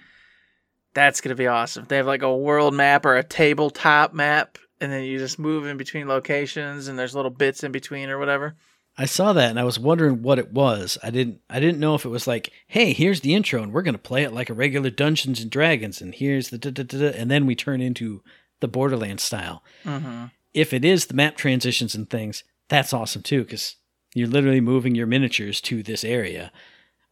that's 0.95 1.21
gonna 1.21 1.35
be 1.35 1.47
awesome 1.47 1.85
they 1.89 1.97
have 1.97 2.07
like 2.07 2.23
a 2.23 2.37
world 2.37 2.75
map 2.75 3.05
or 3.05 3.17
a 3.17 3.23
tabletop 3.23 4.15
map 4.15 4.59
and 4.81 4.93
then 4.93 5.05
you 5.05 5.19
just 5.19 5.39
move 5.39 5.67
in 5.67 5.77
between 5.77 6.09
locations 6.09 6.89
and 6.89 6.99
there's 6.99 7.15
little 7.15 7.31
bits 7.31 7.65
in 7.65 7.73
between 7.73 8.11
or 8.11 8.19
whatever 8.19 8.57
I 8.99 9.05
saw 9.05 9.33
that 9.35 9.51
and 9.51 9.61
I 9.61 9.65
was 9.65 9.79
wondering 9.79 10.23
what 10.23 10.39
it 10.39 10.53
was. 10.53 10.97
I 11.03 11.11
didn't 11.11 11.41
I 11.51 11.61
didn't 11.61 11.81
know 11.81 11.95
if 11.95 12.05
it 12.05 12.11
was 12.11 12.27
like, 12.27 12.51
hey, 12.67 12.93
here's 12.93 13.21
the 13.21 13.35
intro 13.35 13.63
and 13.63 13.73
we're 13.73 13.83
gonna 13.83 13.99
play 13.99 14.23
it 14.23 14.33
like 14.33 14.49
a 14.49 14.55
regular 14.55 14.91
Dungeons 14.91 15.41
and 15.41 15.51
Dragons 15.51 16.01
and 16.01 16.15
here's 16.15 16.49
the 16.51 16.59
da, 16.59 16.71
da, 16.71 16.83
da, 16.83 16.99
da, 16.99 17.19
and 17.19 17.31
then 17.31 17.47
we 17.47 17.55
turn 17.55 17.81
into 17.81 18.23
the 18.61 18.69
Borderlands 18.69 19.23
style. 19.23 19.63
mm-hmm. 19.85 20.27
If 20.55 20.73
it 20.73 20.85
is 20.85 21.07
the 21.07 21.15
map 21.15 21.37
transitions 21.37 21.95
and 21.95 22.09
things, 22.09 22.43
that's 22.69 22.95
awesome 22.95 23.23
too 23.23 23.43
because 23.43 23.77
you're 24.15 24.29
literally 24.29 24.63
moving 24.63 24.95
your 24.95 25.07
miniatures 25.07 25.61
to 25.63 25.83
this 25.83 26.03
area. 26.03 26.51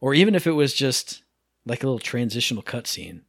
Or 0.01 0.15
even 0.15 0.33
if 0.33 0.47
it 0.47 0.51
was 0.51 0.73
just 0.73 1.21
like 1.67 1.83
a 1.83 1.85
little 1.85 1.99
transitional 1.99 2.63
cutscene, 2.63 3.21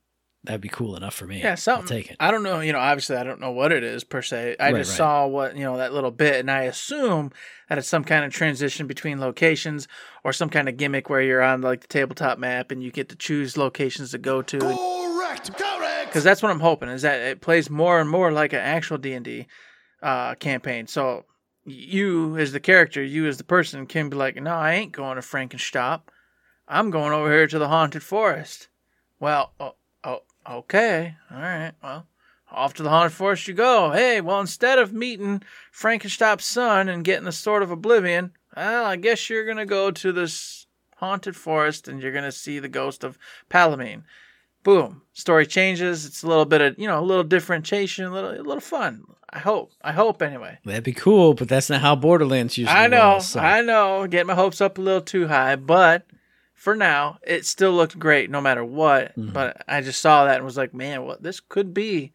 that'd 0.47 0.61
be 0.61 0.69
cool 0.69 0.97
enough 0.97 1.15
for 1.15 1.27
me. 1.27 1.41
yeah 1.41 1.55
something 1.55 1.83
I'll 1.85 2.03
take 2.03 2.11
it. 2.13 2.17
i 2.21 2.31
don't 2.31 2.43
know 2.43 2.61
you 2.61 2.73
know 2.73 2.79
obviously 2.79 3.17
i 3.17 3.23
don't 3.23 3.41
know 3.41 3.51
what 3.51 3.73
it 3.73 3.83
is 3.85 4.03
per 4.05 4.23
se 4.23 4.57
i 4.59 4.71
Right, 4.73 4.79
just 4.79 4.91
right. 4.93 4.97
saw 4.97 5.27
what 5.27 5.57
you 5.57 5.65
know 5.65 5.77
that 5.77 5.93
little 5.93 6.11
bit 6.11 6.37
and 6.37 6.51
i 6.51 6.63
assume 6.63 7.31
that 7.69 7.79
it's 7.79 7.89
some 7.89 8.05
kind 8.05 8.25
of 8.25 8.33
transition 8.33 8.87
between 8.87 9.21
locations 9.21 9.87
or 10.25 10.33
some 10.33 10.49
kind 10.49 10.69
of 10.69 10.77
gimmick 10.77 11.11
where 11.11 11.21
you're 11.21 11.43
on 11.43 11.61
like 11.63 11.81
the 11.83 11.89
tabletop 11.89 12.39
map 12.39 12.71
and 12.71 12.83
you 12.83 12.91
get 12.91 13.09
to 13.11 13.17
choose 13.17 13.57
locations 13.57 14.13
to 14.13 14.19
go 14.19 14.41
to 14.43 14.59
Correct. 14.59 15.53
Correct. 15.59 16.07
because 16.07 16.25
that's 16.25 16.43
what 16.43 16.51
I'm 16.53 16.61
hoping 16.61 16.89
is 16.89 17.03
that 17.03 17.21
it 17.21 17.41
plays 17.41 17.69
more 17.69 18.01
and 18.01 18.09
more 18.09 18.31
like 18.33 18.53
an 18.53 18.61
actual 18.61 18.99
D 18.99 19.13
and 19.13 19.25
D 19.25 19.47
uh, 20.03 20.35
campaign. 20.37 20.87
So 20.87 21.25
you 21.65 22.37
as 22.39 22.53
the 22.53 22.61
character, 22.61 23.03
you 23.03 23.27
as 23.27 23.39
the 23.39 23.45
person, 23.45 23.87
can 23.87 24.09
be 24.09 24.17
like, 24.17 24.37
no, 24.37 24.55
I 24.55 24.75
ain't 24.75 24.93
going 24.93 25.17
to 25.17 25.21
Frankenstop. 25.23 26.03
I'm 26.69 26.91
going 26.91 27.13
over 27.13 27.31
here 27.31 27.47
to 27.49 27.59
the 27.59 27.69
haunted 27.69 28.03
forest. 28.05 28.69
Well, 29.19 29.53
oh, 29.59 29.75
okay, 30.51 31.17
all 31.31 31.41
right, 31.41 31.73
well. 31.83 32.07
Off 32.53 32.75
to 32.75 32.85
the 32.85 32.89
haunted 32.91 33.13
forest 33.13 33.49
you 33.49 33.55
go. 33.55 33.91
Hey, 33.91 34.21
well, 34.21 34.41
instead 34.41 34.79
of 34.79 34.93
meeting 34.93 35.43
Frankenstein's 35.73 36.45
son 36.45 36.89
and 36.89 37.05
getting 37.05 37.25
the 37.25 37.33
sword 37.33 37.65
of 37.65 37.73
oblivion, 37.73 38.31
well, 38.57 38.85
I 38.87 38.95
guess 38.95 39.29
you're 39.29 39.45
gonna 39.45 39.67
go 39.67 39.91
to 39.91 40.13
this 40.13 40.67
haunted 40.99 41.35
forest 41.35 41.89
and 41.89 42.01
you're 42.01 42.13
gonna 42.13 42.31
see 42.31 42.61
the 42.61 42.69
ghost 42.69 43.03
of 43.03 43.19
Palamine 43.51 44.05
boom, 44.67 45.01
story 45.13 45.47
changes. 45.47 46.05
It's 46.05 46.25
a 46.25 46.27
little 46.27 46.45
bit 46.45 46.61
of 46.61 46.77
you 46.79 46.89
know 46.89 46.99
a 46.99 47.05
little 47.07 47.23
differentiation, 47.23 48.05
a 48.05 48.11
little 48.13 48.33
a 48.33 48.43
little 48.43 48.61
fun. 48.61 49.05
I 49.31 49.39
hope. 49.39 49.71
I 49.83 49.93
hope 49.93 50.21
anyway. 50.23 50.59
That'd 50.65 50.83
be 50.85 50.93
cool, 50.93 51.35
but 51.35 51.49
that's 51.49 51.71
not 51.71 51.81
how 51.81 51.95
Borderlands 51.95 52.59
usually. 52.59 52.77
I 52.77 52.89
know. 52.89 53.13
rolls, 53.13 53.29
so- 53.29 53.41
I 53.41 53.61
know. 53.63 54.07
Getting 54.09 54.27
my 54.27 54.35
hopes 54.35 54.61
up 54.61 54.79
a 54.79 54.81
little 54.81 55.01
too 55.01 55.29
high, 55.29 55.55
but 55.57 56.05
for 56.57 56.75
now, 56.75 57.19
it 57.23 57.47
still 57.47 57.73
looked 57.73 57.99
great 57.99 58.29
no 58.31 58.41
matter 58.41 58.65
what. 58.65 59.17
Mhm. 59.17 59.33
But 59.33 59.63
I 59.69 59.81
just 59.83 60.01
saw 60.01 60.25
that 60.25 60.37
and 60.37 60.45
was 60.45 60.57
like, 60.57 60.75
man, 60.75 61.05
what 61.05 61.23
this 61.23 61.39
could 61.39 61.73
be. 61.73 62.13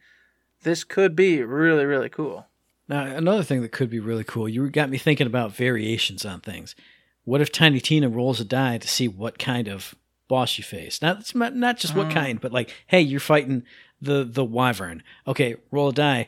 This 0.64 0.84
could 0.84 1.16
be 1.16 1.42
really 1.44 1.86
really 1.86 2.10
cool. 2.10 2.48
Now, 2.90 3.06
another 3.06 3.44
thing 3.44 3.62
that 3.62 3.72
could 3.72 3.90
be 3.90 4.00
really 4.02 4.26
cool, 4.26 4.50
you 4.50 4.70
got 4.70 4.90
me 4.90 4.98
thinking 4.98 5.28
about 5.28 5.56
variations 5.56 6.26
on 6.26 6.42
things. 6.42 6.76
What 7.24 7.40
if 7.40 7.52
Tiny 7.52 7.80
Tina 7.80 8.10
rolls 8.10 8.42
a 8.42 8.44
die 8.46 8.78
to 8.80 8.88
see 8.88 9.08
what 9.08 9.40
kind 9.40 9.68
of 9.70 9.96
boss 10.28 10.58
you 10.58 10.64
face? 10.64 11.02
Not 11.02 11.34
not 11.34 11.78
just 11.78 11.96
what 11.96 12.08
Mm. 12.10 12.14
kind, 12.14 12.42
but 12.42 12.52
like, 12.52 12.74
hey, 12.88 13.00
you're 13.02 13.20
fighting 13.20 13.64
the 14.02 14.24
the 14.24 14.44
wyvern. 14.44 15.04
Okay, 15.28 15.56
roll 15.72 15.90
a 15.90 15.94
die. 15.94 16.28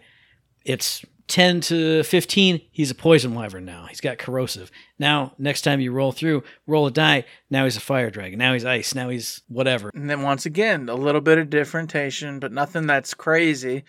It's 0.63 1.04
10 1.27 1.62
to 1.62 2.03
15. 2.03 2.62
He's 2.71 2.91
a 2.91 2.95
poison 2.95 3.33
wyvern 3.33 3.65
now. 3.65 3.86
He's 3.88 4.01
got 4.01 4.17
corrosive. 4.17 4.69
Now, 4.99 5.33
next 5.38 5.62
time 5.62 5.79
you 5.79 5.91
roll 5.91 6.12
through, 6.12 6.43
roll 6.67 6.88
a 6.88 6.91
die. 6.91 7.25
Now 7.49 7.63
he's 7.63 7.77
a 7.77 7.81
fire 7.81 8.09
dragon. 8.09 8.38
Now 8.39 8.53
he's 8.53 8.65
ice. 8.65 8.93
Now 8.93 9.09
he's 9.09 9.41
whatever. 9.47 9.89
And 9.93 10.09
then 10.09 10.21
once 10.21 10.45
again, 10.45 10.89
a 10.89 10.95
little 10.95 11.21
bit 11.21 11.38
of 11.38 11.49
differentiation, 11.49 12.39
but 12.39 12.51
nothing 12.51 12.88
that's 12.88 13.13
crazy. 13.13 13.83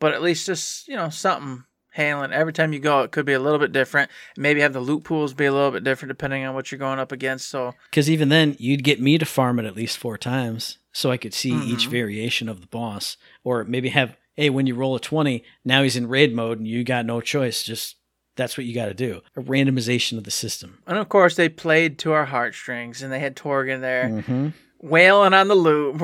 But 0.00 0.12
at 0.12 0.22
least 0.22 0.46
just 0.46 0.88
you 0.88 0.96
know 0.96 1.08
something 1.10 1.64
handling. 1.92 2.32
Every 2.32 2.52
time 2.54 2.72
you 2.72 2.80
go, 2.80 3.02
it 3.02 3.12
could 3.12 3.26
be 3.26 3.34
a 3.34 3.38
little 3.38 3.58
bit 3.58 3.70
different. 3.70 4.10
Maybe 4.36 4.60
have 4.62 4.72
the 4.72 4.80
loot 4.80 5.04
pools 5.04 5.34
be 5.34 5.44
a 5.44 5.52
little 5.52 5.70
bit 5.70 5.84
different 5.84 6.08
depending 6.08 6.44
on 6.44 6.54
what 6.54 6.72
you're 6.72 6.78
going 6.78 6.98
up 6.98 7.12
against. 7.12 7.48
So 7.50 7.74
Because 7.90 8.08
even 8.10 8.28
then, 8.30 8.56
you'd 8.58 8.82
get 8.82 9.00
me 9.00 9.18
to 9.18 9.26
farm 9.26 9.58
it 9.58 9.66
at 9.66 9.76
least 9.76 9.98
four 9.98 10.16
times 10.16 10.78
so 10.92 11.10
I 11.10 11.18
could 11.18 11.34
see 11.34 11.50
each 11.50 11.86
Mhm. 11.86 11.90
variation 11.90 12.48
of 12.48 12.62
the 12.62 12.66
boss. 12.66 13.16
Or 13.44 13.62
maybe 13.64 13.90
have, 13.90 14.16
hey, 14.34 14.50
when 14.50 14.66
you 14.66 14.74
roll 14.74 14.94
a 14.96 15.00
20, 15.00 15.42
now 15.64 15.82
he's 15.82 15.96
in 15.96 16.08
raid 16.08 16.34
mode 16.34 16.58
and 16.58 16.66
you 16.68 16.84
got 16.84 17.04
no 17.06 17.20
choice. 17.20 17.62
Just 17.62 17.96
that's 18.36 18.56
what 18.56 18.66
you 18.66 18.74
got 18.74 18.86
to 18.86 18.94
do. 18.94 19.20
A 19.36 19.40
randomization 19.42 20.16
of 20.18 20.24
the 20.24 20.30
system. 20.30 20.78
and 20.86 20.98
of 20.98 21.08
course 21.08 21.36
they 21.36 21.48
played 21.48 21.98
to 22.00 22.12
our 22.12 22.24
heartstrings, 22.24 23.02
and 23.02 23.12
they 23.12 23.18
had 23.20 23.36
Torgan 23.36 23.80
there 23.80 24.08
Mm-hmm. 24.08 24.48
wailing 24.80 25.34
on 25.34 25.48
the 25.48 25.54
loop. 25.54 26.00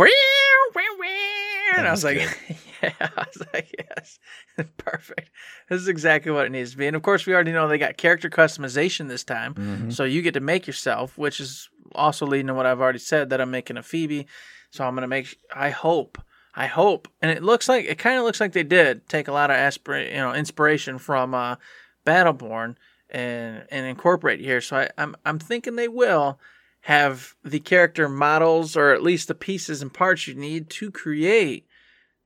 And 1.76 1.86
I 1.86 1.90
was 1.90 2.02
like, 2.02 2.16
yeah, 2.82 2.92
I 3.00 3.26
was 3.26 3.46
like, 3.52 3.74
yes, 3.78 4.18
perfect. 4.78 5.30
This 5.68 5.80
is 5.80 5.88
exactly 5.88 6.32
what 6.32 6.46
it 6.46 6.50
needs 6.50 6.72
to 6.72 6.76
be. 6.78 6.86
And 6.86 6.96
of 6.96 7.02
course, 7.02 7.26
we 7.26 7.34
already 7.34 7.52
know 7.52 7.68
they 7.68 7.78
got 7.78 7.96
character 7.96 8.30
customization 8.30 9.06
this 9.08 9.22
time. 9.22 9.54
Mm-hmm. 9.54 9.90
So 9.90 10.04
you 10.04 10.22
get 10.22 10.34
to 10.34 10.40
make 10.40 10.66
yourself, 10.66 11.16
which 11.18 11.40
is 11.40 11.68
also 11.94 12.26
leading 12.26 12.48
to 12.48 12.54
what 12.54 12.66
I've 12.66 12.80
already 12.80 12.98
said 12.98 13.30
that 13.30 13.40
I'm 13.40 13.50
making 13.50 13.76
a 13.76 13.82
Phoebe. 13.82 14.26
So 14.70 14.84
I'm 14.84 14.94
gonna 14.94 15.06
make. 15.08 15.36
I 15.54 15.70
hope. 15.70 16.18
I 16.54 16.66
hope, 16.66 17.08
and 17.22 17.30
it 17.30 17.42
looks 17.42 17.68
like 17.68 17.84
it 17.84 17.98
kind 17.98 18.18
of 18.18 18.24
looks 18.24 18.40
like 18.40 18.52
they 18.52 18.64
did 18.64 19.08
take 19.08 19.28
a 19.28 19.32
lot 19.32 19.50
of 19.50 19.56
aspira- 19.56 20.10
you 20.10 20.16
know, 20.16 20.32
inspiration 20.32 20.98
from 20.98 21.34
uh, 21.34 21.56
Battleborn 22.04 22.76
and 23.10 23.64
and 23.70 23.86
incorporate 23.86 24.40
here. 24.40 24.60
So 24.60 24.78
I, 24.78 24.90
I'm 24.98 25.14
I'm 25.24 25.38
thinking 25.38 25.76
they 25.76 25.88
will 25.88 26.40
have 26.82 27.34
the 27.44 27.60
character 27.60 28.08
models 28.08 28.76
or 28.76 28.92
at 28.92 29.02
least 29.02 29.28
the 29.28 29.34
pieces 29.34 29.82
and 29.82 29.92
parts 29.92 30.26
you 30.26 30.34
need 30.34 30.70
to 30.70 30.90
create 30.90 31.66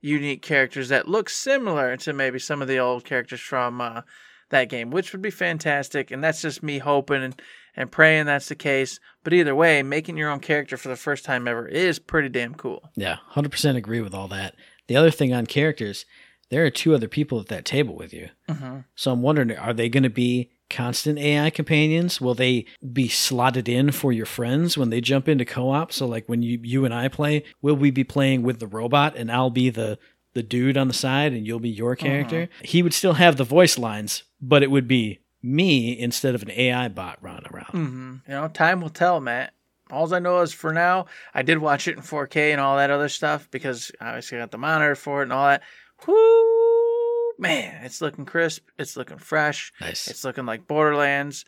unique 0.01 0.41
characters 0.41 0.89
that 0.89 1.07
look 1.07 1.29
similar 1.29 1.97
to 1.97 2.13
maybe 2.13 2.37
some 2.37 2.61
of 2.61 2.67
the 2.67 2.77
old 2.77 3.05
characters 3.05 3.39
from 3.39 3.81
uh, 3.81 4.01
that 4.49 4.69
game, 4.69 4.91
which 4.91 5.11
would 5.11 5.21
be 5.21 5.31
fantastic. 5.31 6.11
And 6.11 6.23
that's 6.23 6.41
just 6.41 6.61
me 6.61 6.79
hoping 6.79 7.23
and, 7.23 7.41
and 7.75 7.91
praying 7.91 8.25
that's 8.25 8.49
the 8.49 8.55
case. 8.55 8.99
But 9.23 9.33
either 9.33 9.55
way, 9.55 9.83
making 9.83 10.17
your 10.17 10.29
own 10.29 10.39
character 10.39 10.77
for 10.77 10.89
the 10.89 10.95
first 10.95 11.25
time 11.25 11.47
ever 11.47 11.67
is 11.67 11.99
pretty 11.99 12.29
damn 12.29 12.55
cool. 12.55 12.91
Yeah, 12.95 13.17
100% 13.33 13.75
agree 13.75 14.01
with 14.01 14.13
all 14.13 14.27
that. 14.29 14.55
The 14.87 14.97
other 14.97 15.11
thing 15.11 15.33
on 15.33 15.45
characters, 15.45 16.05
there 16.49 16.65
are 16.65 16.69
two 16.69 16.93
other 16.93 17.07
people 17.07 17.39
at 17.39 17.47
that 17.47 17.65
table 17.65 17.95
with 17.95 18.13
you. 18.13 18.29
Mm-hmm. 18.49 18.79
So 18.95 19.11
I'm 19.11 19.21
wondering, 19.21 19.57
are 19.57 19.73
they 19.73 19.89
going 19.89 20.03
to 20.03 20.09
be 20.09 20.51
constant 20.69 21.19
AI 21.19 21.49
companions? 21.49 22.19
Will 22.19 22.33
they 22.33 22.65
be 22.91 23.07
slotted 23.07 23.69
in 23.69 23.91
for 23.91 24.11
your 24.11 24.25
friends 24.25 24.77
when 24.77 24.89
they 24.89 25.01
jump 25.01 25.27
into 25.27 25.45
co-op? 25.45 25.93
So 25.93 26.05
like 26.05 26.27
when 26.27 26.41
you 26.41 26.59
you 26.61 26.83
and 26.85 26.93
I 26.93 27.07
play, 27.07 27.43
will 27.61 27.75
we 27.75 27.91
be 27.91 28.03
playing 28.03 28.43
with 28.43 28.59
the 28.59 28.67
robot 28.67 29.15
and 29.15 29.31
I'll 29.31 29.49
be 29.49 29.69
the 29.69 29.97
the 30.33 30.43
dude 30.43 30.77
on 30.77 30.87
the 30.87 30.93
side 30.93 31.31
and 31.31 31.45
you'll 31.45 31.59
be 31.59 31.69
your 31.69 31.95
character? 31.95 32.49
He 32.63 32.83
would 32.83 32.93
still 32.93 33.13
have 33.13 33.37
the 33.37 33.43
voice 33.43 33.77
lines, 33.77 34.23
but 34.41 34.63
it 34.63 34.71
would 34.71 34.87
be 34.87 35.19
me 35.43 35.99
instead 35.99 36.33
of 36.33 36.41
an 36.41 36.51
AI 36.51 36.87
bot 36.87 37.19
running 37.21 37.45
around. 37.51 37.65
Mm-hmm. 37.73 38.15
You 38.27 38.33
know, 38.33 38.47
time 38.47 38.81
will 38.81 38.89
tell, 38.89 39.19
Matt. 39.19 39.53
All 39.91 40.11
I 40.13 40.19
know 40.19 40.39
is 40.39 40.53
for 40.53 40.73
now, 40.73 41.05
I 41.33 41.43
did 41.43 41.59
watch 41.59 41.87
it 41.87 41.97
in 41.97 42.01
4K 42.01 42.51
and 42.51 42.61
all 42.61 42.77
that 42.77 42.89
other 42.89 43.09
stuff 43.09 43.51
because 43.51 43.91
obviously 44.01 44.37
I 44.37 44.41
got 44.41 44.51
the 44.51 44.57
monitor 44.57 44.95
for 44.95 45.19
it 45.19 45.23
and 45.25 45.33
all 45.33 45.45
that. 45.45 45.61
Whoo, 46.07 47.33
man, 47.37 47.83
it's 47.83 48.01
looking 48.01 48.25
crisp. 48.25 48.63
It's 48.79 48.97
looking 48.97 49.17
fresh. 49.19 49.71
Nice. 49.81 50.07
It's 50.07 50.23
looking 50.23 50.45
like 50.45 50.67
Borderlands. 50.67 51.45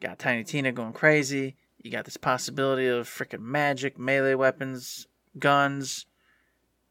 Got 0.00 0.18
Tiny 0.18 0.44
Tina 0.44 0.72
going 0.72 0.92
crazy. 0.92 1.56
You 1.82 1.90
got 1.90 2.04
this 2.06 2.16
possibility 2.16 2.86
of 2.86 3.06
freaking 3.08 3.40
magic, 3.40 3.98
melee 3.98 4.34
weapons, 4.34 5.06
guns. 5.38 6.06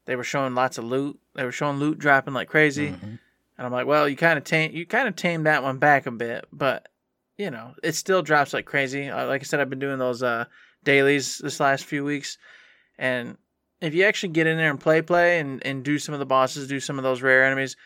They 0.04 0.14
were 0.16 0.22
showing 0.24 0.54
lots 0.54 0.78
of 0.78 0.84
loot. 0.84 1.18
They 1.34 1.44
were 1.44 1.52
showing 1.52 1.78
loot 1.78 1.98
dropping 1.98 2.34
like 2.34 2.48
crazy. 2.48 2.90
Mhm. 2.90 3.18
And 3.56 3.66
I'm 3.66 3.72
like, 3.72 3.86
well, 3.86 4.08
you 4.08 4.16
kind 4.16 4.36
of 4.38 4.44
tame, 4.44 4.72
you 4.72 4.86
kind 4.86 5.06
of 5.08 5.16
tamed 5.16 5.46
that 5.46 5.62
one 5.62 5.78
back 5.78 6.06
a 6.06 6.10
bit, 6.10 6.46
but 6.52 6.88
you 7.36 7.50
know, 7.50 7.74
it 7.82 7.94
still 7.94 8.22
drops 8.22 8.52
like 8.52 8.64
crazy. 8.64 9.08
Uh, 9.08 9.26
like 9.26 9.42
I 9.42 9.44
said, 9.44 9.60
I've 9.60 9.70
been 9.70 9.78
doing 9.78 9.98
those 9.98 10.22
uh, 10.22 10.44
dailies 10.84 11.38
this 11.38 11.58
last 11.60 11.84
few 11.84 12.04
weeks, 12.04 12.38
and 12.98 13.36
if 13.80 13.92
you 13.94 14.04
actually 14.04 14.30
get 14.30 14.46
in 14.46 14.56
there 14.56 14.70
and 14.70 14.80
play, 14.80 15.02
play, 15.02 15.40
and, 15.40 15.64
and 15.66 15.84
do 15.84 15.98
some 15.98 16.14
of 16.14 16.18
the 16.20 16.26
bosses, 16.26 16.68
do 16.68 16.80
some 16.80 16.98
of 16.98 17.02
those 17.02 17.22
rare 17.22 17.44
enemies, 17.44 17.76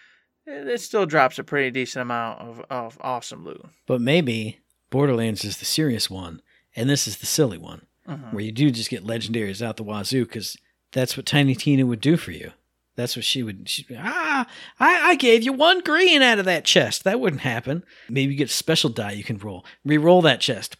it, 0.46 0.68
it 0.68 0.80
still 0.80 1.06
drops 1.06 1.38
a 1.38 1.44
pretty 1.44 1.70
decent 1.70 2.02
amount 2.02 2.40
of, 2.40 2.64
of 2.70 2.98
awesome 3.00 3.44
loot. 3.44 3.64
But 3.86 4.00
maybe 4.00 4.60
Borderlands 4.90 5.44
is 5.44 5.58
the 5.58 5.64
serious 5.64 6.08
one 6.10 6.42
and 6.76 6.88
this 6.88 7.08
is 7.08 7.18
the 7.18 7.26
silly 7.26 7.58
one. 7.58 7.82
Mhm. 8.08 8.32
where 8.32 8.42
you 8.42 8.52
do 8.52 8.70
just 8.70 8.88
get 8.88 9.04
legendaries 9.04 9.60
out 9.60 9.76
the 9.76 9.82
wazoo 9.82 10.24
because 10.24 10.56
that's 10.92 11.14
what 11.14 11.26
Tiny 11.26 11.54
Tina 11.54 11.84
would 11.84 12.00
do 12.00 12.16
for 12.16 12.30
you. 12.30 12.52
That's 12.98 13.14
what 13.14 13.24
she 13.24 13.44
would. 13.44 13.68
She, 13.68 13.86
ah, 13.96 14.44
I, 14.80 15.10
I 15.10 15.14
gave 15.14 15.44
you 15.44 15.52
one 15.52 15.80
green 15.82 16.20
out 16.20 16.40
of 16.40 16.44
that 16.46 16.64
chest. 16.64 17.04
That 17.04 17.20
wouldn't 17.20 17.42
happen. 17.42 17.84
Maybe 18.10 18.32
you 18.32 18.36
get 18.38 18.50
a 18.50 18.52
special 18.52 18.90
die 18.90 19.12
you 19.12 19.22
can 19.22 19.38
roll. 19.38 19.64
Re-roll 19.84 20.20
that 20.22 20.40
chest. 20.40 20.76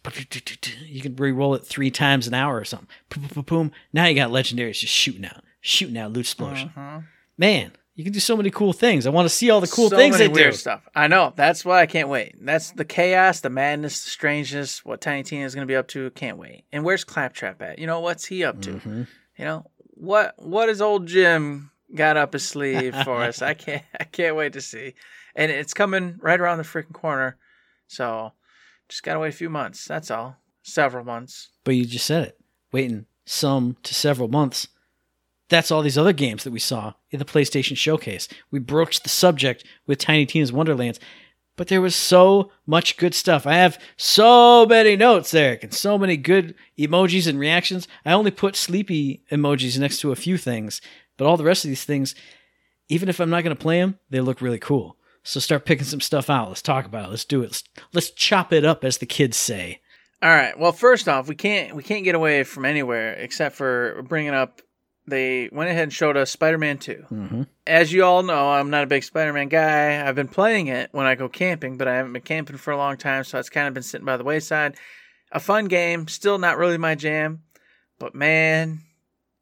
You 0.85 1.01
can 1.01 1.15
re-roll 1.15 1.55
it 1.55 1.65
three 1.65 1.89
times 1.89 2.27
an 2.27 2.33
hour 2.33 2.57
or 2.57 2.65
something. 2.65 2.89
Boom, 3.09 3.23
boom, 3.23 3.31
boom, 3.35 3.43
boom. 3.43 3.71
Now 3.93 4.05
you 4.05 4.15
got 4.15 4.31
legendaries 4.31 4.79
just 4.79 4.93
shooting 4.93 5.23
out, 5.23 5.43
shooting 5.61 5.97
out 5.97 6.11
loot 6.11 6.25
explosion. 6.25 6.71
Mhm. 6.75 7.05
Man, 7.37 7.71
you 7.95 8.03
can 8.03 8.11
do 8.11 8.19
so 8.19 8.35
many 8.35 8.49
cool 8.49 8.73
things. 8.73 9.07
I 9.07 9.11
want 9.11 9.25
to 9.25 9.33
see 9.33 9.49
all 9.49 9.61
the 9.61 9.67
cool 9.67 9.89
so 9.89 9.95
things 9.95 10.17
many 10.17 10.27
they 10.27 10.33
weird 10.33 10.51
do. 10.51 10.57
stuff. 10.57 10.81
I 10.93 11.07
know. 11.07 11.31
That's 11.37 11.63
why 11.63 11.79
I 11.79 11.85
can't 11.85 12.09
wait. 12.09 12.35
That's 12.41 12.71
the 12.71 12.83
chaos, 12.83 13.39
the 13.39 13.49
madness, 13.49 14.03
the 14.03 14.09
strangeness. 14.09 14.83
What 14.83 14.99
Tiny 14.99 15.23
Tina 15.23 15.45
is 15.45 15.55
going 15.55 15.65
to 15.65 15.71
be 15.71 15.75
up 15.77 15.87
to. 15.89 16.09
Can't 16.11 16.37
wait. 16.37 16.65
And 16.73 16.83
where's 16.83 17.05
Claptrap 17.05 17.61
at? 17.61 17.79
You 17.79 17.87
know 17.87 18.01
what's 18.01 18.25
he 18.25 18.43
up 18.43 18.61
to? 18.63 18.71
Mhm. 18.73 19.07
You 19.37 19.45
know 19.45 19.65
what? 19.93 20.33
What 20.37 20.67
is 20.67 20.81
old 20.81 21.07
Jim 21.07 21.68
got 21.95 22.17
up 22.17 22.33
his 22.33 22.47
sleeve 22.47 22.95
for 23.03 23.23
us? 23.23 23.41
I 23.41 23.53
can't. 23.65 23.83
I 23.99 24.03
can't 24.03 24.35
wait 24.35 24.53
to 24.53 24.61
see. 24.61 24.93
And 25.35 25.51
it's 25.51 25.73
coming 25.73 26.17
right 26.21 26.39
around 26.39 26.57
the 26.57 26.63
freaking 26.63 26.93
corner. 26.93 27.37
So 27.87 28.33
just 28.87 29.03
gotta 29.03 29.19
wait 29.19 29.29
a 29.29 29.37
few 29.37 29.49
months. 29.49 29.85
That's 29.85 30.11
all. 30.11 30.37
Several 30.63 31.03
months. 31.03 31.49
But 31.63 31.75
you 31.75 31.85
just 31.85 32.05
said 32.05 32.27
it. 32.27 32.39
Waiting 32.71 33.05
some 33.25 33.77
to 33.83 33.93
several 33.93 34.27
months. 34.27 34.67
That's 35.49 35.71
all 35.71 35.81
these 35.81 35.97
other 35.97 36.13
games 36.13 36.43
that 36.43 36.51
we 36.51 36.59
saw 36.59 36.93
in 37.09 37.19
the 37.19 37.25
PlayStation 37.25 37.75
Showcase. 37.75 38.27
We 38.51 38.59
broached 38.59 39.03
the 39.03 39.09
subject 39.09 39.63
with 39.87 39.97
Tiny 39.97 40.25
Tina's 40.27 40.53
Wonderlands, 40.53 40.99
but 41.55 41.67
there 41.67 41.81
was 41.81 41.95
so 41.95 42.51
much 42.67 42.97
good 42.97 43.15
stuff. 43.15 43.47
I 43.47 43.55
have 43.55 43.81
so 43.97 44.65
many 44.67 44.95
notes, 44.95 45.33
Eric, 45.33 45.63
and 45.63 45.73
so 45.73 45.97
many 45.97 46.17
good 46.17 46.53
emojis 46.77 47.27
and 47.27 47.39
reactions. 47.39 47.87
I 48.05 48.13
only 48.13 48.31
put 48.31 48.55
sleepy 48.55 49.23
emojis 49.31 49.79
next 49.79 49.99
to 50.01 50.11
a 50.11 50.15
few 50.15 50.37
things, 50.37 50.81
but 51.19 51.27
all 51.27 51.37
the 51.37 51.43
rest 51.43 51.65
of 51.65 51.69
these 51.69 51.83
things, 51.83 52.15
even 52.87 53.09
if 53.09 53.19
I'm 53.19 53.29
not 53.29 53.43
going 53.43 53.55
to 53.55 53.61
play 53.61 53.79
them, 53.79 53.99
they 54.09 54.21
look 54.21 54.41
really 54.41 54.57
cool. 54.57 54.95
So 55.21 55.39
start 55.39 55.65
picking 55.65 55.85
some 55.85 56.01
stuff 56.01 56.29
out. 56.29 56.47
Let's 56.47 56.61
talk 56.61 56.85
about 56.85 57.05
it. 57.05 57.09
Let's 57.11 57.25
do 57.25 57.41
it. 57.41 57.47
Let's, 57.47 57.63
let's 57.93 58.09
chop 58.09 58.51
it 58.53 58.65
up, 58.65 58.83
as 58.83 58.97
the 58.97 59.05
kids 59.05 59.37
say. 59.37 59.81
All 60.23 60.29
right. 60.29 60.57
Well, 60.57 60.71
first 60.71 61.07
off, 61.07 61.27
we 61.27 61.35
can't 61.35 61.75
we 61.75 61.83
can't 61.83 62.03
get 62.03 62.15
away 62.15 62.43
from 62.43 62.65
anywhere 62.65 63.13
except 63.13 63.55
for 63.55 64.01
bringing 64.03 64.33
up. 64.33 64.61
They 65.07 65.49
went 65.51 65.69
ahead 65.69 65.83
and 65.83 65.93
showed 65.93 66.17
us 66.17 66.29
Spider-Man 66.29 66.77
Two. 66.77 67.05
Mm-hmm. 67.11 67.43
As 67.67 67.91
you 67.91 68.03
all 68.03 68.23
know, 68.23 68.49
I'm 68.51 68.69
not 68.69 68.83
a 68.83 68.87
big 68.87 69.03
Spider-Man 69.03 69.49
guy. 69.49 70.07
I've 70.07 70.15
been 70.15 70.27
playing 70.27 70.67
it 70.67 70.89
when 70.91 71.05
I 71.05 71.15
go 71.15 71.29
camping, 71.29 71.77
but 71.77 71.87
I 71.87 71.95
haven't 71.95 72.13
been 72.13 72.21
camping 72.21 72.57
for 72.57 72.71
a 72.71 72.77
long 72.77 72.97
time, 72.97 73.23
so 73.23 73.39
it's 73.39 73.49
kind 73.49 73.67
of 73.67 73.73
been 73.73 73.83
sitting 73.83 74.05
by 74.05 74.17
the 74.17 74.23
wayside. 74.23 74.75
A 75.31 75.39
fun 75.39 75.65
game, 75.65 76.07
still 76.07 76.37
not 76.37 76.57
really 76.57 76.77
my 76.77 76.95
jam, 76.95 77.43
but 77.97 78.13
man, 78.13 78.81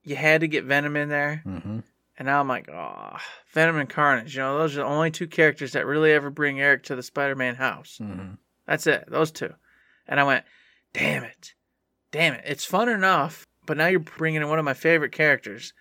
you 0.08 0.16
had 0.16 0.42
to 0.42 0.48
get 0.48 0.64
Venom 0.64 0.96
in 0.96 1.10
there, 1.10 1.44
Mm-hmm. 1.46 1.80
and 2.18 2.26
now 2.26 2.40
I'm 2.40 2.48
like, 2.48 2.70
oh, 2.70 3.18
Venom 3.54 3.78
and 3.78 3.90
Carnage. 3.90 4.36
You 4.36 4.42
know, 4.42 4.58
those 4.58 4.76
are 4.76 4.80
the 4.82 4.86
only 4.86 5.12
two 5.12 5.28
characters 5.28 5.74
that 5.74 5.86
really 5.86 6.12
ever 6.14 6.30
bring 6.30 6.60
Eric 6.60 6.84
to 6.84 6.96
the 6.96 7.04
Spider-Man 7.04 7.56
house. 7.56 8.00
Mm-hmm. 8.02 8.36
That's 8.66 8.88
it, 8.88 9.06
those 9.08 9.32
two. 9.32 9.54
And 10.08 10.20
I 10.20 10.24
went, 10.24 10.46
damn 10.94 11.24
it, 11.24 11.54
damn 12.12 12.34
it. 12.34 12.44
It's 12.46 12.66
fun 12.66 12.90
enough, 12.90 13.46
but 13.66 13.78
now 13.78 13.88
you're 13.88 14.00
bringing 14.00 14.42
in 14.42 14.50
one 14.50 14.60
of 14.60 14.66
my 14.66 14.74
favorite 14.74 15.12
characters. 15.12 15.74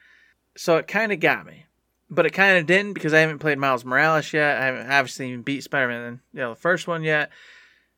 So 0.57 0.77
it 0.77 0.87
kind 0.89 1.13
of 1.13 1.21
got 1.21 1.47
me, 1.47 1.67
but 2.11 2.27
it 2.27 2.31
kind 2.31 2.59
of 2.59 2.67
didn't 2.67 2.95
because 2.95 3.15
I 3.15 3.21
haven't 3.21 3.39
played 3.41 3.59
Miles 3.59 3.85
Morales 3.85 4.33
yet. 4.33 4.61
I 4.61 4.65
haven't 4.67 4.91
obviously 4.91 5.29
even 5.29 5.43
beat 5.43 5.63
Spider 5.63 5.89
Man, 5.89 6.21
you 6.33 6.41
know, 6.41 6.51
the 6.51 6.61
first 6.61 6.87
one 6.89 7.03
yet. 7.03 7.31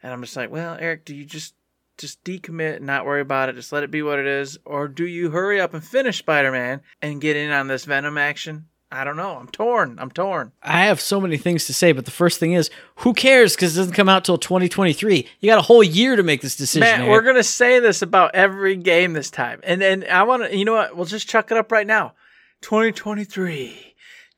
And 0.02 0.12
I'm 0.12 0.22
just 0.22 0.36
like, 0.36 0.50
well, 0.50 0.76
Eric, 0.78 1.04
do 1.04 1.14
you 1.14 1.24
just 1.24 1.54
just 1.98 2.22
decommit 2.24 2.76
and 2.76 2.86
not 2.86 3.04
worry 3.04 3.20
about 3.20 3.48
it? 3.48 3.56
Just 3.56 3.72
let 3.72 3.82
it 3.82 3.90
be 3.90 4.02
what 4.02 4.18
it 4.18 4.26
is, 4.26 4.58
or 4.64 4.88
do 4.88 5.06
you 5.06 5.30
hurry 5.30 5.60
up 5.60 5.74
and 5.74 5.84
finish 5.84 6.18
Spider 6.18 6.50
Man 6.52 6.80
and 7.02 7.20
get 7.20 7.36
in 7.36 7.50
on 7.50 7.68
this 7.68 7.84
Venom 7.84 8.16
action? 8.16 8.66
I 8.90 9.04
don't 9.04 9.16
know. 9.16 9.36
I'm 9.36 9.48
torn. 9.48 9.98
I'm 9.98 10.10
torn. 10.10 10.52
I 10.62 10.86
have 10.86 10.98
so 10.98 11.20
many 11.20 11.36
things 11.36 11.66
to 11.66 11.74
say, 11.74 11.92
but 11.92 12.06
the 12.06 12.10
first 12.10 12.40
thing 12.40 12.54
is, 12.54 12.70
who 12.96 13.12
cares? 13.12 13.54
Because 13.54 13.76
it 13.76 13.80
doesn't 13.80 13.92
come 13.92 14.08
out 14.08 14.24
till 14.24 14.38
2023. 14.38 15.28
You 15.40 15.50
got 15.50 15.58
a 15.58 15.62
whole 15.62 15.82
year 15.82 16.16
to 16.16 16.22
make 16.22 16.40
this 16.40 16.56
decision. 16.56 16.80
Matt, 16.80 17.00
Eric. 17.00 17.10
we're 17.10 17.20
gonna 17.22 17.42
say 17.42 17.80
this 17.80 18.00
about 18.00 18.34
every 18.34 18.76
game 18.76 19.12
this 19.12 19.30
time, 19.30 19.60
and 19.62 19.82
and 19.82 20.04
I 20.06 20.22
want 20.22 20.44
to. 20.44 20.56
You 20.56 20.64
know 20.64 20.72
what? 20.72 20.96
We'll 20.96 21.04
just 21.04 21.28
chuck 21.28 21.50
it 21.50 21.58
up 21.58 21.70
right 21.70 21.86
now. 21.86 22.14
2023. 22.62 23.94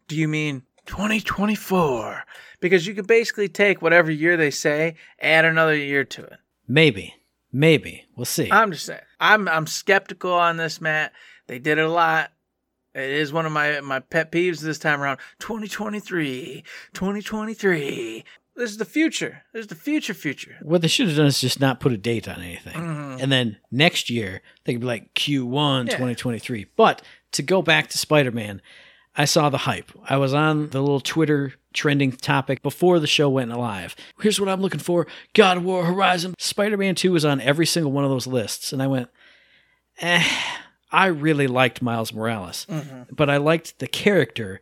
Do 0.08 0.16
you 0.16 0.26
mean 0.26 0.64
2024? 0.86 2.24
Because 2.60 2.86
you 2.86 2.94
could 2.94 3.06
basically 3.06 3.48
take 3.48 3.80
whatever 3.80 4.10
year 4.10 4.36
they 4.36 4.50
say, 4.50 4.96
add 5.20 5.44
another 5.44 5.76
year 5.76 6.04
to 6.04 6.24
it. 6.24 6.38
maybe, 6.66 7.14
maybe 7.52 8.06
we'll 8.16 8.24
see. 8.24 8.50
I'm 8.50 8.72
just 8.72 8.86
saying. 8.86 9.00
I'm 9.18 9.48
I'm 9.48 9.66
skeptical 9.66 10.32
on 10.32 10.56
this, 10.56 10.80
Matt. 10.80 11.12
They 11.46 11.58
did 11.58 11.78
it 11.78 11.84
a 11.84 11.88
lot. 11.90 12.32
It 12.94 13.08
is 13.08 13.32
one 13.32 13.46
of 13.46 13.52
my 13.52 13.80
my 13.80 14.00
pet 14.00 14.32
peeves 14.32 14.60
this 14.60 14.78
time 14.78 15.00
around. 15.00 15.18
2023, 15.38 16.64
2023. 16.92 18.24
This 18.56 18.70
is 18.72 18.76
the 18.78 18.84
future. 18.84 19.42
This 19.54 19.60
is 19.62 19.66
the 19.68 19.74
future, 19.74 20.12
future. 20.12 20.56
what 20.62 20.82
they 20.82 20.88
should 20.88 21.06
have 21.08 21.16
done 21.16 21.26
is 21.26 21.40
just 21.40 21.60
not 21.60 21.80
put 21.80 21.92
a 21.92 21.96
date 21.96 22.28
on 22.28 22.42
anything, 22.42 22.74
Mhm. 22.74 23.22
and 23.22 23.30
then 23.32 23.56
next 23.70 24.10
year 24.10 24.42
they 24.64 24.72
could 24.74 24.80
be 24.80 24.86
like 24.86 25.14
Q1 25.14 25.86
Yeah. 25.86 25.96
2023. 25.96 26.66
But 26.76 27.00
to 27.32 27.42
go 27.42 27.62
back 27.62 27.88
to 27.88 27.98
Spider 27.98 28.32
Man, 28.32 28.60
I 29.16 29.24
saw 29.24 29.48
the 29.50 29.58
hype. 29.58 29.92
I 30.04 30.16
was 30.16 30.34
on 30.34 30.70
the 30.70 30.80
little 30.80 31.00
Twitter 31.00 31.54
trending 31.72 32.12
topic 32.12 32.62
before 32.62 32.98
the 32.98 33.06
show 33.06 33.28
went 33.28 33.50
live. 33.50 33.94
Here's 34.20 34.40
what 34.40 34.48
I'm 34.48 34.60
looking 34.60 34.80
for: 34.80 35.06
God 35.34 35.58
of 35.58 35.64
War 35.64 35.84
Horizon. 35.84 36.34
Spider 36.38 36.76
Man 36.76 36.94
2 36.94 37.12
was 37.12 37.24
on 37.24 37.40
every 37.40 37.66
single 37.66 37.92
one 37.92 38.04
of 38.04 38.10
those 38.10 38.26
lists, 38.26 38.72
and 38.72 38.82
I 38.82 38.86
went, 38.86 39.08
eh. 40.00 40.26
I 40.92 41.06
really 41.06 41.46
liked 41.46 41.82
Miles 41.82 42.12
Morales, 42.12 42.66
but 43.12 43.30
I 43.30 43.36
liked 43.36 43.78
the 43.78 43.86
character 43.86 44.60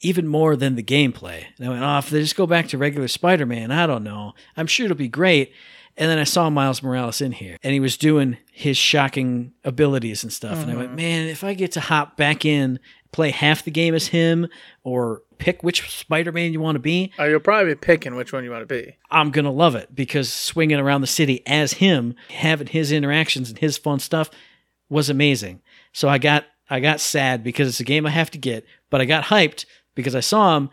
even 0.00 0.28
more 0.28 0.54
than 0.54 0.76
the 0.76 0.82
gameplay. 0.82 1.46
And 1.56 1.66
I 1.66 1.70
went, 1.70 1.82
oh, 1.82 1.98
if 1.98 2.10
they 2.10 2.20
just 2.20 2.36
go 2.36 2.46
back 2.46 2.68
to 2.68 2.78
regular 2.78 3.08
Spider 3.08 3.46
Man, 3.46 3.72
I 3.72 3.86
don't 3.86 4.04
know. 4.04 4.34
I'm 4.56 4.68
sure 4.68 4.84
it'll 4.84 4.96
be 4.96 5.08
great. 5.08 5.52
And 5.96 6.10
then 6.10 6.18
I 6.18 6.24
saw 6.24 6.50
Miles 6.50 6.82
Morales 6.82 7.20
in 7.22 7.32
here, 7.32 7.56
and 7.62 7.72
he 7.72 7.80
was 7.80 7.96
doing 7.96 8.36
his 8.52 8.76
shocking 8.76 9.54
abilities 9.64 10.22
and 10.22 10.32
stuff. 10.32 10.58
And 10.62 10.70
I 10.70 10.76
went, 10.76 10.94
man, 10.94 11.26
if 11.26 11.42
I 11.42 11.54
get 11.54 11.72
to 11.72 11.80
hop 11.80 12.16
back 12.16 12.44
in, 12.44 12.78
play 13.12 13.30
half 13.30 13.64
the 13.64 13.70
game 13.70 13.94
as 13.94 14.08
him, 14.08 14.48
or 14.84 15.22
pick 15.38 15.62
which 15.62 15.88
Spider 15.90 16.32
Man 16.32 16.52
you 16.52 16.60
want 16.60 16.76
to 16.76 16.80
be, 16.80 17.12
Oh, 17.18 17.24
you'll 17.24 17.40
probably 17.40 17.74
be 17.74 17.78
picking 17.78 18.14
which 18.16 18.32
one 18.32 18.44
you 18.44 18.50
want 18.50 18.66
to 18.66 18.74
be. 18.74 18.96
I'm 19.10 19.30
gonna 19.30 19.50
love 19.50 19.74
it 19.74 19.94
because 19.94 20.32
swinging 20.32 20.78
around 20.78 21.00
the 21.00 21.06
city 21.06 21.42
as 21.46 21.74
him, 21.74 22.14
having 22.30 22.66
his 22.68 22.92
interactions 22.92 23.50
and 23.50 23.58
his 23.58 23.78
fun 23.78 23.98
stuff 23.98 24.30
was 24.88 25.10
amazing. 25.10 25.62
So 25.92 26.08
I 26.08 26.18
got 26.18 26.44
I 26.68 26.80
got 26.80 27.00
sad 27.00 27.44
because 27.44 27.68
it's 27.68 27.80
a 27.80 27.84
game 27.84 28.06
I 28.06 28.10
have 28.10 28.30
to 28.32 28.38
get, 28.38 28.64
but 28.90 29.00
I 29.00 29.04
got 29.04 29.24
hyped 29.24 29.66
because 29.94 30.14
I 30.14 30.20
saw 30.20 30.56
him, 30.56 30.70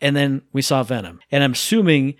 and 0.00 0.14
then 0.14 0.42
we 0.52 0.62
saw 0.62 0.82
Venom, 0.82 1.20
and 1.30 1.42
I'm 1.42 1.52
assuming 1.52 2.14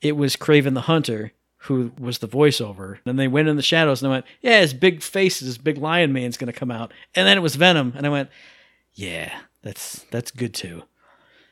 it 0.00 0.16
was 0.16 0.36
Kraven 0.36 0.74
the 0.74 0.82
Hunter 0.82 1.32
who 1.66 1.92
was 1.96 2.18
the 2.18 2.26
voiceover. 2.26 2.98
And 3.06 3.16
they 3.16 3.28
went 3.28 3.46
in 3.46 3.54
the 3.54 3.62
shadows 3.62 4.02
and 4.02 4.10
I 4.10 4.16
went, 4.16 4.26
yeah, 4.40 4.60
his 4.62 4.74
big 4.74 5.00
face, 5.00 5.38
his 5.38 5.58
big 5.58 5.78
lion 5.78 6.12
man's 6.12 6.36
gonna 6.36 6.52
come 6.52 6.70
out, 6.72 6.92
and 7.14 7.26
then 7.26 7.38
it 7.38 7.42
was 7.42 7.54
Venom, 7.56 7.92
and 7.96 8.04
I 8.04 8.10
went, 8.10 8.30
yeah, 8.94 9.32
that's 9.62 10.04
that's 10.10 10.30
good 10.30 10.54
too. 10.54 10.84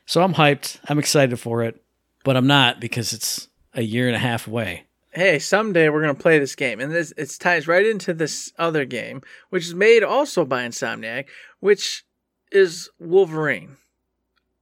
So 0.05 0.21
I'm 0.21 0.33
hyped. 0.33 0.79
I'm 0.87 0.99
excited 0.99 1.37
for 1.37 1.63
it, 1.63 1.81
but 2.23 2.35
I'm 2.35 2.47
not 2.47 2.79
because 2.79 3.13
it's 3.13 3.47
a 3.73 3.81
year 3.81 4.07
and 4.07 4.15
a 4.15 4.19
half 4.19 4.47
away. 4.47 4.85
Hey, 5.11 5.39
someday 5.39 5.89
we're 5.89 6.01
gonna 6.01 6.15
play 6.15 6.39
this 6.39 6.55
game, 6.55 6.79
and 6.79 6.91
this 6.91 7.13
it 7.17 7.35
ties 7.39 7.67
right 7.67 7.85
into 7.85 8.13
this 8.13 8.51
other 8.57 8.85
game, 8.85 9.21
which 9.49 9.65
is 9.65 9.75
made 9.75 10.03
also 10.03 10.45
by 10.45 10.65
Insomniac, 10.65 11.25
which 11.59 12.03
is 12.51 12.89
Wolverine. 12.99 13.77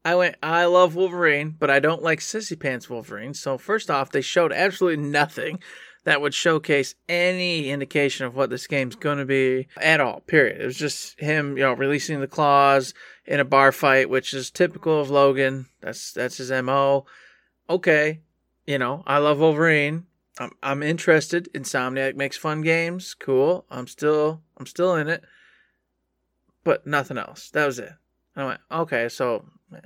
I 0.05 0.15
went, 0.15 0.35
I 0.41 0.65
love 0.65 0.95
Wolverine, 0.95 1.55
but 1.59 1.69
I 1.69 1.79
don't 1.79 2.01
like 2.01 2.19
Sissy 2.19 2.57
Pants 2.57 2.89
Wolverine. 2.89 3.33
So 3.33 3.57
first 3.57 3.91
off, 3.91 4.11
they 4.11 4.21
showed 4.21 4.53
absolutely 4.53 5.03
nothing 5.03 5.59
that 6.03 6.21
would 6.21 6.33
showcase 6.33 6.95
any 7.07 7.69
indication 7.69 8.25
of 8.25 8.35
what 8.35 8.49
this 8.49 8.67
game's 8.67 8.95
gonna 8.95 9.25
be 9.25 9.67
at 9.77 9.99
all. 9.99 10.21
Period. 10.21 10.61
It 10.61 10.65
was 10.65 10.77
just 10.77 11.19
him, 11.19 11.57
you 11.57 11.63
know, 11.63 11.73
releasing 11.73 12.21
the 12.21 12.27
claws 12.27 12.93
in 13.25 13.39
a 13.39 13.45
bar 13.45 13.71
fight, 13.71 14.09
which 14.09 14.33
is 14.33 14.49
typical 14.49 14.99
of 14.99 15.09
Logan. 15.09 15.67
That's 15.81 16.11
that's 16.11 16.37
his 16.37 16.51
mo. 16.51 17.05
Okay, 17.69 18.21
you 18.65 18.77
know, 18.77 19.03
I 19.05 19.17
love 19.17 19.39
Wolverine. 19.39 20.05
I'm 20.39 20.51
I'm 20.63 20.83
interested. 20.83 21.49
Insomniac 21.53 22.15
makes 22.15 22.37
fun 22.37 22.61
games. 22.61 23.13
Cool. 23.13 23.65
I'm 23.69 23.87
still 23.87 24.41
I'm 24.57 24.65
still 24.65 24.95
in 24.95 25.07
it. 25.07 25.23
But 26.63 26.87
nothing 26.87 27.17
else. 27.17 27.49
That 27.51 27.65
was 27.65 27.79
it. 27.79 27.93
I 28.35 28.45
went, 28.45 28.59
okay, 28.71 29.09
so 29.09 29.45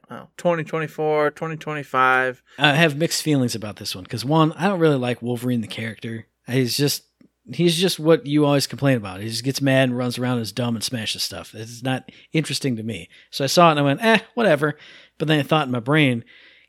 well, 0.10 0.32
2024, 0.38 1.32
2025. 1.32 2.44
I 2.58 2.74
have 2.74 2.98
mixed 2.98 3.24
feelings 3.24 3.56
about 3.56 3.78
this 3.78 3.96
one 3.96 4.04
because 4.04 4.24
one, 4.24 4.52
I 4.54 4.68
don't 4.68 4.80
really 4.80 4.98
like 4.98 5.22
Wolverine 5.22 5.62
the 5.62 5.68
character. 5.68 6.28
He's 6.48 6.78
just 6.78 7.04
he's 7.52 7.78
just 7.78 8.00
what 8.00 8.26
you 8.26 8.46
always 8.46 8.68
complain 8.68 8.98
about. 8.98 9.20
He 9.20 9.28
just 9.28 9.44
gets 9.44 9.62
mad 9.62 9.90
and 9.90 9.98
runs 9.98 10.18
around 10.18 10.34
and 10.34 10.44
is 10.44 10.52
dumb 10.52 10.76
and 10.76 10.84
smashes 10.84 11.24
stuff. 11.24 11.54
It's 11.54 11.84
not 11.84 12.10
interesting 12.32 12.78
to 12.78 12.84
me. 12.84 13.10
So 13.32 13.44
I 13.44 13.48
saw 13.48 13.68
it 13.68 13.72
and 13.72 13.80
I 13.80 13.84
went, 13.84 14.04
eh, 14.04 14.20
whatever. 14.34 14.78
But 15.18 15.28
then 15.28 15.40
I 15.40 15.44
thought 15.44 15.68
in 15.68 15.72
my 15.72 15.80
brain, 15.80 16.24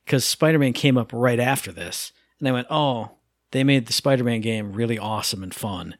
because 0.05 0.25
Spider 0.25 0.59
Man 0.59 0.72
came 0.72 0.99
up 0.99 1.12
right 1.12 1.41
after 1.41 1.72
this, 1.72 2.12
and 2.39 2.49
I 2.49 2.53
went, 2.53 2.66
oh, 2.70 3.12
they 3.53 3.64
made 3.64 3.87
the 3.87 3.93
Spider 3.93 4.25
Man 4.25 4.41
game 4.41 4.72
really 4.72 4.99
awesome 4.99 5.43
and 5.43 5.55
fun. 5.55 5.97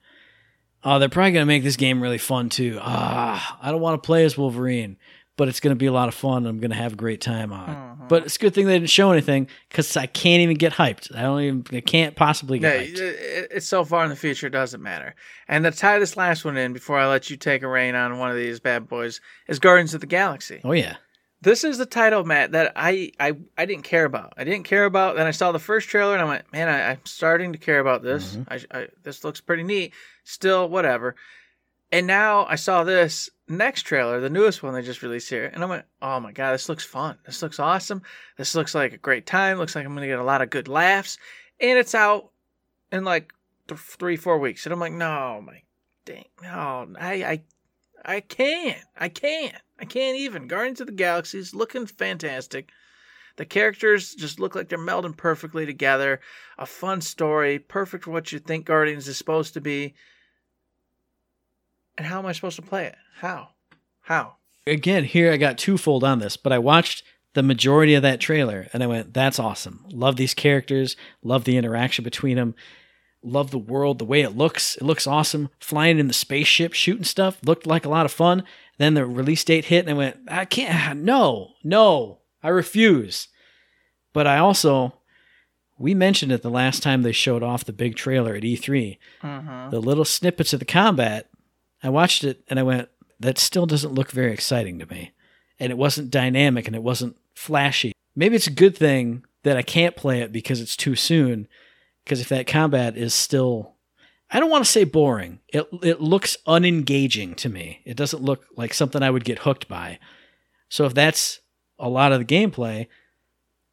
Oh, 0.83 0.99
they're 0.99 1.09
probably 1.09 1.33
gonna 1.33 1.47
make 1.47 1.63
this 1.63 1.77
game 1.77 2.03
really 2.03 2.19
fun 2.19 2.49
too. 2.49 2.79
Ah, 2.81 3.59
I 3.63 3.71
don't 3.71 3.81
want 3.81 4.03
to 4.03 4.07
play 4.07 4.25
as 4.25 4.37
Wolverine, 4.37 4.99
but 5.37 5.49
it's 5.49 5.61
gonna 5.61 5.75
be 5.75 5.87
a 5.87 5.93
lot 5.93 6.09
of 6.09 6.15
fun. 6.15 6.39
and 6.39 6.47
I'm 6.47 6.59
gonna 6.59 6.75
have 6.75 6.93
a 6.93 6.97
great 6.97 7.21
time 7.21 7.53
on 7.53 7.71
it. 7.71 7.73
Mm-hmm. 7.73 8.09
But 8.09 8.25
it's 8.25 8.37
a 8.37 8.39
good 8.39 8.55
thing 8.55 8.67
they 8.67 8.79
didn't 8.79 8.91
show 8.91 9.11
anything 9.11 9.49
because 9.69 9.97
I 9.97 10.07
can't 10.07 10.43
even 10.43 10.57
get 10.57 10.73
hyped. 10.73 11.15
I 11.15 11.23
don't 11.23 11.41
even. 11.41 11.65
I 11.73 11.81
can't 11.81 12.15
possibly 12.15 12.59
get 12.59 12.89
hyped. 12.89 12.99
it's 13.51 13.67
so 13.67 13.85
far 13.85 14.05
in 14.05 14.11
the 14.11 14.17
future, 14.17 14.47
it 14.47 14.51
doesn't 14.51 14.83
matter. 14.83 15.15
And 15.49 15.65
to 15.65 15.71
tie 15.71 15.99
this 15.99 16.17
last 16.17 16.45
one 16.45 16.57
in 16.57 16.73
before 16.73 16.99
I 16.99 17.09
let 17.09 17.31
you 17.31 17.37
take 17.37 17.63
a 17.63 17.69
reign 17.69 17.95
on 17.95 18.19
one 18.19 18.31
of 18.31 18.37
these 18.37 18.61
bad 18.61 18.89
boys 18.89 19.21
is 19.49 19.59
Guardians 19.59 19.95
of 19.95 20.01
the 20.01 20.07
Galaxy. 20.07 20.61
Oh 20.65 20.73
yeah. 20.73 20.97
This 21.41 21.63
is 21.63 21.77
the 21.77 21.85
title, 21.85 22.25
Matt, 22.25 22.53
that 22.53 22.73
I, 22.75 23.13
I 23.21 23.37
I 23.59 23.67
didn't 23.67 23.85
care 23.85 24.07
about. 24.07 24.33
I 24.39 24.45
didn't 24.45 24.65
care 24.65 24.87
about. 24.87 25.17
Then 25.17 25.27
I 25.27 25.31
saw 25.31 25.53
the 25.53 25.59
first 25.59 25.89
trailer 25.89 26.15
and 26.15 26.23
I 26.23 26.25
went, 26.25 26.51
man, 26.53 26.69
I, 26.69 26.93
I'm 26.93 27.05
starting 27.05 27.53
to 27.53 27.59
care 27.59 27.81
about 27.81 28.03
this. 28.03 28.37
Mm-hmm. 28.37 28.53
I, 28.75 28.79
I, 28.79 28.89
this 29.03 29.25
looks 29.25 29.43
pretty 29.43 29.63
neat. 29.63 29.93
Still, 30.25 30.69
whatever. 30.71 31.17
And 31.93 32.07
now 32.07 32.47
I 32.47 32.57
saw 32.57 32.83
this 32.83 33.29
next 33.49 33.83
trailer, 33.83 34.21
the 34.21 34.31
newest 34.31 34.63
one 34.63 34.75
they 34.75 34.83
just 34.83 35.03
released 35.03 35.29
here, 35.29 35.51
and 35.53 35.63
I 35.63 35.67
went, 35.67 35.85
oh 36.01 36.21
my 36.21 36.33
god, 36.33 36.53
this 36.53 36.69
looks 36.69 36.85
fun. 36.85 37.19
This 37.27 37.43
looks 37.43 37.59
awesome. 37.59 38.03
This 38.37 38.55
looks 38.55 38.75
like 38.75 38.93
a 38.93 38.99
great 38.99 39.27
time. 39.27 39.59
Looks 39.59 39.75
like 39.75 39.85
I'm 39.85 39.95
gonna 39.95 40.07
get 40.07 40.19
a 40.19 40.25
lot 40.25 40.43
of 40.43 40.51
good 40.51 40.69
laughs. 40.69 41.19
And 41.61 41.79
it's 41.79 41.95
out 41.95 42.31
in 42.91 43.05
like 43.05 43.33
th- 43.69 43.81
three, 43.81 44.17
four 44.17 44.39
weeks. 44.39 44.67
And 44.67 44.73
I'm 44.73 44.81
like, 44.81 44.93
no, 44.93 45.43
my 45.45 45.63
dang, 46.05 46.25
no, 46.43 46.89
I, 46.99 47.25
I, 47.25 47.43
I 48.05 48.21
can't. 48.21 48.83
I 48.99 49.09
can't. 49.09 49.57
I 49.79 49.85
can't 49.85 50.19
even. 50.19 50.47
Guardians 50.47 50.81
of 50.81 50.87
the 50.87 50.93
Galaxy 50.93 51.39
is 51.39 51.55
looking 51.55 51.87
fantastic. 51.87 52.71
The 53.37 53.45
characters 53.45 54.15
just 54.15 54.39
look 54.39 54.55
like 54.55 54.69
they're 54.69 54.79
melding 54.79 55.17
perfectly 55.17 55.67
together. 55.67 56.21
A 56.57 56.67
fun 56.67 57.01
story, 57.01 57.59
perfect 57.59 58.05
for 58.05 58.13
what 58.13 58.31
you 58.31 58.39
think 58.39 58.67
Guardians 58.67 59.09
is 59.09 59.19
supposed 59.19 59.55
to 59.55 59.61
be. 59.61 59.95
And 61.97 62.07
how 62.07 62.19
am 62.19 62.27
I 62.27 62.33
supposed 62.33 62.57
to 62.57 62.63
play 62.63 62.87
it? 62.87 62.97
How? 63.19 63.51
How? 64.03 64.37
Again, 64.67 65.05
here 65.05 65.33
I 65.33 65.37
got 65.37 65.59
twofold 65.59 66.05
on 66.05 66.19
this, 66.19 66.37
but 66.37 66.53
I 66.53 66.59
watched 66.59 67.05
the 67.35 67.43
majority 67.43 67.95
of 67.95 68.03
that 68.03 68.21
trailer 68.21 68.69
and 68.73 68.83
I 68.83 68.87
went, 68.87 69.13
"That's 69.13 69.39
awesome. 69.39 69.85
Love 69.91 70.17
these 70.17 70.35
characters. 70.35 70.97
Love 71.23 71.45
the 71.45 71.57
interaction 71.57 72.05
between 72.05 72.37
them. 72.37 72.55
Love 73.23 73.51
the 73.51 73.59
world, 73.59 73.99
the 73.99 74.05
way 74.05 74.21
it 74.21 74.37
looks. 74.37 74.77
It 74.77 74.83
looks 74.83 75.07
awesome. 75.07 75.49
Flying 75.59 75.99
in 75.99 76.09
the 76.09 76.15
spaceship, 76.15 76.73
shooting 76.75 77.05
stuff 77.05 77.39
looked 77.45 77.67
like 77.67 77.85
a 77.85 77.89
lot 77.91 78.07
of 78.07 78.13
fun." 78.13 78.45
Then 78.79 78.95
the 78.95 79.07
release 79.07 79.45
date 79.45 79.67
hit, 79.67 79.81
and 79.81 79.91
I 79.91 79.95
went, 79.95 80.19
"I 80.29 80.45
can't. 80.45 81.01
No, 81.01 81.53
no, 81.63 82.21
I 82.43 82.49
refuse." 82.49 83.29
But 84.13 84.27
I 84.27 84.39
also, 84.39 85.01
we 85.79 85.95
mentioned 85.95 86.33
it 86.33 86.43
the 86.43 86.51
last 86.51 86.83
time 86.83 87.03
they 87.03 87.13
showed 87.13 87.43
off 87.43 87.65
the 87.65 87.73
big 87.73 87.97
trailer 87.97 88.35
at 88.35 88.45
E3. 88.45 88.99
Mm-hmm. 89.23 89.71
the 89.71 89.81
little 89.81 90.05
snippets 90.05 90.53
of 90.53 90.61
the 90.61 90.65
combat, 90.67 91.29
I 91.85 91.91
watched 91.91 92.25
it 92.25 92.43
and 92.49 92.59
I 92.59 92.63
went, 92.63 92.89
that 93.21 93.39
still 93.39 93.67
doesn't 93.67 93.95
look 93.95 94.11
very 94.11 94.33
exciting 94.33 94.79
to 94.81 94.87
me. 94.87 95.13
And 95.61 95.71
it 95.71 95.79
wasn't 95.79 96.11
dynamic 96.11 96.67
and 96.67 96.75
it 96.75 96.83
wasn't 96.83 97.17
flashy. 97.35 97.93
Maybe 98.17 98.35
it's 98.35 98.47
a 98.47 98.53
good 98.53 98.77
thing 98.77 99.25
that 99.45 99.57
I 99.57 99.63
can't 99.63 99.95
play 99.95 100.21
it 100.21 100.33
because 100.33 100.61
it's 100.61 100.77
too 100.77 100.97
soon. 100.97 101.47
Because 102.03 102.21
if 102.21 102.29
that 102.31 102.47
combat 102.47 102.97
is 102.97 103.15
still, 103.15 103.75
I 104.31 104.41
don't 104.41 104.51
want 104.51 104.65
to 104.65 104.71
say 104.71 104.85
boring. 104.85 105.41
It 105.49 105.67
it 105.83 106.01
looks 106.01 106.37
unengaging 106.47 107.37
to 107.37 107.49
me. 107.49 107.81
It 107.85 107.97
doesn't 107.97 108.23
look 108.23 108.47
like 108.57 108.75
something 108.75 109.03
I 109.03 109.11
would 109.11 109.25
get 109.25 109.41
hooked 109.41 109.69
by. 109.69 109.99
So 110.69 110.85
if 110.87 110.95
that's 110.95 111.41
a 111.79 111.89
lot 111.89 112.13
of 112.13 112.19
the 112.19 112.25
gameplay, 112.25 112.89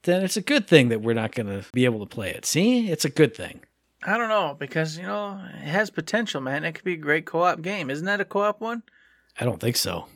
then 0.03 0.24
it's 0.24 0.38
a 0.38 0.41
good 0.41 0.68
thing 0.68 0.89
that 0.89 1.01
we're 1.01 1.14
not 1.14 1.34
going 1.34 1.47
to 1.47 1.66
be 1.74 1.86
able 1.86 1.99
to 1.99 2.05
play 2.05 2.30
it. 2.30 2.45
See, 2.45 2.89
it's 2.89 3.05
a 3.05 3.09
good 3.09 3.36
thing. 3.36 3.62
I 4.04 4.18
don't 4.18 4.30
know 4.30 4.56
because 4.58 4.97
you 4.97 5.04
know 5.04 5.39
it 5.56 5.68
has 5.68 5.89
potential, 5.89 6.41
man. 6.41 6.64
It 6.64 6.74
could 6.74 6.84
be 6.84 6.93
a 6.93 6.97
great 6.97 7.26
co-op 7.26 7.62
game. 7.62 7.89
Isn't 7.89 8.06
that 8.06 8.22
a 8.22 8.26
co-op 8.26 8.60
one? 8.60 8.84
I 9.39 9.45
don't 9.45 9.62
think 9.62 9.78
so 9.78 10.08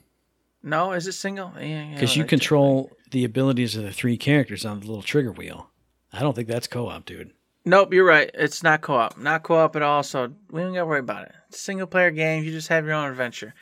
No, 0.63 0.91
is 0.91 1.07
it 1.07 1.13
single? 1.13 1.53
Yeah, 1.59 1.93
because 1.93 2.17
you 2.17 2.25
control 2.25 2.91
the 3.11 3.23
abilities 3.23 3.75
of 3.75 3.83
the 3.83 3.93
three 3.93 4.17
characters 4.17 4.65
on 4.65 4.79
the 4.79 4.87
little 4.87 5.03
trigger 5.03 5.31
wheel. 5.31 5.69
I 6.11 6.19
don't 6.19 6.35
think 6.35 6.47
that's 6.47 6.67
co-op, 6.67 7.05
dude. 7.05 7.31
Nope, 7.65 7.93
you're 7.93 8.05
right. 8.05 8.29
It's 8.33 8.61
not 8.61 8.81
co-op. 8.81 9.17
Not 9.17 9.43
co-op 9.43 9.75
at 9.75 9.81
all. 9.81 10.03
So 10.03 10.31
we 10.51 10.61
don't 10.61 10.73
gotta 10.73 10.85
worry 10.85 10.99
about 10.99 11.23
it. 11.23 11.31
It's 11.49 11.61
single 11.61 11.87
player 11.87 12.11
game. 12.11 12.43
You 12.43 12.51
just 12.51 12.67
have 12.69 12.85
your 12.85 12.93
own 12.93 13.09
adventure. 13.09 13.53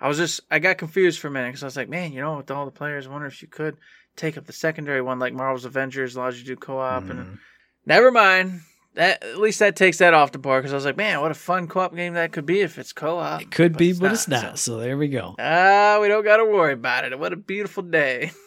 I 0.00 0.08
was 0.08 0.16
just 0.16 0.40
I 0.50 0.58
got 0.58 0.78
confused 0.78 1.20
for 1.20 1.28
a 1.28 1.30
minute 1.30 1.48
because 1.48 1.62
I 1.62 1.66
was 1.66 1.76
like, 1.76 1.88
man, 1.88 2.12
you 2.12 2.20
know, 2.20 2.36
with 2.36 2.50
all 2.50 2.64
the 2.64 2.70
players, 2.70 3.06
I 3.06 3.10
wonder 3.10 3.26
if 3.26 3.42
you 3.42 3.48
could 3.48 3.76
take 4.16 4.38
up 4.38 4.46
the 4.46 4.52
secondary 4.52 5.02
one 5.02 5.18
like 5.18 5.34
Marvel's 5.34 5.64
Avengers 5.64 6.16
allows 6.16 6.38
you 6.38 6.44
to 6.44 6.54
do 6.54 6.56
co-op. 6.56 7.02
Mm-hmm. 7.02 7.10
And 7.10 7.38
never 7.84 8.10
mind. 8.10 8.60
That 8.94 9.22
at 9.22 9.38
least 9.38 9.60
that 9.60 9.76
takes 9.76 9.98
that 9.98 10.14
off 10.14 10.32
the 10.32 10.38
bar 10.38 10.58
because 10.58 10.72
I 10.72 10.76
was 10.76 10.84
like, 10.84 10.96
man, 10.96 11.20
what 11.20 11.30
a 11.30 11.34
fun 11.34 11.68
co-op 11.68 11.94
game 11.94 12.14
that 12.14 12.32
could 12.32 12.44
be 12.44 12.60
if 12.60 12.76
it's 12.76 12.92
co-op. 12.92 13.40
It 13.40 13.50
could 13.50 13.76
be, 13.76 13.92
but 13.92 14.12
it's 14.12 14.26
not. 14.26 14.58
So 14.58 14.78
there 14.78 14.96
we 14.98 15.08
go. 15.08 15.36
Ah, 15.38 15.98
we 16.00 16.08
don't 16.08 16.24
gotta 16.24 16.44
worry 16.44 16.72
about 16.72 17.04
it. 17.04 17.18
What 17.18 17.32
a 17.32 17.36
beautiful 17.36 17.82
day. 17.82 18.32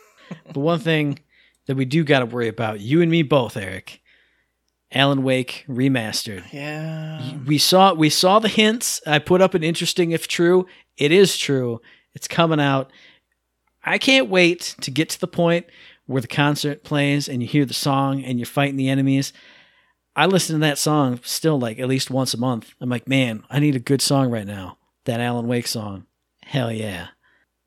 The 0.51 0.59
one 0.59 0.79
thing 0.79 1.19
that 1.67 1.75
we 1.75 1.85
do 1.85 2.03
got 2.03 2.19
to 2.19 2.25
worry 2.25 2.47
about, 2.47 2.79
you 2.79 3.01
and 3.01 3.11
me 3.11 3.21
both, 3.23 3.55
Eric. 3.55 4.01
Alan 4.91 5.23
Wake 5.23 5.65
remastered. 5.67 6.43
Yeah. 6.51 7.37
We 7.45 7.57
saw 7.57 7.93
we 7.93 8.09
saw 8.09 8.39
the 8.39 8.47
hints. 8.47 9.01
I 9.07 9.19
put 9.19 9.41
up 9.41 9.53
an 9.53 9.63
interesting 9.63 10.11
if 10.11 10.27
true. 10.27 10.67
It 10.97 11.11
is 11.11 11.37
true. 11.37 11.81
It's 12.13 12.27
coming 12.27 12.59
out. 12.59 12.91
I 13.83 13.97
can't 13.97 14.29
wait 14.29 14.75
to 14.81 14.91
get 14.91 15.09
to 15.09 15.19
the 15.19 15.27
point 15.27 15.65
where 16.05 16.21
the 16.21 16.27
concert 16.27 16.83
plays 16.83 17.27
and 17.27 17.41
you 17.41 17.47
hear 17.47 17.65
the 17.65 17.73
song 17.73 18.23
and 18.23 18.37
you're 18.37 18.45
fighting 18.45 18.77
the 18.77 18.89
enemies. 18.89 19.33
I 20.15 20.25
listen 20.27 20.55
to 20.55 20.59
that 20.61 20.77
song 20.77 21.19
still 21.23 21.59
like 21.59 21.79
at 21.79 21.87
least 21.87 22.11
once 22.11 22.33
a 22.33 22.39
month. 22.39 22.73
I'm 22.79 22.89
like, 22.89 23.07
man, 23.07 23.43
I 23.49 23.59
need 23.59 23.75
a 23.75 23.79
good 23.79 24.01
song 24.01 24.29
right 24.29 24.45
now. 24.45 24.77
That 25.05 25.19
Alan 25.19 25.47
Wake 25.47 25.67
song. 25.67 26.05
Hell 26.43 26.71
yeah. 26.71 27.07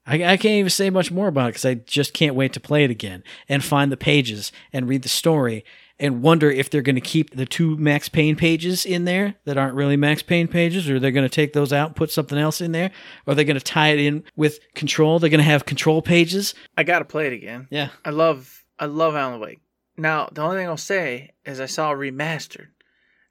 I, 0.06 0.14
I 0.14 0.36
can't 0.36 0.46
even 0.46 0.70
say 0.70 0.88
much 0.88 1.10
more 1.10 1.28
about 1.28 1.48
it 1.48 1.50
because 1.50 1.64
I 1.64 1.74
just 1.74 2.14
can't 2.14 2.36
wait 2.36 2.52
to 2.52 2.60
play 2.60 2.84
it 2.84 2.90
again 2.90 3.24
and 3.48 3.64
find 3.64 3.90
the 3.90 3.96
pages 3.96 4.52
and 4.72 4.88
read 4.88 5.02
the 5.02 5.08
story 5.08 5.64
and 5.98 6.22
wonder 6.22 6.50
if 6.50 6.68
they're 6.70 6.82
going 6.82 6.94
to 6.94 7.00
keep 7.00 7.34
the 7.34 7.46
two 7.46 7.76
Max 7.76 8.08
Payne 8.08 8.36
pages 8.36 8.84
in 8.84 9.04
there 9.04 9.34
that 9.44 9.56
aren't 9.56 9.74
really 9.74 9.96
Max 9.96 10.22
Payne 10.22 10.46
pages, 10.46 10.90
or 10.90 11.00
they're 11.00 11.10
going 11.10 11.28
to 11.28 11.34
take 11.34 11.54
those 11.54 11.72
out 11.72 11.88
and 11.88 11.96
put 11.96 12.10
something 12.10 12.38
else 12.38 12.60
in 12.60 12.72
there, 12.72 12.90
or 13.26 13.34
they're 13.34 13.46
going 13.46 13.58
to 13.58 13.64
tie 13.64 13.88
it 13.88 13.98
in 13.98 14.22
with 14.36 14.60
Control. 14.74 15.18
They're 15.18 15.30
going 15.30 15.38
to 15.38 15.44
have 15.44 15.64
Control 15.64 16.02
pages. 16.02 16.54
I 16.76 16.82
gotta 16.82 17.06
play 17.06 17.26
it 17.26 17.32
again. 17.32 17.66
Yeah, 17.70 17.88
I 18.04 18.10
love 18.10 18.64
I 18.78 18.86
love 18.86 19.14
Alan 19.14 19.40
Wake. 19.40 19.60
Now 19.96 20.28
the 20.30 20.42
only 20.42 20.58
thing 20.58 20.68
I'll 20.68 20.76
say 20.76 21.32
is 21.44 21.60
I 21.60 21.66
saw 21.66 21.92
remastered, 21.92 22.68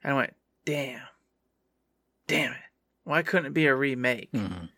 and 0.02 0.14
I 0.14 0.16
went, 0.16 0.34
damn, 0.64 1.02
damn 2.26 2.52
it, 2.52 2.58
why 3.04 3.22
couldn't 3.22 3.46
it 3.46 3.54
be 3.54 3.66
a 3.66 3.74
remake? 3.74 4.32
Mhm. 4.32 4.70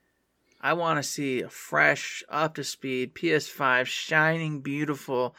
I 0.60 0.72
want 0.72 0.98
to 0.98 1.02
see 1.02 1.40
a 1.40 1.48
fresh, 1.48 2.24
up 2.28 2.56
to 2.56 2.64
speed 2.64 3.14
PS5 3.14 3.86
shining, 3.86 4.60
beautiful 4.60 5.36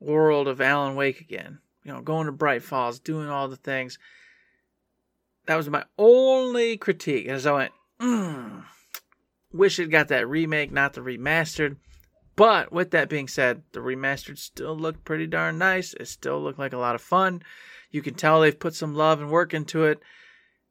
world 0.00 0.48
of 0.48 0.60
Alan 0.60 0.96
Wake 0.96 1.20
again. 1.20 1.58
You 1.84 1.92
know, 1.92 2.00
going 2.00 2.26
to 2.26 2.32
Bright 2.32 2.62
Falls, 2.62 2.98
doing 2.98 3.28
all 3.28 3.46
the 3.46 3.56
things. 3.56 3.98
That 5.46 5.56
was 5.56 5.68
my 5.68 5.84
only 5.98 6.78
critique. 6.78 7.26
As 7.26 7.46
I 7.46 7.52
went, 7.52 7.72
mm, 8.00 8.64
wish 9.52 9.78
it 9.78 9.90
got 9.90 10.08
that 10.08 10.26
remake, 10.26 10.72
not 10.72 10.94
the 10.94 11.02
remastered. 11.02 11.76
But 12.36 12.72
with 12.72 12.90
that 12.90 13.08
being 13.08 13.28
said, 13.28 13.62
the 13.72 13.80
remastered 13.80 14.38
still 14.38 14.76
looked 14.76 15.04
pretty 15.04 15.26
darn 15.26 15.58
nice. 15.58 15.94
It 15.94 16.06
still 16.08 16.42
looked 16.42 16.58
like 16.58 16.72
a 16.72 16.78
lot 16.78 16.94
of 16.94 17.00
fun. 17.00 17.42
You 17.90 18.02
can 18.02 18.14
tell 18.14 18.40
they've 18.40 18.58
put 18.58 18.74
some 18.74 18.94
love 18.94 19.20
and 19.20 19.30
work 19.30 19.54
into 19.54 19.84
it. 19.84 20.00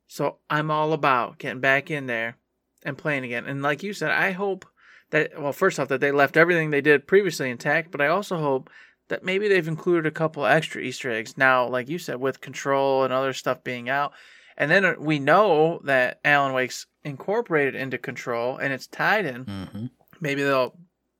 So 0.07 0.37
I'm 0.49 0.69
all 0.69 0.91
about 0.93 1.37
getting 1.37 1.61
back 1.61 1.89
in 1.89 2.05
there 2.07 2.37
and 2.83 2.97
playing 2.97 3.23
again. 3.23 3.45
And 3.45 3.61
like 3.61 3.81
you 3.81 3.93
said, 3.93 4.11
I 4.11 4.31
hope 4.31 4.65
that 5.11 5.39
well, 5.39 5.53
first 5.53 5.79
off, 5.79 5.87
that 5.87 6.01
they 6.01 6.11
left 6.11 6.35
everything 6.37 6.69
they 6.69 6.81
did 6.81 7.07
previously 7.07 7.49
intact, 7.49 7.91
but 7.91 8.01
I 8.01 8.07
also 8.07 8.37
hope 8.37 8.69
that 9.07 9.23
maybe 9.23 9.47
they've 9.47 9.67
included 9.67 10.05
a 10.05 10.11
couple 10.11 10.45
extra 10.45 10.81
Easter 10.81 11.11
eggs 11.11 11.37
now, 11.37 11.67
like 11.67 11.87
you 11.87 11.99
said, 11.99 12.17
with 12.17 12.41
Control 12.41 13.03
and 13.03 13.13
other 13.13 13.33
stuff 13.33 13.63
being 13.63 13.89
out. 13.89 14.11
And 14.57 14.69
then 14.69 14.95
we 14.99 15.19
know 15.19 15.81
that 15.85 16.19
Alan 16.25 16.53
Wake's 16.53 16.85
incorporated 17.03 17.75
into 17.75 17.97
Control 17.97 18.57
and 18.57 18.73
it's 18.73 18.87
tied 18.87 19.25
in. 19.25 19.45
Mhm. 19.45 19.89
Maybe 20.19 20.43
they'll 20.43 20.75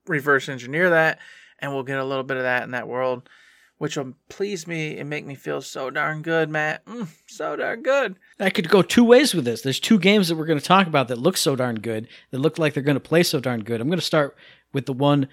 reverse 0.08 0.50
engineer 0.50 0.90
that 0.92 1.20
and 1.64 1.74
we'll 1.74 1.84
get 1.84 1.98
a 1.98 2.04
little 2.04 2.24
bit 2.24 2.38
of 2.38 2.44
that 2.44 2.64
in 2.64 2.72
that 2.72 2.90
world, 2.90 3.28
which 3.78 3.96
will 3.96 4.14
please 4.28 4.68
me 4.68 4.98
and 5.00 5.10
make 5.10 5.26
me 5.26 5.34
feel 5.34 5.62
so 5.62 5.90
darn 5.90 6.22
good, 6.22 6.50
Matt. 6.50 6.86
Mm, 6.86 7.08
so 7.26 7.56
darn 7.56 7.82
good. 7.82 8.18
I 8.40 8.50
could 8.50 8.68
go 8.68 8.82
two 8.82 9.06
ways 9.06 9.34
with 9.34 9.46
this. 9.46 9.62
There's 9.62 9.80
two 9.80 9.98
games 9.98 10.28
that 10.28 10.36
we're 10.36 10.46
going 10.46 10.60
to 10.60 10.66
talk 10.66 10.88
about 10.88 11.08
that 11.08 11.18
look 11.18 11.38
so 11.38 11.56
darn 11.56 11.76
good, 11.76 12.08
that 12.32 12.40
look 12.40 12.60
like 12.60 12.74
they're 12.74 12.84
going 12.84 12.96
to 12.96 13.00
play 13.00 13.24
so 13.24 13.40
darn 13.40 13.64
good. 13.64 13.80
I'm 13.80 13.88
going 13.88 14.00
to 14.00 14.06
start 14.06 14.36
with 14.74 14.86
the 14.86 14.94
one 14.94 15.30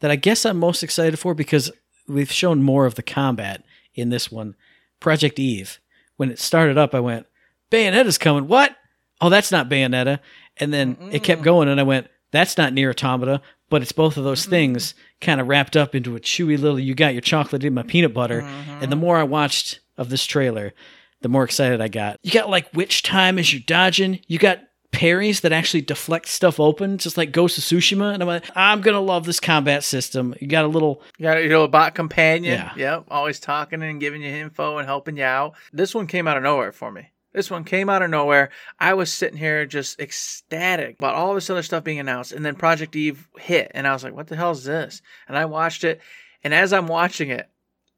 that 0.00 0.10
I 0.10 0.16
guess 0.16 0.44
I'm 0.44 0.58
most 0.58 0.82
excited 0.82 1.18
for 1.18 1.34
because 1.34 1.72
we've 2.06 2.30
shown 2.30 2.62
more 2.62 2.84
of 2.84 2.96
the 2.96 3.02
combat 3.02 3.64
in 3.94 4.10
this 4.10 4.30
one. 4.30 4.54
Project 5.00 5.38
Eve. 5.38 5.80
When 6.16 6.30
it 6.30 6.38
started 6.38 6.76
up, 6.76 6.94
I 6.94 7.00
went, 7.00 7.26
Bayonetta's 7.70 8.18
coming. 8.18 8.46
What? 8.46 8.76
Oh, 9.20 9.30
that's 9.30 9.50
not 9.50 9.70
Bayonetta. 9.70 10.18
And 10.58 10.72
then 10.72 10.96
it 11.12 11.22
kept 11.22 11.42
going, 11.42 11.68
and 11.68 11.80
I 11.80 11.84
went, 11.84 12.08
that's 12.30 12.58
not 12.58 12.72
Nier 12.72 12.90
Automata, 12.90 13.40
but 13.72 13.80
it's 13.80 13.90
both 13.90 14.18
of 14.18 14.24
those 14.24 14.42
mm-hmm. 14.42 14.50
things 14.50 14.94
kind 15.22 15.40
of 15.40 15.48
wrapped 15.48 15.78
up 15.78 15.94
into 15.94 16.14
a 16.14 16.20
chewy 16.20 16.60
little, 16.60 16.78
you 16.78 16.94
got 16.94 17.14
your 17.14 17.22
chocolate 17.22 17.64
in 17.64 17.72
my 17.72 17.82
peanut 17.82 18.12
butter. 18.12 18.40
And 18.40 18.82
the 18.82 18.86
mm-hmm. 18.88 19.00
more 19.00 19.16
I 19.16 19.22
watched 19.22 19.80
of 19.96 20.10
this 20.10 20.26
trailer, 20.26 20.74
the 21.22 21.30
more 21.30 21.42
excited 21.42 21.80
I 21.80 21.88
got. 21.88 22.18
You 22.22 22.30
got 22.32 22.50
like 22.50 22.68
witch 22.74 23.02
time 23.02 23.38
as 23.38 23.50
you're 23.50 23.62
dodging. 23.66 24.20
You 24.26 24.38
got 24.38 24.58
parries 24.90 25.40
that 25.40 25.52
actually 25.52 25.80
deflect 25.80 26.28
stuff 26.28 26.60
open, 26.60 26.98
just 26.98 27.16
like 27.16 27.32
Ghost 27.32 27.56
of 27.56 27.64
Tsushima. 27.64 28.12
And 28.12 28.22
I'm 28.22 28.26
like, 28.26 28.44
I'm 28.54 28.82
gonna 28.82 29.00
love 29.00 29.24
this 29.24 29.40
combat 29.40 29.84
system. 29.84 30.34
You 30.38 30.48
got 30.48 30.66
a 30.66 30.68
little 30.68 31.00
You 31.16 31.22
got 31.22 31.38
your 31.38 31.48
little 31.48 31.66
bot 31.66 31.94
companion. 31.94 32.52
Yeah. 32.52 32.72
Yep. 32.76 33.04
Always 33.10 33.40
talking 33.40 33.82
and 33.82 33.98
giving 33.98 34.20
you 34.20 34.28
info 34.28 34.76
and 34.76 34.86
helping 34.86 35.16
you 35.16 35.24
out. 35.24 35.54
This 35.72 35.94
one 35.94 36.06
came 36.06 36.28
out 36.28 36.36
of 36.36 36.42
nowhere 36.42 36.72
for 36.72 36.92
me. 36.92 37.08
This 37.32 37.50
one 37.50 37.64
came 37.64 37.88
out 37.88 38.02
of 38.02 38.10
nowhere. 38.10 38.50
I 38.78 38.94
was 38.94 39.12
sitting 39.12 39.38
here 39.38 39.64
just 39.64 39.98
ecstatic 39.98 40.96
about 40.98 41.14
all 41.14 41.34
this 41.34 41.48
other 41.48 41.62
stuff 41.62 41.84
being 41.84 41.98
announced. 41.98 42.32
And 42.32 42.44
then 42.44 42.54
Project 42.54 42.94
Eve 42.94 43.28
hit. 43.38 43.70
And 43.74 43.86
I 43.86 43.92
was 43.92 44.04
like, 44.04 44.14
what 44.14 44.26
the 44.26 44.36
hell 44.36 44.50
is 44.50 44.64
this? 44.64 45.00
And 45.26 45.36
I 45.36 45.46
watched 45.46 45.84
it. 45.84 46.00
And 46.44 46.52
as 46.52 46.72
I'm 46.72 46.86
watching 46.86 47.30
it, 47.30 47.48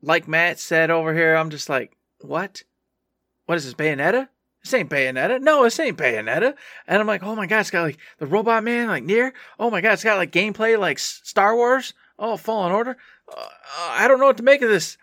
like 0.02 0.28
Matt 0.28 0.60
said 0.60 0.90
over 0.90 1.14
here, 1.14 1.34
I'm 1.34 1.50
just 1.50 1.68
like, 1.68 1.96
what? 2.20 2.62
What 3.46 3.56
is 3.56 3.64
this, 3.64 3.74
Bayonetta? 3.74 4.28
This 4.62 4.72
ain't 4.72 4.88
Bayonetta. 4.88 5.42
No, 5.42 5.64
this 5.64 5.78
ain't 5.78 5.98
Bayonetta. 5.98 6.54
And 6.86 7.00
I'm 7.00 7.06
like, 7.06 7.22
oh 7.22 7.36
my 7.36 7.46
god, 7.46 7.60
it's 7.60 7.70
got 7.70 7.82
like 7.82 7.98
the 8.18 8.26
Robot 8.26 8.64
Man, 8.64 8.88
like 8.88 9.04
Nier. 9.04 9.34
Oh 9.58 9.70
my 9.70 9.82
god, 9.82 9.92
it's 9.92 10.04
got 10.04 10.16
like 10.16 10.32
gameplay 10.32 10.78
like 10.78 10.98
Star 10.98 11.54
Wars. 11.54 11.92
Oh, 12.18 12.36
Fallen 12.36 12.72
Order. 12.72 12.96
Uh, 13.28 13.40
uh, 13.40 13.90
I 13.90 14.08
don't 14.08 14.20
know 14.20 14.26
what 14.26 14.38
to 14.38 14.42
make 14.42 14.62
of 14.62 14.70
this. 14.70 14.96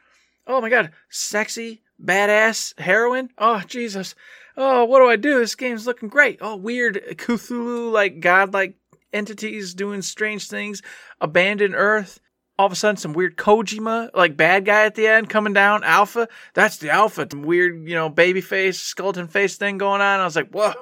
Oh 0.48 0.62
my 0.62 0.70
god, 0.70 0.92
sexy, 1.10 1.82
badass 2.04 2.80
heroine. 2.80 3.30
Oh 3.38 3.62
Jesus. 3.68 4.16
Oh, 4.58 4.86
what 4.86 4.99
do 4.99 5.08
I 5.08 5.16
do? 5.16 5.39
This 5.39 5.56
game's 5.56 5.88
looking 5.88 6.10
great. 6.10 6.39
Oh, 6.41 6.56
weird 6.56 7.02
Cthulhu 7.18 7.91
like 7.91 8.20
godlike 8.20 8.76
entities 9.14 9.74
doing 9.74 10.02
strange 10.02 10.47
things. 10.49 10.82
Abandoned 11.20 11.76
Earth. 11.76 12.20
All 12.60 12.68
of 12.68 12.74
a 12.74 12.76
sudden, 12.76 12.97
some 12.97 13.14
weird 13.14 13.38
Kojima, 13.38 14.12
like 14.14 14.38
bad 14.38 14.66
guy 14.66 14.86
at 14.86 14.93
the 14.93 15.08
end 15.08 15.30
coming 15.30 15.54
down. 15.54 15.84
Alpha. 15.84 16.28
That's 16.54 16.78
the 16.78 16.91
Alpha. 16.91 17.28
Some 17.32 17.41
weird, 17.41 17.88
you 17.89 17.95
know, 17.95 18.08
baby 18.08 18.41
face, 18.41 18.80
skeleton 18.80 19.28
face 19.28 19.56
thing 19.56 19.80
going 19.80 20.02
on. 20.02 20.20
I 20.20 20.26
was 20.26 20.36
like, 20.36 20.52
whoa. 20.52 20.74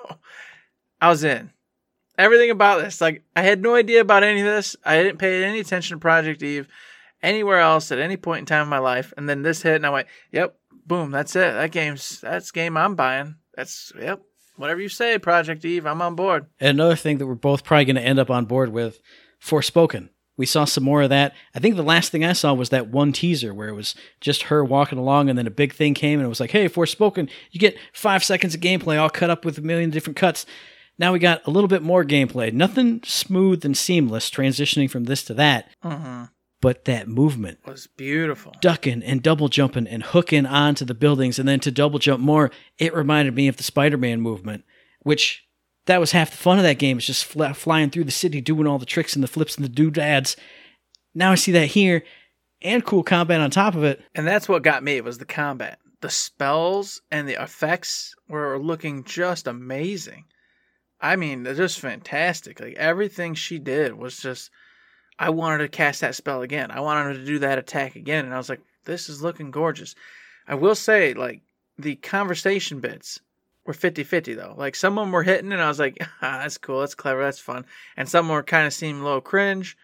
I 1.00 1.08
was 1.08 1.24
in. 1.24 1.52
Everything 2.18 2.50
about 2.50 2.82
this. 2.82 3.00
Like, 3.00 3.24
I 3.34 3.44
had 3.44 3.62
no 3.62 3.76
idea 3.76 4.02
about 4.02 4.24
any 4.24 4.42
of 4.42 4.46
this. 4.46 4.76
I 4.84 5.02
didn't 5.02 5.20
pay 5.20 5.42
any 5.46 5.60
attention 5.60 5.96
to 5.96 6.02
Project 6.02 6.44
Eve 6.44 6.68
anywhere 7.24 7.60
else 7.60 7.94
at 7.94 8.00
any 8.00 8.18
point 8.18 8.40
in 8.40 8.46
time 8.46 8.64
in 8.64 8.70
my 8.70 8.80
life. 8.80 9.14
And 9.16 9.30
then 9.30 9.42
this 9.42 9.62
hit, 9.62 9.76
and 9.76 9.86
I 9.86 9.90
went, 9.90 10.10
yep, 10.34 10.59
boom, 10.90 11.12
that's 11.12 11.38
it. 11.38 11.54
That 11.54 11.72
game's, 11.72 12.20
that's 12.20 12.52
game 12.52 12.76
I'm 12.76 12.96
buying. 12.96 13.36
That's, 13.56 13.94
yep, 13.98 14.22
whatever 14.58 14.82
you 14.82 14.90
say, 14.90 15.18
Project 15.18 15.64
Eve, 15.64 15.86
I'm 15.86 16.02
on 16.02 16.16
board. 16.16 16.48
And 16.60 16.72
another 16.72 16.98
thing 16.98 17.18
that 17.20 17.28
we're 17.28 17.36
both 17.36 17.64
probably 17.64 17.86
going 17.86 17.96
to 17.96 18.02
end 18.02 18.20
up 18.20 18.30
on 18.30 18.44
board 18.46 18.70
with 18.74 19.00
Forspoken. 19.42 20.10
We 20.36 20.46
saw 20.46 20.64
some 20.66 20.86
more 20.86 21.02
of 21.02 21.10
that. 21.10 21.34
I 21.54 21.60
think 21.60 21.76
the 21.76 21.84
last 21.84 22.12
thing 22.12 22.24
I 22.24 22.32
saw 22.34 22.54
was 22.54 22.70
that 22.70 22.88
one 22.88 23.12
teaser 23.12 23.54
where 23.54 23.68
it 23.68 23.74
was 23.74 23.94
just 24.22 24.44
her 24.44 24.64
walking 24.64 24.98
along 24.98 25.30
and 25.30 25.38
then 25.38 25.48
a 25.48 25.52
big 25.52 25.74
thing 25.74 25.94
came 25.94 26.20
and 26.20 26.26
it 26.26 26.30
was 26.30 26.40
like, 26.40 26.52
hey, 26.52 26.70
Forspoken, 26.70 27.30
you 27.52 27.60
get 27.60 27.78
five 27.92 28.24
seconds 28.24 28.56
of 28.56 28.62
gameplay 28.62 28.98
all 28.98 29.10
cut 29.10 29.30
up 29.30 29.44
with 29.44 29.58
a 29.58 29.62
million 29.62 29.90
different 29.90 30.16
cuts. 30.18 30.46
Now 30.98 31.12
we 31.14 31.20
got 31.20 31.46
a 31.46 31.52
little 31.52 31.68
bit 31.68 31.82
more 31.82 32.06
gameplay. 32.06 32.54
Nothing 32.54 33.02
smooth 33.04 33.66
and 33.66 33.78
seamless 33.78 34.30
transitioning 34.30 34.90
from 34.90 35.06
this 35.06 35.24
to 35.24 35.34
that, 35.36 35.70
Mm-hmm. 35.84 36.24
But 36.62 36.86
that 36.86 37.08
movement. 37.08 37.60
was 37.66 37.88
beautiful. 37.88 38.54
Ducking 38.62 39.04
and 39.04 39.24
double 39.24 39.48
jumping 39.48 39.88
and 39.88 40.04
hooking 40.04 40.46
onto 40.46 40.86
the 40.86 40.94
buildings 40.94 41.40
and 41.40 41.48
then 41.48 41.60
to 41.62 41.72
double 41.72 42.00
jump 42.00 42.22
more, 42.22 42.52
it 42.78 42.94
reminded 42.94 43.36
me 43.36 43.48
of 43.48 43.58
the 43.58 43.64
Spider 43.64 43.98
Man 43.98 44.22
movement, 44.22 44.64
which 45.02 45.46
that 45.86 46.00
was 46.00 46.12
half 46.12 46.32
the 46.32 46.38
fun 46.38 46.58
of 46.58 46.64
that 46.64 46.80
game. 46.80 46.98
It's 46.98 47.08
just 47.08 47.26
fly, 47.26 47.54
flying 47.54 47.90
through 47.90 48.04
the 48.04 48.12
city, 48.12 48.42
doing 48.42 48.68
all 48.68 48.80
the 48.80 48.86
tricks 48.86 49.16
and 49.16 49.24
the 49.24 49.28
flips 49.28 49.56
and 49.56 49.64
the 49.64 49.70
doodads. 49.70 50.36
Now 51.16 51.32
I 51.32 51.36
see 51.36 51.52
that 51.54 51.68
here 51.68 52.04
and 52.62 52.86
cool 52.86 53.04
combat 53.04 53.42
on 53.42 53.52
top 53.52 53.76
of 53.76 53.84
it. 53.84 54.02
And 54.14 54.28
that's 54.28 54.50
what 54.50 54.64
got 54.64 54.84
me 54.84 54.98
It 54.98 55.04
was 55.04 55.18
the 55.18 55.26
combat. 55.26 55.80
The 56.02 56.10
spells 56.10 57.02
and 57.12 57.28
the 57.28 57.42
effects 57.42 58.16
were 58.28 58.58
looking 58.60 59.04
just 59.04 59.48
amazing. 59.48 60.26
I 61.02 61.16
mean, 61.16 61.44
they're 61.44 61.54
just 61.54 61.80
fantastic. 61.80 62.60
Like 62.60 62.76
everything 62.76 63.34
she 63.34 63.60
did 63.60 63.94
was 63.94 64.18
just 64.18 64.52
I 65.20 65.30
wanted 65.30 65.60
to 65.60 65.68
cast 65.68 66.02
that 66.02 66.16
spell 66.16 66.42
again. 66.42 66.72
I 66.72 66.80
wanted 66.80 67.16
to 67.16 67.26
do 67.26 67.40
that 67.40 67.58
attack 67.58 67.96
again 67.96 68.26
and 68.26 68.34
I 68.34 68.38
was 68.38 68.50
like, 68.50 68.62
this 68.86 69.10
is 69.10 69.22
looking 69.22 69.52
gorgeous. 69.52 69.94
I 70.48 70.56
will 70.56 70.76
say 70.76 71.14
like 71.14 71.42
the 71.78 71.96
conversation 71.98 72.80
bits 72.80 73.20
were 73.66 73.74
50-50 73.74 74.36
though. 74.36 74.56
Like 74.58 74.76
some 74.76 74.98
of 74.98 75.04
them 75.04 75.12
were 75.12 75.24
hitting 75.24 75.52
and 75.52 75.62
I 75.62 75.68
was 75.68 75.80
like, 75.80 75.98
ah, 76.22 76.40
that's 76.42 76.58
cool, 76.58 76.80
that's 76.80 76.96
clever, 76.96 77.22
that's 77.22 77.40
fun. 77.40 77.66
And 77.98 78.08
some 78.08 78.30
were 78.30 78.42
kind 78.42 78.66
of 78.66 78.74
seemed 78.74 79.02
a 79.02 79.04
little 79.04 79.22
cringe. 79.22 79.78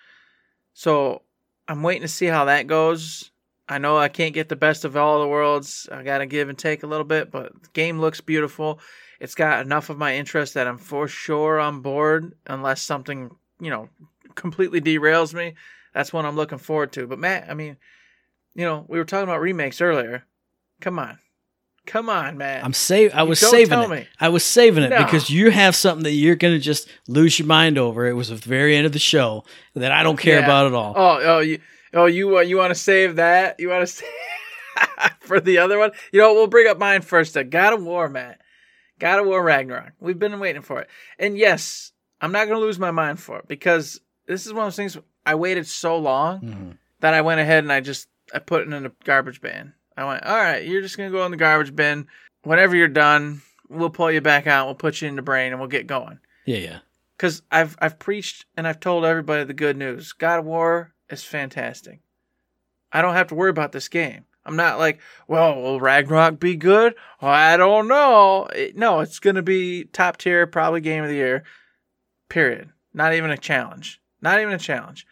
So 0.73 1.21
I'm 1.67 1.83
waiting 1.83 2.03
to 2.03 2.07
see 2.07 2.27
how 2.27 2.45
that 2.45 2.67
goes. 2.67 3.31
I 3.67 3.77
know 3.77 3.97
I 3.97 4.09
can't 4.09 4.33
get 4.33 4.47
the 4.47 4.55
best 4.55 4.85
of 4.85 4.95
all 4.95 5.19
the 5.19 5.27
worlds. 5.27 5.89
I 5.91 6.03
got 6.03 6.19
to 6.19 6.25
give 6.25 6.49
and 6.49 6.57
take 6.57 6.83
a 6.83 6.87
little 6.87 7.05
bit, 7.05 7.31
but 7.31 7.51
the 7.61 7.69
game 7.73 7.99
looks 7.99 8.21
beautiful. 8.21 8.79
It's 9.19 9.35
got 9.35 9.65
enough 9.65 9.89
of 9.89 9.97
my 9.97 10.15
interest 10.15 10.53
that 10.53 10.67
I'm 10.67 10.77
for 10.77 11.07
sure 11.07 11.59
on 11.59 11.81
board, 11.81 12.35
unless 12.45 12.81
something, 12.81 13.31
you 13.59 13.71
know, 13.71 13.89
completely 14.35 14.81
derails 14.81 15.33
me. 15.33 15.55
That's 15.93 16.11
what 16.13 16.25
I'm 16.25 16.35
looking 16.35 16.57
forward 16.57 16.91
to. 16.93 17.07
But 17.07 17.19
Matt, 17.19 17.49
I 17.49 17.53
mean, 17.53 17.77
you 18.53 18.65
know, 18.65 18.85
we 18.87 18.97
were 18.97 19.05
talking 19.05 19.23
about 19.27 19.41
remakes 19.41 19.81
earlier. 19.81 20.23
Come 20.81 20.99
on. 20.99 21.17
Come 21.85 22.09
on, 22.09 22.37
man. 22.37 22.63
I'm 22.65 22.73
save. 22.73 23.13
I 23.13 23.23
was 23.23 23.39
saving 23.39 23.79
it. 23.79 23.89
me. 23.89 24.07
I 24.19 24.29
was 24.29 24.43
saving 24.43 24.83
it 24.83 24.89
No. 24.89 25.03
because 25.03 25.29
you 25.29 25.51
have 25.51 25.75
something 25.75 26.03
that 26.03 26.11
you're 26.13 26.35
gonna 26.35 26.57
just 26.59 26.89
lose 27.07 27.37
your 27.37 27.47
mind 27.47 27.77
over. 27.77 28.07
It 28.07 28.13
was 28.13 28.31
at 28.31 28.41
the 28.41 28.49
very 28.49 28.75
end 28.75 28.87
of 28.87 28.91
the 28.91 28.97
show 28.99 29.43
that 29.75 29.91
I 29.91 30.01
don't 30.01 30.17
care 30.17 30.39
Yeah. 30.39 30.45
about 30.45 30.65
at 30.67 30.73
all. 30.73 30.93
Oh, 30.97 31.19
oh, 31.23 31.39
you, 31.39 31.59
oh, 31.93 32.07
you, 32.07 32.37
uh, 32.37 32.41
you 32.41 32.57
want 32.57 32.71
to 32.71 32.79
save 32.79 33.17
that? 33.17 33.59
You 33.59 33.69
want 33.69 33.87
to 33.87 33.93
save 33.93 34.09
for 35.19 35.39
the 35.39 35.59
other 35.59 35.77
one? 35.77 35.91
You 36.11 36.21
know, 36.21 36.33
we'll 36.33 36.47
bring 36.47 36.67
up 36.67 36.79
mine 36.79 37.01
first. 37.03 37.37
Uh, 37.37 37.43
God 37.43 37.73
of 37.73 37.83
War, 37.83 38.09
Matt. 38.09 38.41
God 38.97 39.19
of 39.19 39.25
War 39.27 39.43
Ragnarok. 39.43 39.91
We've 39.99 40.17
been 40.17 40.39
waiting 40.39 40.61
for 40.63 40.81
it, 40.81 40.89
and 41.19 41.37
yes, 41.37 41.91
I'm 42.21 42.31
not 42.31 42.47
gonna 42.47 42.59
lose 42.61 42.79
my 42.79 42.91
mind 42.91 43.19
for 43.19 43.37
it 43.39 43.47
because 43.47 43.99
this 44.27 44.45
is 44.45 44.53
one 44.53 44.63
of 44.63 44.67
those 44.67 44.75
things. 44.75 44.97
I 45.25 45.35
waited 45.35 45.67
so 45.67 45.97
long 45.97 46.41
Mhm. 46.41 46.77
that 46.99 47.13
I 47.13 47.21
went 47.21 47.39
ahead 47.41 47.63
and 47.63 47.71
I 47.71 47.79
just 47.81 48.07
I 48.33 48.39
put 48.39 48.61
it 48.61 48.73
in 48.73 48.85
a 48.85 48.91
garbage 49.03 49.39
bin. 49.41 49.73
I 49.95 50.03
went, 50.05 50.25
all 50.25 50.35
right, 50.35 50.65
you're 50.65 50.81
just 50.81 50.97
gonna 50.97 51.11
go 51.11 51.23
in 51.25 51.31
the 51.31 51.37
garbage 51.37 51.75
bin. 51.75 52.07
Whenever 52.43 52.75
you're 52.75 52.87
done, 52.87 53.41
we'll 53.69 53.89
pull 53.89 54.11
you 54.11 54.21
back 54.21 54.45
out. 54.47 54.65
We'll 54.65 54.75
put 54.75 55.01
you 55.01 55.07
in 55.07 55.15
the 55.15 55.21
brain, 55.21 55.51
and 55.51 55.59
we'll 55.59 55.69
get 55.69 55.87
going 55.87 56.19
Yeah, 56.45 56.57
yeah. 56.57 56.79
because 57.17 57.43
I've 57.51 57.77
I've 57.79 57.99
preached 57.99 58.45
and 58.57 58.67
I've 58.67 58.79
told 58.79 59.05
everybody 59.05 59.43
the 59.43 59.53
good 59.53 59.77
news. 59.77 60.11
God 60.13 60.39
of 60.39 60.45
War 60.45 60.93
is 61.09 61.23
fantastic. 61.23 61.99
I 62.91 63.01
don't 63.01 63.13
have 63.15 63.27
to 63.27 63.35
worry 63.35 63.49
about 63.51 63.71
this 63.73 63.87
game. 63.87 64.25
I'm 64.47 64.55
not 64.55 64.77
like, 64.79 64.99
well, 65.27 65.59
will 65.59 65.79
Ragnarok 65.79 66.39
be 66.39 66.55
good? 66.55 66.93
Well, 67.21 67.31
I 67.31 67.57
don't 67.57 67.87
know. 67.87 68.45
It- 68.55 68.75
no, 68.77 68.99
it's 68.99 69.19
gonna 69.19 69.41
be 69.41 69.85
top 69.85 70.17
tier, 70.17 70.45
probably 70.47 70.81
game 70.81 71.03
of 71.03 71.09
the 71.09 71.15
year. 71.15 71.43
Period. 72.29 72.69
Not 72.93 73.13
even 73.13 73.31
a 73.31 73.37
challenge. 73.37 73.99
Not 74.25 74.41
even 74.41 74.53
a 74.53 74.59
challenge. 74.59 75.05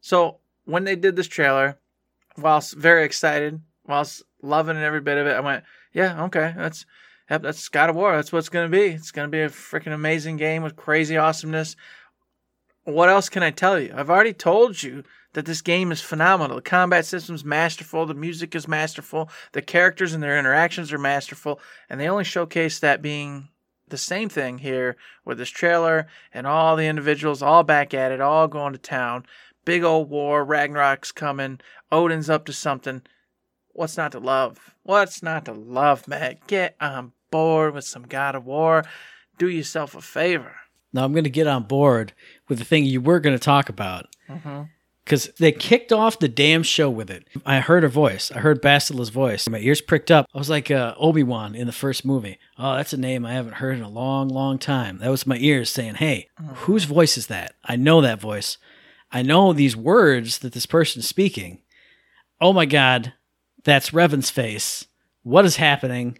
So 0.00 0.38
when 0.64 0.84
they 0.84 0.96
did 0.96 1.14
this 1.14 1.28
trailer, 1.28 1.78
whilst 2.38 2.74
very 2.74 3.04
excited, 3.04 3.60
whilst 3.86 4.22
loving 4.42 4.78
every 4.78 5.00
bit 5.00 5.18
of 5.18 5.26
it, 5.26 5.36
I 5.36 5.40
went, 5.40 5.62
yeah, 5.92 6.24
okay, 6.24 6.54
that's 6.56 6.86
Yep, 7.30 7.42
that's 7.42 7.68
God 7.68 7.90
of 7.90 7.96
War. 7.96 8.14
That's 8.14 8.32
what 8.32 8.38
it's 8.38 8.48
to 8.48 8.68
be. 8.68 8.86
It's 8.86 9.10
to 9.10 9.28
be 9.28 9.40
a 9.40 9.48
freaking 9.48 9.92
amazing 9.92 10.36
game 10.36 10.62
with 10.62 10.76
crazy 10.76 11.16
awesomeness. 11.16 11.74
What 12.84 13.08
else 13.08 13.28
can 13.28 13.42
I 13.42 13.50
tell 13.50 13.80
you? 13.80 13.92
I've 13.96 14.10
already 14.10 14.32
told 14.32 14.80
you 14.80 15.02
that 15.32 15.44
this 15.44 15.60
game 15.60 15.90
is 15.90 16.00
phenomenal. 16.00 16.56
The 16.56 16.62
combat 16.62 17.04
system's 17.04 17.44
masterful. 17.44 18.06
The 18.06 18.14
music 18.14 18.54
is 18.54 18.68
masterful. 18.68 19.28
The 19.52 19.62
characters 19.62 20.14
and 20.14 20.22
their 20.22 20.38
interactions 20.38 20.92
are 20.92 20.98
masterful. 20.98 21.58
And 21.90 22.00
they 22.00 22.08
only 22.08 22.22
showcase 22.22 22.78
that 22.78 23.02
being 23.02 23.48
the 23.88 23.98
same 23.98 24.28
thing 24.28 24.58
here 24.58 24.96
with 25.24 25.38
this 25.38 25.48
trailer 25.48 26.06
and 26.32 26.46
all 26.46 26.76
the 26.76 26.86
individuals 26.86 27.42
all 27.42 27.62
back 27.62 27.94
at 27.94 28.12
it, 28.12 28.20
all 28.20 28.48
going 28.48 28.72
to 28.72 28.78
town. 28.78 29.26
Big 29.64 29.84
old 29.84 30.10
war. 30.10 30.44
Ragnarok's 30.44 31.12
coming. 31.12 31.60
Odin's 31.90 32.30
up 32.30 32.44
to 32.46 32.52
something. 32.52 33.02
What's 33.72 33.96
not 33.96 34.12
to 34.12 34.18
love? 34.18 34.74
What's 34.82 35.22
not 35.22 35.44
to 35.46 35.52
love, 35.52 36.08
Matt? 36.08 36.46
Get 36.46 36.76
on 36.80 37.12
board 37.30 37.74
with 37.74 37.84
some 37.84 38.04
God 38.04 38.34
of 38.34 38.44
War. 38.44 38.84
Do 39.38 39.48
yourself 39.48 39.94
a 39.94 40.00
favor. 40.00 40.56
Now 40.92 41.04
I'm 41.04 41.12
gonna 41.12 41.28
get 41.28 41.46
on 41.46 41.64
board 41.64 42.14
with 42.48 42.58
the 42.58 42.64
thing 42.64 42.84
you 42.84 43.00
were 43.00 43.20
gonna 43.20 43.38
talk 43.38 43.68
about 43.68 44.06
mm-hmm. 44.28 44.62
Because 45.06 45.28
they 45.38 45.52
kicked 45.52 45.92
off 45.92 46.18
the 46.18 46.26
damn 46.26 46.64
show 46.64 46.90
with 46.90 47.10
it. 47.12 47.28
I 47.46 47.60
heard 47.60 47.84
her 47.84 47.88
voice. 47.88 48.32
I 48.32 48.40
heard 48.40 48.60
Bastila's 48.60 49.10
voice. 49.10 49.48
My 49.48 49.60
ears 49.60 49.80
pricked 49.80 50.10
up. 50.10 50.26
I 50.34 50.38
was 50.38 50.50
like 50.50 50.68
uh, 50.68 50.96
Obi 50.98 51.22
Wan 51.22 51.54
in 51.54 51.68
the 51.68 51.72
first 51.72 52.04
movie. 52.04 52.38
Oh, 52.58 52.74
that's 52.74 52.92
a 52.92 52.96
name 52.96 53.24
I 53.24 53.32
haven't 53.32 53.54
heard 53.54 53.78
in 53.78 53.84
a 53.84 53.88
long, 53.88 54.28
long 54.28 54.58
time. 54.58 54.98
That 54.98 55.10
was 55.10 55.24
my 55.24 55.36
ears 55.36 55.70
saying, 55.70 55.94
"Hey, 55.94 56.28
whose 56.54 56.84
voice 56.84 57.16
is 57.16 57.28
that? 57.28 57.54
I 57.64 57.76
know 57.76 58.00
that 58.00 58.20
voice. 58.20 58.58
I 59.12 59.22
know 59.22 59.52
these 59.52 59.76
words 59.76 60.38
that 60.38 60.52
this 60.52 60.66
person's 60.66 61.06
speaking. 61.06 61.60
Oh 62.40 62.52
my 62.52 62.66
God, 62.66 63.12
that's 63.62 63.94
Revan's 63.94 64.30
face. 64.30 64.86
What 65.22 65.44
is 65.44 65.56
happening? 65.56 66.18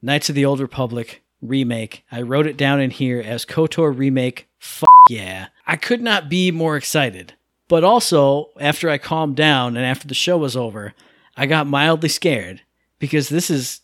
Knights 0.00 0.30
of 0.30 0.34
the 0.34 0.46
Old 0.46 0.60
Republic 0.60 1.22
remake. 1.42 2.04
I 2.10 2.22
wrote 2.22 2.46
it 2.46 2.56
down 2.56 2.80
in 2.80 2.90
here 2.90 3.20
as 3.20 3.44
KOTOR 3.44 3.96
remake. 3.96 4.48
Fuck 4.58 4.88
yeah. 5.10 5.48
I 5.66 5.76
could 5.76 6.00
not 6.00 6.30
be 6.30 6.50
more 6.50 6.76
excited. 6.76 7.34
But 7.68 7.84
also, 7.84 8.50
after 8.60 8.90
I 8.90 8.98
calmed 8.98 9.36
down 9.36 9.76
and 9.76 9.86
after 9.86 10.06
the 10.06 10.14
show 10.14 10.36
was 10.36 10.56
over, 10.56 10.94
I 11.36 11.46
got 11.46 11.66
mildly 11.66 12.08
scared 12.08 12.62
because 12.98 13.28
this 13.28 13.50
is 13.50 13.80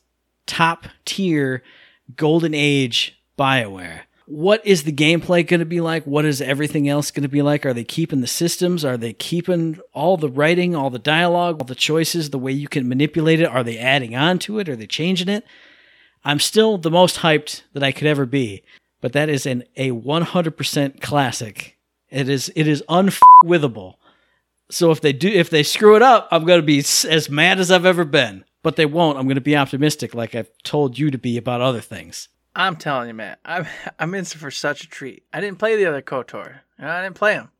top 0.46 0.86
tier 1.04 1.62
golden 2.16 2.54
age 2.54 3.18
BioWare. 3.38 4.00
What 4.26 4.66
is 4.66 4.82
the 4.82 4.92
gameplay 4.92 5.46
going 5.46 5.60
to 5.60 5.66
be 5.66 5.80
like? 5.80 6.04
What 6.04 6.26
is 6.26 6.42
everything 6.42 6.86
else 6.86 7.10
going 7.10 7.22
to 7.22 7.30
be 7.30 7.40
like? 7.40 7.64
Are 7.64 7.72
they 7.72 7.84
keeping 7.84 8.20
the 8.20 8.26
systems? 8.26 8.84
Are 8.84 8.98
they 8.98 9.14
keeping 9.14 9.80
all 9.94 10.18
the 10.18 10.28
writing, 10.28 10.76
all 10.76 10.90
the 10.90 10.98
dialogue, 10.98 11.60
all 11.60 11.66
the 11.66 11.74
choices, 11.74 12.28
the 12.28 12.38
way 12.38 12.52
you 12.52 12.68
can 12.68 12.86
manipulate 12.86 13.40
it? 13.40 13.46
Are 13.46 13.64
they 13.64 13.78
adding 13.78 14.14
on 14.14 14.38
to 14.40 14.58
it? 14.58 14.68
Are 14.68 14.76
they 14.76 14.86
changing 14.86 15.30
it? 15.30 15.44
I'm 16.24 16.40
still 16.40 16.76
the 16.76 16.90
most 16.90 17.18
hyped 17.18 17.62
that 17.72 17.82
I 17.82 17.90
could 17.90 18.06
ever 18.06 18.26
be, 18.26 18.62
but 19.00 19.14
that 19.14 19.30
is 19.30 19.46
an 19.46 19.64
a 19.76 19.92
100% 19.92 21.00
classic. 21.00 21.77
It 22.10 22.28
is 22.28 22.50
it 22.54 22.66
is 22.66 22.82
unwithable. 22.88 23.94
So 24.70 24.90
if 24.90 25.00
they 25.00 25.12
do 25.12 25.28
if 25.28 25.50
they 25.50 25.62
screw 25.62 25.96
it 25.96 26.02
up, 26.02 26.28
I'm 26.30 26.44
going 26.44 26.60
to 26.60 26.66
be 26.66 26.78
as 26.78 27.28
mad 27.30 27.58
as 27.58 27.70
I've 27.70 27.86
ever 27.86 28.04
been. 28.04 28.44
But 28.62 28.76
they 28.76 28.86
won't. 28.86 29.16
I'm 29.16 29.26
going 29.26 29.36
to 29.36 29.40
be 29.40 29.56
optimistic 29.56 30.14
like 30.14 30.34
I've 30.34 30.50
told 30.64 30.98
you 30.98 31.10
to 31.10 31.18
be 31.18 31.36
about 31.36 31.60
other 31.60 31.80
things. 31.80 32.28
I'm 32.56 32.74
telling 32.76 33.08
you, 33.08 33.14
man, 33.14 33.36
I'm 33.44 33.66
I'm 33.98 34.14
in 34.14 34.24
for 34.24 34.50
such 34.50 34.84
a 34.84 34.88
treat. 34.88 35.22
I 35.32 35.40
didn't 35.40 35.58
play 35.58 35.76
the 35.76 35.86
other 35.86 36.02
KOTOR. 36.02 36.60
I 36.78 37.02
didn't 37.02 37.16
play 37.16 37.34
them. 37.34 37.50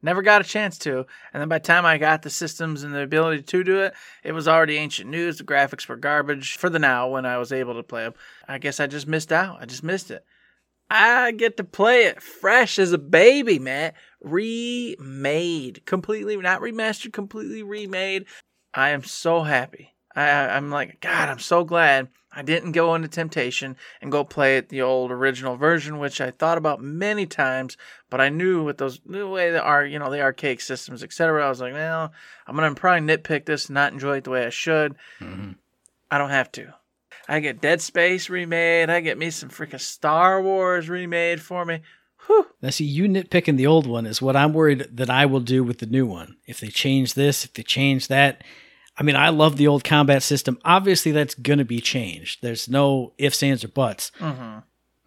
Never 0.00 0.22
got 0.22 0.40
a 0.40 0.44
chance 0.44 0.78
to. 0.78 1.06
And 1.32 1.40
then 1.40 1.48
by 1.48 1.58
the 1.58 1.64
time 1.64 1.84
I 1.84 1.98
got 1.98 2.22
the 2.22 2.30
systems 2.30 2.84
and 2.84 2.94
the 2.94 3.02
ability 3.02 3.42
to 3.42 3.64
do 3.64 3.80
it, 3.80 3.94
it 4.22 4.30
was 4.30 4.46
already 4.46 4.76
ancient 4.76 5.10
news. 5.10 5.38
The 5.38 5.44
graphics 5.44 5.88
were 5.88 5.96
garbage 5.96 6.56
for 6.56 6.70
the 6.70 6.78
now 6.78 7.08
when 7.08 7.26
I 7.26 7.38
was 7.38 7.50
able 7.50 7.74
to 7.74 7.82
play 7.82 8.04
them. 8.04 8.14
I 8.46 8.58
guess 8.58 8.78
I 8.78 8.86
just 8.86 9.08
missed 9.08 9.32
out. 9.32 9.60
I 9.60 9.66
just 9.66 9.82
missed 9.82 10.12
it. 10.12 10.24
I 10.90 11.32
get 11.32 11.56
to 11.58 11.64
play 11.64 12.04
it 12.04 12.22
fresh 12.22 12.78
as 12.78 12.92
a 12.92 12.98
baby, 12.98 13.58
man. 13.58 13.92
Remade. 14.22 15.84
Completely, 15.84 16.36
not 16.36 16.60
remastered, 16.60 17.12
completely 17.12 17.62
remade. 17.62 18.24
I 18.72 18.90
am 18.90 19.04
so 19.04 19.42
happy. 19.42 19.94
I, 20.16 20.28
I'm 20.28 20.70
like, 20.70 21.00
God, 21.00 21.28
I'm 21.28 21.38
so 21.38 21.62
glad 21.64 22.08
I 22.32 22.42
didn't 22.42 22.72
go 22.72 22.94
into 22.94 23.08
Temptation 23.08 23.76
and 24.00 24.12
go 24.12 24.24
play 24.24 24.56
it 24.56 24.68
the 24.68 24.82
old 24.82 25.10
original 25.10 25.56
version, 25.56 25.98
which 25.98 26.20
I 26.20 26.30
thought 26.30 26.58
about 26.58 26.82
many 26.82 27.26
times, 27.26 27.76
but 28.10 28.20
I 28.20 28.28
knew 28.28 28.64
with 28.64 28.78
those 28.78 29.00
the 29.06 29.26
way 29.26 29.50
the 29.50 29.62
are 29.62 29.84
you 29.84 29.98
know 29.98 30.10
the 30.10 30.20
archaic 30.20 30.60
systems, 30.60 31.02
etc. 31.02 31.44
I 31.44 31.48
was 31.48 31.60
like, 31.60 31.72
well, 31.72 32.12
I'm 32.46 32.56
gonna 32.56 32.74
probably 32.74 33.06
nitpick 33.06 33.46
this, 33.46 33.66
and 33.66 33.74
not 33.74 33.92
enjoy 33.92 34.18
it 34.18 34.24
the 34.24 34.30
way 34.30 34.44
I 34.44 34.50
should. 34.50 34.94
Mm-hmm. 35.20 35.52
I 36.10 36.18
don't 36.18 36.30
have 36.30 36.52
to. 36.52 36.74
I 37.28 37.40
get 37.40 37.60
Dead 37.60 37.80
Space 37.82 38.30
remade. 38.30 38.88
I 38.88 39.00
get 39.00 39.18
me 39.18 39.30
some 39.30 39.50
freaking 39.50 39.80
Star 39.80 40.40
Wars 40.40 40.88
remade 40.88 41.42
for 41.42 41.64
me. 41.64 41.82
Whew. 42.26 42.46
Now, 42.62 42.70
see, 42.70 42.84
you 42.84 43.04
nitpicking 43.04 43.56
the 43.56 43.66
old 43.66 43.86
one 43.86 44.06
is 44.06 44.22
what 44.22 44.36
I'm 44.36 44.52
worried 44.52 44.88
that 44.92 45.10
I 45.10 45.26
will 45.26 45.40
do 45.40 45.62
with 45.62 45.78
the 45.78 45.86
new 45.86 46.06
one. 46.06 46.36
If 46.46 46.60
they 46.60 46.68
change 46.68 47.14
this, 47.14 47.44
if 47.44 47.52
they 47.52 47.62
change 47.62 48.08
that. 48.08 48.42
I 48.96 49.02
mean, 49.02 49.14
I 49.14 49.28
love 49.28 49.56
the 49.56 49.68
old 49.68 49.84
combat 49.84 50.22
system. 50.22 50.58
Obviously, 50.64 51.12
that's 51.12 51.34
going 51.34 51.58
to 51.58 51.64
be 51.64 51.80
changed. 51.80 52.42
There's 52.42 52.68
no 52.68 53.12
ifs, 53.18 53.42
ands, 53.42 53.62
or 53.62 53.68
buts. 53.68 54.10
Mm-hmm. 54.18 54.60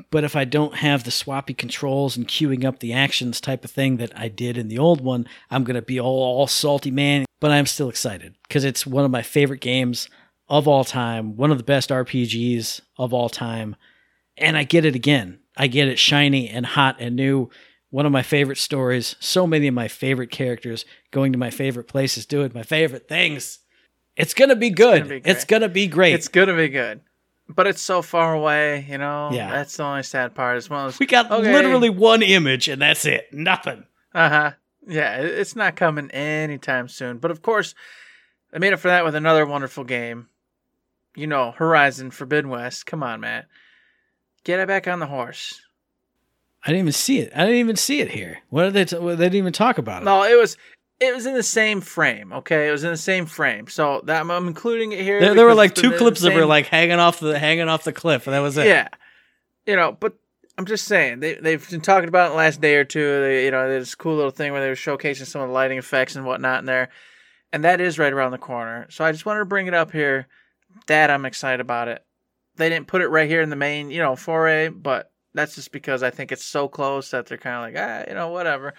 But 0.09 0.23
if 0.23 0.35
I 0.35 0.45
don't 0.45 0.75
have 0.75 1.03
the 1.03 1.11
swappy 1.11 1.53
controls 1.53 2.17
and 2.17 2.27
queuing 2.27 2.65
up 2.65 2.79
the 2.79 2.93
actions 2.93 3.41
type 3.41 3.63
of 3.63 3.71
thing 3.71 3.97
that 3.97 4.17
I 4.17 4.27
did 4.29 4.57
in 4.57 4.67
the 4.67 4.77
old 4.77 5.01
one, 5.01 5.27
I'm 5.49 5.63
going 5.63 5.75
to 5.75 5.81
be 5.81 5.99
all, 5.99 6.21
all 6.21 6.47
salty, 6.47 6.91
man. 6.91 7.25
But 7.39 7.51
I'm 7.51 7.65
still 7.65 7.89
excited 7.89 8.35
because 8.47 8.63
it's 8.63 8.85
one 8.85 9.05
of 9.05 9.11
my 9.11 9.21
favorite 9.21 9.61
games 9.61 10.09
of 10.51 10.67
all 10.67 10.83
time, 10.83 11.37
one 11.37 11.49
of 11.49 11.57
the 11.57 11.63
best 11.63 11.89
RPGs 11.89 12.81
of 12.97 13.13
all 13.13 13.29
time. 13.29 13.75
And 14.37 14.57
I 14.57 14.65
get 14.65 14.83
it 14.85 14.95
again. 14.95 15.39
I 15.55 15.67
get 15.67 15.87
it 15.87 15.97
shiny 15.97 16.49
and 16.49 16.65
hot 16.65 16.97
and 16.99 17.15
new 17.15 17.49
one 17.89 18.05
of 18.05 18.11
my 18.11 18.21
favorite 18.21 18.57
stories. 18.57 19.15
So 19.19 19.47
many 19.47 19.67
of 19.67 19.73
my 19.73 19.87
favorite 19.87 20.29
characters 20.29 20.85
going 21.11 21.31
to 21.31 21.37
my 21.37 21.49
favorite 21.51 21.87
places, 21.87 22.25
doing 22.25 22.51
my 22.53 22.63
favorite 22.63 23.07
things. 23.07 23.59
It's 24.17 24.33
gonna 24.33 24.57
be 24.57 24.69
good. 24.69 25.07
be 25.07 25.21
It's 25.23 25.45
gonna 25.45 25.69
be 25.69 25.87
great. 25.87 26.13
It's 26.13 26.27
gonna 26.27 26.55
be 26.55 26.67
good, 26.67 26.99
but 27.47 27.65
it's 27.65 27.81
so 27.81 28.01
far 28.01 28.33
away. 28.33 28.85
You 28.89 28.97
know. 28.97 29.29
Yeah. 29.31 29.49
That's 29.51 29.77
the 29.77 29.83
only 29.83 30.03
sad 30.03 30.35
part. 30.35 30.57
As 30.57 30.69
well 30.69 30.85
those. 30.85 30.99
we 30.99 31.05
got 31.05 31.31
Okay. 31.31 31.51
literally 31.51 31.89
one 31.89 32.21
image, 32.21 32.67
and 32.67 32.81
that's 32.81 33.05
it. 33.05 33.27
Nothing. 33.31 33.85
Uh 34.13 34.29
huh. 34.29 34.51
Yeah, 34.85 35.17
it's 35.17 35.55
not 35.55 35.77
coming 35.77 36.11
anytime 36.11 36.89
soon. 36.89 37.19
But 37.19 37.31
of 37.31 37.41
course, 37.41 37.73
I 38.53 38.59
made 38.59 38.73
up 38.73 38.79
for 38.79 38.89
that 38.89 39.05
with 39.05 39.15
another 39.15 39.45
wonderful 39.45 39.85
game. 39.85 40.27
You 41.15 41.27
know, 41.27 41.51
Horizon 41.51 42.11
Forbidden 42.11 42.49
West. 42.49 42.85
Come 42.85 43.03
on, 43.03 43.19
Matt. 43.21 43.47
Get 44.43 44.59
it 44.59 44.67
back 44.67 44.87
on 44.87 44.99
the 44.99 45.07
horse. 45.07 45.61
I 46.63 46.69
didn't 46.69 46.81
even 46.81 46.93
see 46.93 47.19
it. 47.19 47.31
I 47.35 47.41
didn't 47.41 47.55
even 47.55 47.75
see 47.75 48.01
it 48.01 48.09
here. 48.09 48.39
What 48.49 48.63
did 48.65 48.73
they? 48.73 48.85
T- 48.85 48.97
they 48.97 49.15
didn't 49.15 49.35
even 49.35 49.53
talk 49.53 49.77
about 49.77 50.03
it. 50.03 50.05
No, 50.05 50.23
it 50.23 50.37
was 50.37 50.57
it 50.99 51.15
was 51.15 51.25
in 51.25 51.33
the 51.33 51.43
same 51.43 51.81
frame. 51.81 52.31
Okay, 52.31 52.67
it 52.67 52.71
was 52.71 52.83
in 52.83 52.91
the 52.91 52.97
same 52.97 53.25
frame. 53.25 53.67
So 53.67 54.01
that 54.05 54.21
I'm 54.21 54.47
including 54.47 54.91
it 54.91 55.01
here. 55.01 55.19
There, 55.19 55.33
there 55.33 55.45
were 55.45 55.55
like 55.55 55.73
two 55.73 55.91
clips 55.97 56.21
the 56.21 56.27
of 56.27 56.33
her 56.33 56.45
like 56.45 56.67
hanging 56.67 56.99
off 56.99 57.19
the 57.19 57.37
hanging 57.37 57.67
off 57.67 57.83
the 57.83 57.91
cliff, 57.91 58.27
and 58.27 58.33
that 58.35 58.39
was 58.39 58.57
it. 58.57 58.67
Yeah, 58.67 58.89
you 59.65 59.75
know, 59.75 59.97
but 59.99 60.13
I'm 60.57 60.65
just 60.65 60.85
saying 60.85 61.19
they 61.19 61.33
they've 61.33 61.67
been 61.69 61.81
talking 61.81 62.07
about 62.07 62.27
it 62.27 62.29
the 62.29 62.37
last 62.37 62.61
day 62.61 62.75
or 62.75 62.85
two. 62.85 63.21
They 63.21 63.45
you 63.45 63.51
know 63.51 63.67
there's 63.67 63.87
this 63.87 63.95
cool 63.95 64.15
little 64.15 64.31
thing 64.31 64.51
where 64.51 64.61
they 64.61 64.69
were 64.69 64.75
showcasing 64.75 65.25
some 65.25 65.41
of 65.41 65.47
the 65.47 65.53
lighting 65.53 65.79
effects 65.79 66.15
and 66.15 66.25
whatnot 66.25 66.59
in 66.59 66.65
there, 66.65 66.89
and 67.51 67.63
that 67.63 67.81
is 67.81 67.97
right 67.97 68.13
around 68.13 68.31
the 68.31 68.37
corner. 68.37 68.85
So 68.91 69.03
I 69.03 69.11
just 69.11 69.25
wanted 69.25 69.39
to 69.39 69.45
bring 69.45 69.65
it 69.65 69.73
up 69.73 69.91
here. 69.91 70.27
That 70.87 71.09
I'm 71.09 71.25
excited 71.25 71.61
about 71.61 71.87
it. 71.87 72.03
They 72.55 72.69
didn't 72.69 72.87
put 72.87 73.01
it 73.01 73.07
right 73.07 73.29
here 73.29 73.41
in 73.41 73.49
the 73.49 73.55
main 73.55 73.91
you 73.91 73.99
know 73.99 74.15
foray, 74.15 74.69
but 74.69 75.11
that's 75.33 75.55
just 75.55 75.71
because 75.71 76.03
I 76.03 76.09
think 76.09 76.31
it's 76.31 76.45
so 76.45 76.67
close 76.67 77.11
that 77.11 77.25
they're 77.25 77.37
kind 77.37 77.55
of 77.55 77.61
like 77.61 77.83
ah 77.83 78.09
you 78.09 78.15
know 78.15 78.29
whatever. 78.29 78.73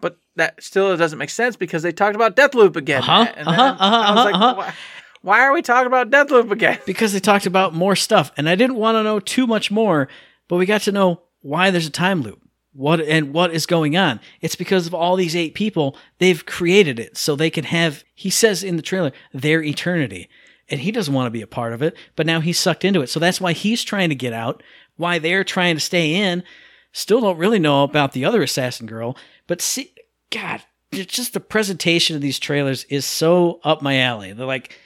But 0.00 0.18
that 0.36 0.62
still 0.62 0.94
doesn't 0.96 1.18
make 1.18 1.30
sense 1.30 1.56
because 1.56 1.82
they 1.82 1.92
talked 1.92 2.14
about 2.14 2.36
Deathloop 2.36 2.76
again. 2.76 3.02
Uh-huh, 3.02 3.32
and 3.34 3.48
uh-huh, 3.48 3.76
uh-huh, 3.78 3.96
I 3.96 4.14
was 4.14 4.24
like, 4.26 4.34
uh-huh. 4.34 4.54
why, 4.56 4.74
why 5.22 5.40
are 5.40 5.52
we 5.52 5.62
talking 5.62 5.86
about 5.86 6.10
Deathloop 6.10 6.50
again? 6.50 6.78
because 6.86 7.12
they 7.12 7.20
talked 7.20 7.46
about 7.46 7.74
more 7.74 7.96
stuff 7.96 8.30
and 8.36 8.48
I 8.48 8.54
didn't 8.54 8.76
want 8.76 8.96
to 8.96 9.02
know 9.02 9.20
too 9.20 9.46
much 9.46 9.70
more, 9.70 10.08
but 10.48 10.56
we 10.56 10.66
got 10.66 10.82
to 10.82 10.92
know 10.92 11.22
why 11.40 11.70
there's 11.70 11.86
a 11.86 11.90
time 11.90 12.22
loop. 12.22 12.42
What 12.72 13.00
and 13.00 13.32
what 13.32 13.54
is 13.54 13.64
going 13.64 13.96
on? 13.96 14.20
It's 14.42 14.54
because 14.54 14.86
of 14.86 14.92
all 14.92 15.16
these 15.16 15.34
eight 15.34 15.54
people, 15.54 15.96
they've 16.18 16.44
created 16.44 17.00
it 17.00 17.16
so 17.16 17.34
they 17.34 17.48
can 17.48 17.64
have 17.64 18.04
he 18.14 18.28
says 18.28 18.62
in 18.62 18.76
the 18.76 18.82
trailer, 18.82 19.12
their 19.32 19.62
eternity. 19.62 20.28
And 20.68 20.80
he 20.80 20.90
doesn't 20.90 21.14
want 21.14 21.26
to 21.26 21.30
be 21.30 21.42
a 21.42 21.46
part 21.46 21.72
of 21.72 21.82
it, 21.82 21.96
but 22.16 22.26
now 22.26 22.40
he's 22.40 22.58
sucked 22.58 22.84
into 22.84 23.00
it. 23.00 23.08
So 23.08 23.20
that's 23.20 23.40
why 23.40 23.52
he's 23.52 23.84
trying 23.84 24.08
to 24.08 24.14
get 24.14 24.32
out, 24.32 24.62
why 24.96 25.18
they're 25.18 25.44
trying 25.44 25.76
to 25.76 25.80
stay 25.80 26.14
in. 26.14 26.42
Still 26.92 27.20
don't 27.20 27.38
really 27.38 27.58
know 27.58 27.84
about 27.84 28.12
the 28.12 28.24
other 28.24 28.42
assassin 28.42 28.86
girl, 28.86 29.16
but 29.46 29.60
see 29.60 29.94
God, 30.30 30.62
just 30.92 31.34
the 31.34 31.40
presentation 31.40 32.16
of 32.16 32.22
these 32.22 32.38
trailers 32.38 32.84
is 32.84 33.04
so 33.04 33.60
up 33.62 33.80
my 33.80 34.00
alley. 34.00 34.32
They're 34.32 34.46
like 34.46 34.76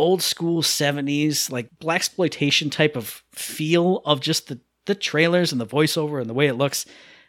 old 0.00 0.22
school 0.22 0.62
70s 0.62 1.50
like 1.52 1.68
black 1.78 1.96
exploitation 1.96 2.70
type 2.70 2.96
of 2.96 3.22
feel 3.32 4.00
of 4.06 4.20
just 4.20 4.48
the 4.48 4.58
the 4.86 4.94
trailers 4.94 5.52
and 5.52 5.60
the 5.60 5.66
voiceover 5.66 6.20
and 6.20 6.30
the 6.30 6.34
way 6.34 6.46
it 6.46 6.54
looks 6.54 6.86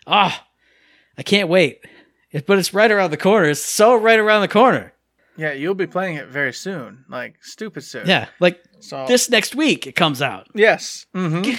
ah 0.07 0.47
i 1.17 1.21
can't 1.21 1.49
wait 1.49 1.83
but 2.47 2.57
it's 2.57 2.73
right 2.73 2.91
around 2.91 3.11
the 3.11 3.17
corner 3.17 3.49
it's 3.49 3.61
so 3.61 3.93
right 3.93 4.19
around 4.19 4.39
the 4.39 4.47
corner 4.47 4.93
Yeah, 5.37 5.53
you'll 5.53 5.75
be 5.75 5.87
playing 5.87 6.15
it 6.17 6.27
very 6.27 6.53
soon, 6.53 7.05
like 7.09 7.35
stupid 7.41 7.83
soon. 7.83 8.05
yeah 8.07 8.27
like 8.39 8.63
So 8.79 9.05
this 9.07 9.29
next 9.29 9.55
week 9.55 9.87
it 9.87 9.95
comes 9.95 10.21
out 10.21 10.47
Yes. 10.53 11.05
Mm-hmm. 11.15 11.55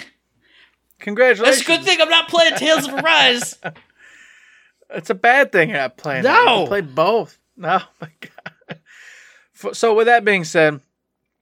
Congratulations. 1.00 1.58
that's 1.58 1.68
a 1.68 1.76
good 1.76 1.84
thing 1.84 2.00
i'm 2.00 2.08
not 2.08 2.28
playing 2.28 2.54
tales 2.56 2.86
of 2.86 2.94
arise 2.94 3.58
It's 4.94 5.08
a 5.10 5.14
bad 5.14 5.52
thing 5.52 5.70
you're 5.70 5.78
not 5.78 5.96
playing. 5.96 6.22
No. 6.24 6.66
play 6.66 6.82
both. 6.82 7.38
Oh 7.64 7.82
my 8.00 8.10
god. 8.20 9.74
So 9.74 9.94
with 9.94 10.06
that 10.06 10.22
being 10.24 10.44
said, 10.44 10.80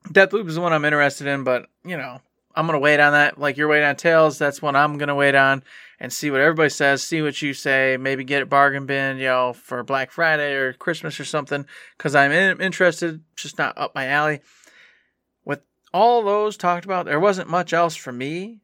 Deathloop 0.09 0.47
is 0.49 0.55
the 0.55 0.61
one 0.61 0.73
I'm 0.73 0.85
interested 0.85 1.27
in, 1.27 1.43
but 1.43 1.67
you 1.85 1.97
know 1.97 2.21
I'm 2.55 2.67
gonna 2.67 2.79
wait 2.79 3.01
on 3.01 3.11
that. 3.13 3.39
Like 3.39 3.57
you're 3.57 3.67
waiting 3.69 3.89
on 3.89 3.97
Tales, 3.97 4.39
that's 4.39 4.63
what 4.63 4.77
I'm 4.77 4.99
gonna 4.99 5.17
wait 5.17 5.35
on 5.35 5.65
and 6.01 6.13
see 6.13 6.31
what 6.31 6.41
everybody 6.41 6.71
says, 6.71 7.03
see 7.03 7.21
what 7.21 7.43
you 7.43 7.53
say, 7.53 7.97
maybe 8.01 8.25
get 8.25 8.43
it 8.43 8.49
bargain 8.49 8.87
bin, 8.87 9.19
you 9.19 9.25
know, 9.25 9.53
for 9.53 9.83
Black 9.85 10.11
Friday 10.11 10.55
or 10.55 10.73
Christmas 10.73 11.21
or 11.21 11.25
something, 11.27 11.67
because 11.97 12.15
I'm 12.15 12.33
in- 12.33 12.61
interested. 12.61 13.23
Just 13.37 13.59
not 13.59 13.77
up 13.77 13.95
my 13.95 14.07
alley. 14.07 14.41
With 15.45 15.61
all 15.93 16.23
those 16.23 16.57
talked 16.57 16.85
about, 16.87 17.05
there 17.05 17.21
wasn't 17.21 17.51
much 17.51 17.73
else 17.73 17.95
for 17.97 18.13
me 18.13 18.61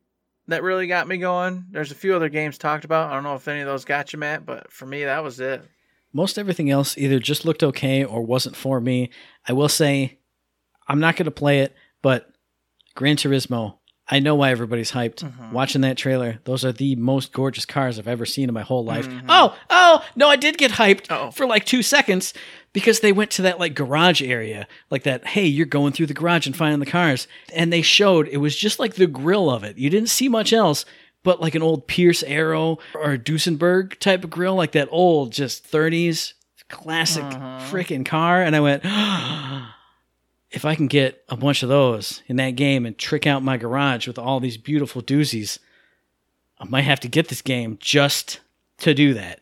that 0.49 0.63
really 0.63 0.87
got 0.87 1.09
me 1.09 1.19
going. 1.19 1.67
There's 1.71 1.91
a 1.93 1.97
few 1.97 2.15
other 2.17 2.29
games 2.29 2.57
talked 2.57 2.85
about. 2.85 3.11
I 3.11 3.15
don't 3.15 3.25
know 3.25 3.35
if 3.35 3.47
any 3.49 3.61
of 3.61 3.67
those 3.67 3.85
got 3.85 4.13
you, 4.13 4.19
Matt, 4.19 4.47
but 4.47 4.73
for 4.73 4.87
me, 4.87 5.05
that 5.05 5.23
was 5.23 5.39
it. 5.41 5.63
most 6.13 6.39
everything 6.39 6.71
else 6.71 6.97
either 6.97 7.19
just 7.19 7.45
looked 7.45 7.63
okay 7.63 8.03
or 8.05 8.23
wasn't 8.23 8.57
for 8.57 8.81
me 8.81 9.11
i 9.47 9.53
will 9.53 9.69
say 9.69 10.19
i'm 10.89 11.01
not 11.01 11.15
going 11.17 11.27
to 11.27 11.31
play 11.31 11.61
it 11.61 11.75
but 12.01 12.31
gran 12.95 13.17
turismo 13.17 13.77
i 14.09 14.19
know 14.21 14.35
why 14.35 14.51
everybody's 14.51 14.93
hyped 14.93 15.25
Mhm. 15.25 15.53
watching 15.53 15.81
that 15.83 15.97
trailer 15.97 16.39
those 16.45 16.65
are 16.65 16.73
the 16.73 16.95
most 16.97 17.33
gorgeous 17.33 17.65
cars 17.67 17.99
i've 17.99 18.09
ever 18.09 18.25
seen 18.27 18.49
in 18.49 18.55
my 18.55 18.63
whole 18.63 18.85
life 18.85 19.09
Mhm. 19.09 19.25
oh 19.29 19.57
oh 19.71 20.05
no 20.15 20.29
i 20.29 20.37
did 20.37 20.59
get 20.59 20.73
hyped 20.73 21.11
Uh-oh. 21.11 21.31
for 21.33 21.47
like 21.47 21.65
two 21.65 21.83
seconds 21.83 22.33
because 22.73 23.01
they 23.01 23.13
went 23.13 23.31
to 23.33 23.43
that 23.43 23.59
like 23.59 23.75
garage 23.75 24.23
area 24.23 24.67
like 24.91 25.03
that 25.05 25.27
hey 25.29 25.47
you're 25.47 25.67
going 25.67 25.93
through 25.93 26.07
the 26.07 26.15
garage 26.15 26.47
and 26.47 26.57
finding 26.57 26.81
the 26.81 26.87
cars 26.87 27.27
and 27.55 27.73
they 27.73 27.83
showed 27.83 28.29
it 28.29 28.37
was 28.39 28.55
just 28.57 28.79
like 28.79 28.95
the 28.95 29.07
grill 29.07 29.51
of 29.51 29.65
it 29.65 29.77
you 29.79 29.91
didn't 29.91 30.09
see 30.11 30.29
much 30.29 30.53
else 30.53 30.85
but 31.23 31.41
like 31.41 31.57
an 31.57 31.63
old 31.63 31.89
Pierce 31.89 32.23
Arrow 32.23 32.79
or 32.95 33.15
a 33.15 33.19
Duesenberg 33.19 33.99
type 33.99 34.23
of 34.23 34.31
grill, 34.31 34.55
like 34.55 34.71
that 34.73 34.87
old 34.93 35.33
just 35.33 35.65
30s 35.69 36.35
classic 36.69 37.25
Mhm. 37.25 37.61
freaking 37.69 38.07
car. 38.07 38.41
And 38.45 38.55
I 38.55 38.61
went, 38.61 38.85
if 40.51 40.65
I 40.65 40.75
can 40.75 40.87
get 40.87 41.25
a 41.29 41.37
bunch 41.37 41.63
of 41.63 41.69
those 41.69 42.23
in 42.27 42.37
that 42.37 42.51
game 42.51 42.87
and 42.87 42.97
trick 42.97 43.27
out 43.27 43.43
my 43.43 43.57
garage 43.57 44.07
with 44.07 44.19
all 44.19 44.41
these 44.41 44.57
beautiful 44.57 45.03
doozies, 45.03 45.59
I 46.59 46.65
might 46.65 46.83
have 46.83 47.01
to 47.01 47.09
get 47.09 47.29
this 47.29 47.43
game 47.43 47.79
just 47.81 48.41
to 48.79 48.95
do 48.95 49.15
that. 49.15 49.41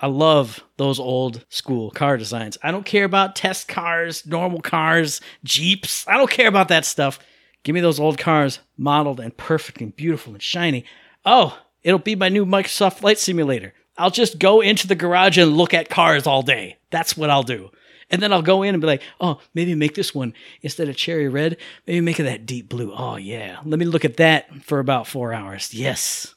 I 0.00 0.06
love 0.06 0.62
those 0.76 0.98
old 0.98 1.44
school 1.48 1.90
car 1.90 2.16
designs. 2.16 2.58
I 2.62 2.70
don't 2.70 2.86
care 2.86 3.04
about 3.04 3.36
test 3.36 3.68
cars, 3.68 4.26
normal 4.26 4.60
cars, 4.60 5.20
Jeeps. 5.44 6.06
I 6.08 6.16
don't 6.16 6.30
care 6.30 6.48
about 6.48 6.68
that 6.68 6.84
stuff. 6.84 7.18
Give 7.62 7.74
me 7.74 7.80
those 7.80 8.00
old 8.00 8.18
cars 8.18 8.60
modeled 8.76 9.20
and 9.20 9.36
perfect 9.36 9.80
and 9.80 9.94
beautiful 9.94 10.32
and 10.34 10.42
shiny. 10.42 10.84
Oh, 11.24 11.58
it'll 11.82 11.98
be 11.98 12.16
my 12.16 12.28
new 12.28 12.44
Microsoft 12.44 12.98
Flight 12.98 13.18
Simulator. 13.18 13.72
I'll 13.96 14.10
just 14.10 14.38
go 14.38 14.60
into 14.60 14.86
the 14.86 14.94
garage 14.94 15.38
and 15.38 15.56
look 15.56 15.72
at 15.72 15.88
cars 15.88 16.26
all 16.26 16.42
day. 16.42 16.78
That's 16.90 17.16
what 17.16 17.30
I'll 17.30 17.44
do. 17.44 17.70
And 18.10 18.22
then 18.22 18.32
I'll 18.32 18.42
go 18.42 18.62
in 18.62 18.74
and 18.74 18.80
be 18.80 18.86
like, 18.86 19.02
oh, 19.20 19.40
maybe 19.54 19.74
make 19.74 19.94
this 19.94 20.14
one 20.14 20.34
instead 20.62 20.88
of 20.88 20.96
cherry 20.96 21.28
red, 21.28 21.56
maybe 21.86 22.00
make 22.00 22.20
it 22.20 22.24
that 22.24 22.46
deep 22.46 22.68
blue. 22.68 22.92
Oh, 22.96 23.16
yeah. 23.16 23.58
Let 23.64 23.78
me 23.78 23.86
look 23.86 24.04
at 24.04 24.18
that 24.18 24.62
for 24.62 24.78
about 24.78 25.06
four 25.06 25.32
hours. 25.32 25.72
Yes. 25.72 26.34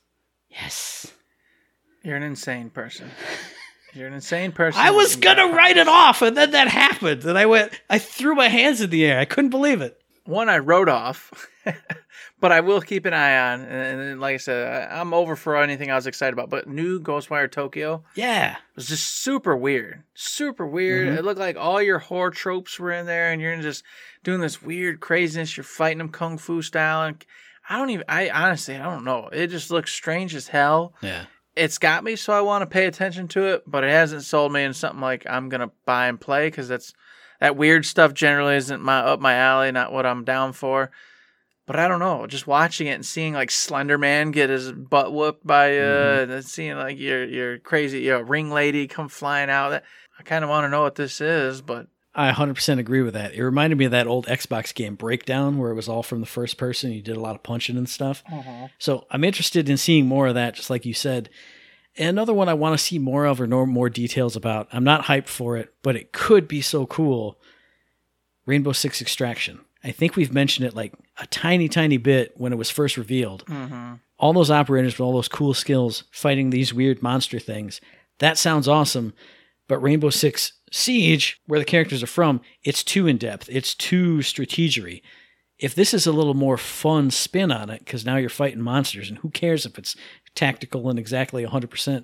Yes. 0.49 1.11
You're 2.03 2.15
an 2.15 2.23
insane 2.23 2.69
person. 2.69 3.09
You're 3.93 4.07
an 4.07 4.13
insane 4.13 4.51
person. 4.51 4.79
I 4.81 4.91
was 4.91 5.15
going 5.15 5.37
to 5.37 5.55
write 5.55 5.77
it 5.77 5.87
off, 5.87 6.21
and 6.21 6.37
then 6.37 6.51
that 6.51 6.67
happened. 6.67 7.25
And 7.25 7.37
I 7.37 7.45
went, 7.47 7.73
I 7.89 7.99
threw 7.99 8.35
my 8.35 8.47
hands 8.47 8.79
in 8.81 8.89
the 8.89 9.05
air. 9.05 9.19
I 9.19 9.25
couldn't 9.25 9.49
believe 9.49 9.81
it. 9.81 9.99
One 10.25 10.49
I 10.49 10.59
wrote 10.59 10.89
off, 10.89 11.47
but 12.39 12.51
I 12.51 12.59
will 12.61 12.81
keep 12.81 13.05
an 13.05 13.13
eye 13.13 13.51
on. 13.53 13.61
And, 13.61 13.99
and 14.01 14.21
like 14.21 14.35
I 14.35 14.37
said, 14.37 14.89
I- 14.91 14.99
I'm 14.99 15.13
over 15.13 15.35
for 15.35 15.57
anything 15.57 15.89
I 15.91 15.95
was 15.95 16.07
excited 16.07 16.33
about. 16.33 16.49
But 16.49 16.67
new 16.67 16.99
Ghostwire 16.99 17.49
Tokyo 17.51 18.03
Yeah. 18.15 18.57
was 18.75 18.87
just 18.87 19.07
super 19.23 19.55
weird. 19.55 20.03
Super 20.13 20.65
weird. 20.67 21.07
Mhm. 21.07 21.17
It 21.17 21.25
looked 21.25 21.39
like 21.39 21.57
all 21.57 21.81
your 21.81 21.99
horror 21.99 22.31
tropes 22.31 22.79
were 22.79 22.91
in 22.91 23.05
there, 23.05 23.31
and 23.31 23.41
you're 23.41 23.59
just 23.61 23.83
doing 24.23 24.39
this 24.41 24.61
weird 24.61 24.99
craziness. 24.99 25.57
You're 25.57 25.63
fighting 25.63 25.97
them 25.99 26.09
kung 26.09 26.37
fu 26.37 26.61
style. 26.61 27.03
And 27.07 27.25
I 27.69 27.77
don't 27.77 27.89
even, 27.89 28.05
I 28.07 28.29
honestly, 28.29 28.75
I 28.75 28.83
don't 28.83 29.03
know. 29.03 29.29
It 29.33 29.47
just 29.47 29.71
looks 29.71 29.91
strange 29.91 30.35
as 30.35 30.47
hell. 30.49 30.93
Yeah. 31.01 31.25
it's 31.55 31.79
got 31.79 32.03
me 32.03 32.15
so 32.15 32.33
I 32.33 32.41
want 32.41 32.61
to 32.61 32.67
pay 32.67 32.85
attention 32.85 33.27
to 33.29 33.45
it, 33.47 33.63
but 33.65 33.83
it 33.83 33.89
hasn't 33.89 34.23
sold 34.23 34.53
me 34.53 34.61
in 34.63 34.73
something 34.73 35.01
like 35.01 35.25
I'm 35.27 35.49
gonna 35.49 35.71
buy 35.87 36.05
and 36.05 36.21
play 36.21 36.45
because 36.51 36.67
that's 36.67 36.93
that 37.39 37.55
weird 37.55 37.83
stuff 37.83 38.13
generally 38.13 38.55
isn't 38.57 38.79
my 38.79 38.99
up 38.99 39.19
my 39.19 39.33
alley, 39.33 39.71
not 39.71 39.91
what 39.91 40.05
I'm 40.05 40.23
down 40.23 40.53
for. 40.53 40.91
But 41.67 41.75
I 41.75 41.87
don't 41.89 41.99
know, 41.99 42.25
just 42.27 42.47
watching 42.47 42.87
it 42.87 42.91
and 42.93 43.05
seeing 43.05 43.33
like 43.33 43.51
Slender 43.51 43.97
Man 43.97 44.31
get 44.31 44.49
his 44.49 44.71
butt 44.71 45.13
whooped 45.13 45.45
by 45.45 45.77
uh, 45.77 46.25
Mhm. 46.25 46.31
and 46.31 46.45
seeing 46.45 46.75
like 46.77 46.97
your 46.97 47.23
your 47.25 47.59
crazy 47.59 47.99
you 47.99 48.11
know, 48.11 48.21
ring 48.21 48.49
lady 48.49 48.87
come 48.87 49.09
flying 49.09 49.49
out. 49.49 49.69
That 49.69 49.83
I 50.17 50.23
kind 50.23 50.43
of 50.43 50.49
want 50.49 50.63
to 50.63 50.69
know 50.69 50.81
what 50.81 50.95
this 50.95 51.19
is, 51.21 51.61
but 51.61 51.87
I 52.15 52.31
100% 52.31 52.79
agree 52.79 53.01
with 53.03 53.13
that. 53.13 53.33
It 53.35 53.43
reminded 53.43 53.77
me 53.77 53.85
of 53.85 53.91
that 53.91 54.07
old 54.07 54.25
Xbox 54.25 54.73
game 54.73 54.95
Breakdown 54.95 55.59
where 55.59 55.69
it 55.69 55.75
was 55.75 55.87
all 55.87 56.01
from 56.01 56.19
the 56.21 56.25
first 56.25 56.57
person. 56.57 56.91
You 56.91 57.01
did 57.03 57.15
a 57.17 57.19
lot 57.19 57.35
of 57.35 57.43
punching 57.43 57.77
and 57.77 57.87
stuff. 57.87 58.23
So 58.79 59.05
I'm 59.11 59.23
interested 59.23 59.69
in 59.69 59.77
seeing 59.77 60.07
more 60.07 60.25
of 60.27 60.33
that, 60.33 60.55
just 60.55 60.71
like 60.71 60.83
you 60.85 60.95
said. 60.95 61.29
And 61.95 62.09
another 62.09 62.33
one 62.33 62.47
I 62.49 62.53
want 62.55 62.73
to 62.79 62.83
see 62.83 62.97
more 62.97 63.25
of 63.25 63.39
or 63.41 63.45
know 63.45 63.65
more 63.67 63.89
details 63.89 64.35
about. 64.35 64.67
I'm 64.71 64.83
not 64.83 65.03
hyped 65.05 65.27
for 65.27 65.57
it, 65.57 65.73
but 65.83 65.95
it 65.95 66.11
could 66.11 66.47
be 66.47 66.61
so 66.61 66.85
cool. 66.87 67.37
Rainbow 68.47 68.71
Six 68.71 69.01
Extraction. 69.01 69.59
I 69.83 69.91
think 69.91 70.15
we've 70.15 70.33
mentioned 70.33 70.67
it 70.67 70.75
like 70.75 70.93
a 71.19 71.27
tiny, 71.27 71.67
tiny 71.67 71.97
bit 71.97 72.33
when 72.35 72.51
it 72.51 72.57
was 72.57 72.69
first 72.69 72.97
revealed. 72.97 73.45
mm-hmm. 73.45 73.93
All 74.19 74.33
those 74.33 74.49
operators 74.49 74.93
with 74.93 75.05
all 75.05 75.13
those 75.13 75.27
cool 75.27 75.53
skills 75.53 76.03
fighting 76.11 76.49
these 76.49 76.73
weird 76.73 77.03
monster 77.03 77.37
things. 77.37 77.79
That 78.17 78.39
sounds 78.39 78.67
awesome. 78.67 79.13
But 79.67 79.77
Rainbow 79.77 80.09
Six 80.09 80.53
Siege, 80.71 81.39
where 81.45 81.59
the 81.59 81.65
characters 81.65 82.01
are 82.01 82.07
from, 82.07 82.41
it's 82.63 82.83
too 82.83 83.05
in 83.05 83.17
depth. 83.17 83.47
It's 83.51 83.75
too 83.75 84.17
strategery. 84.19 85.01
If 85.59 85.75
this 85.75 85.93
is 85.93 86.07
a 86.07 86.11
little 86.11 86.33
more 86.33 86.57
fun 86.57 87.11
spin 87.11 87.51
on 87.51 87.69
it, 87.69 87.79
because 87.79 88.05
now 88.05 88.15
you're 88.15 88.29
fighting 88.29 88.61
monsters, 88.61 89.09
and 89.09 89.19
who 89.19 89.29
cares 89.29 89.65
if 89.65 89.77
it's 89.77 89.95
tactical 90.35 90.89
and 90.89 90.97
exactly 90.97 91.45
100%, 91.45 92.03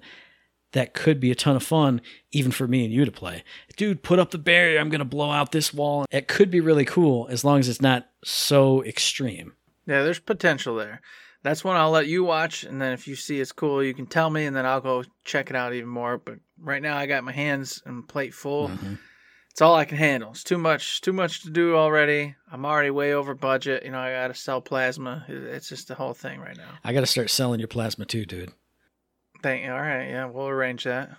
that 0.73 0.93
could 0.93 1.19
be 1.19 1.31
a 1.31 1.35
ton 1.35 1.55
of 1.55 1.63
fun, 1.63 2.01
even 2.31 2.51
for 2.51 2.67
me 2.67 2.83
and 2.83 2.93
you 2.93 3.05
to 3.05 3.11
play. 3.11 3.43
Dude, 3.77 4.03
put 4.03 4.19
up 4.19 4.31
the 4.31 4.37
barrier. 4.37 4.79
I'm 4.79 4.89
going 4.89 4.99
to 4.99 5.05
blow 5.05 5.31
out 5.31 5.51
this 5.51 5.73
wall. 5.73 6.05
It 6.11 6.27
could 6.27 6.51
be 6.51 6.59
really 6.59 6.85
cool 6.85 7.27
as 7.29 7.43
long 7.43 7.59
as 7.59 7.69
it's 7.69 7.81
not 7.81 8.09
so 8.23 8.83
extreme. 8.83 9.53
Yeah, 9.87 10.03
there's 10.03 10.19
potential 10.19 10.75
there. 10.75 11.01
That's 11.43 11.63
one 11.63 11.75
I'll 11.75 11.91
let 11.91 12.07
you 12.07 12.23
watch, 12.23 12.63
and 12.63 12.81
then 12.81 12.93
if 12.93 13.05
you 13.07 13.15
see 13.15 13.41
it's 13.41 13.51
cool, 13.51 13.83
you 13.83 13.93
can 13.93 14.05
tell 14.05 14.29
me, 14.29 14.45
and 14.45 14.55
then 14.55 14.65
I'll 14.65 14.79
go 14.79 15.03
check 15.25 15.49
it 15.49 15.55
out 15.57 15.73
even 15.73 15.89
more. 15.89 16.17
But 16.17 16.35
right 16.57 16.81
now, 16.81 16.95
I 16.95 17.05
got 17.05 17.25
my 17.25 17.33
hands 17.33 17.81
and 17.85 18.07
plate 18.07 18.33
full. 18.33 18.69
Mhm. 18.69 18.97
It's 19.51 19.61
all 19.61 19.75
I 19.75 19.83
can 19.85 19.97
handle. 19.97 20.31
It's 20.31 20.43
too 20.43 20.57
much, 20.57 21.01
too 21.01 21.13
much 21.13 21.43
to 21.43 21.49
do 21.51 21.75
already. 21.75 22.33
I'm 22.51 22.65
already 22.65 22.89
way 22.91 23.13
over 23.13 23.35
budget. 23.35 23.83
You 23.83 23.91
know, 23.91 23.99
I 23.99 24.11
got 24.11 24.29
to 24.29 24.33
sell 24.33 24.61
plasma. 24.61 25.25
It's 25.27 25.69
just 25.69 25.89
the 25.89 25.95
whole 25.95 26.13
thing 26.13 26.39
right 26.39 26.57
now. 26.57 26.79
I 26.83 26.93
got 26.93 27.01
to 27.01 27.05
start 27.05 27.29
selling 27.29 27.59
your 27.59 27.67
plasma 27.67 28.05
too, 28.05 28.25
dude. 28.25 28.51
Thank 29.43 29.65
you. 29.65 29.71
All 29.71 29.81
right, 29.81 30.09
yeah, 30.09 30.25
we'll 30.25 30.47
arrange 30.47 30.85
that. 30.85 31.17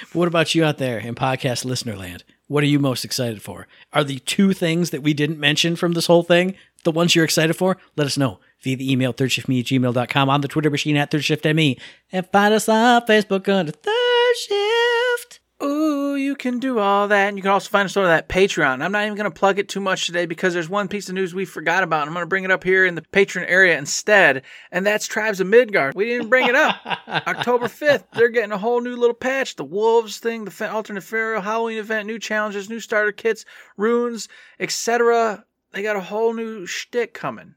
But 0.00 0.14
what 0.14 0.28
about 0.28 0.54
you 0.54 0.64
out 0.64 0.78
there 0.78 0.98
in 0.98 1.14
podcast 1.14 1.64
listener 1.64 1.96
land? 1.96 2.24
What 2.46 2.62
are 2.62 2.68
you 2.68 2.78
most 2.78 3.04
excited 3.04 3.42
for? 3.42 3.66
Are 3.92 4.04
the 4.04 4.20
two 4.20 4.52
things 4.52 4.90
that 4.90 5.02
we 5.02 5.12
didn't 5.12 5.38
mention 5.38 5.76
from 5.76 5.92
this 5.92 6.06
whole 6.06 6.22
thing 6.22 6.56
the 6.84 6.92
ones 6.92 7.14
you're 7.14 7.24
excited 7.24 7.54
for? 7.54 7.76
Let 7.96 8.06
us 8.06 8.16
know 8.16 8.38
via 8.62 8.76
the 8.76 8.90
email 8.90 9.12
thirdshiftme 9.12 9.60
at 9.60 9.66
gmail.com, 9.66 10.30
on 10.30 10.40
the 10.40 10.48
Twitter 10.48 10.70
machine 10.70 10.96
at 10.96 11.10
thirdshiftme, 11.10 11.78
and 12.12 12.26
find 12.30 12.54
us 12.54 12.68
on 12.68 13.02
Facebook 13.02 13.48
under 13.48 13.72
Third 13.72 14.36
Shift. 14.36 15.40
Ooh, 15.62 16.16
you 16.16 16.34
can 16.34 16.58
do 16.58 16.78
all 16.78 17.06
that. 17.08 17.28
And 17.28 17.36
you 17.36 17.42
can 17.42 17.52
also 17.52 17.70
find 17.70 17.86
us 17.86 17.96
on 17.96 18.04
that 18.04 18.28
Patreon. 18.28 18.82
I'm 18.82 18.92
not 18.92 19.04
even 19.04 19.16
going 19.16 19.30
to 19.30 19.38
plug 19.38 19.58
it 19.58 19.68
too 19.68 19.80
much 19.80 20.06
today 20.06 20.26
because 20.26 20.52
there's 20.52 20.68
one 20.68 20.88
piece 20.88 21.08
of 21.08 21.14
news 21.14 21.34
we 21.34 21.44
forgot 21.44 21.84
about. 21.84 22.06
I'm 22.06 22.12
going 22.12 22.24
to 22.24 22.28
bring 22.28 22.44
it 22.44 22.50
up 22.50 22.64
here 22.64 22.84
in 22.84 22.96
the 22.96 23.02
Patreon 23.02 23.44
area 23.48 23.78
instead. 23.78 24.42
And 24.72 24.84
that's 24.84 25.06
Tribes 25.06 25.40
of 25.40 25.46
Midgard. 25.46 25.94
We 25.94 26.06
didn't 26.06 26.28
bring 26.28 26.48
it 26.48 26.56
up. 26.56 26.76
October 27.08 27.66
5th, 27.66 28.04
they're 28.14 28.30
getting 28.30 28.52
a 28.52 28.58
whole 28.58 28.80
new 28.80 28.96
little 28.96 29.14
patch. 29.14 29.54
The 29.54 29.64
Wolves 29.64 30.18
thing, 30.18 30.44
the 30.44 30.70
alternate 30.70 31.04
Pharaoh, 31.04 31.40
Halloween 31.40 31.78
event, 31.78 32.06
new 32.06 32.18
challenges, 32.18 32.68
new 32.68 32.80
starter 32.80 33.12
kits, 33.12 33.44
runes, 33.76 34.28
etc. 34.58 35.44
They 35.72 35.82
got 35.82 35.96
a 35.96 36.00
whole 36.00 36.34
new 36.34 36.66
shtick 36.66 37.14
coming. 37.14 37.54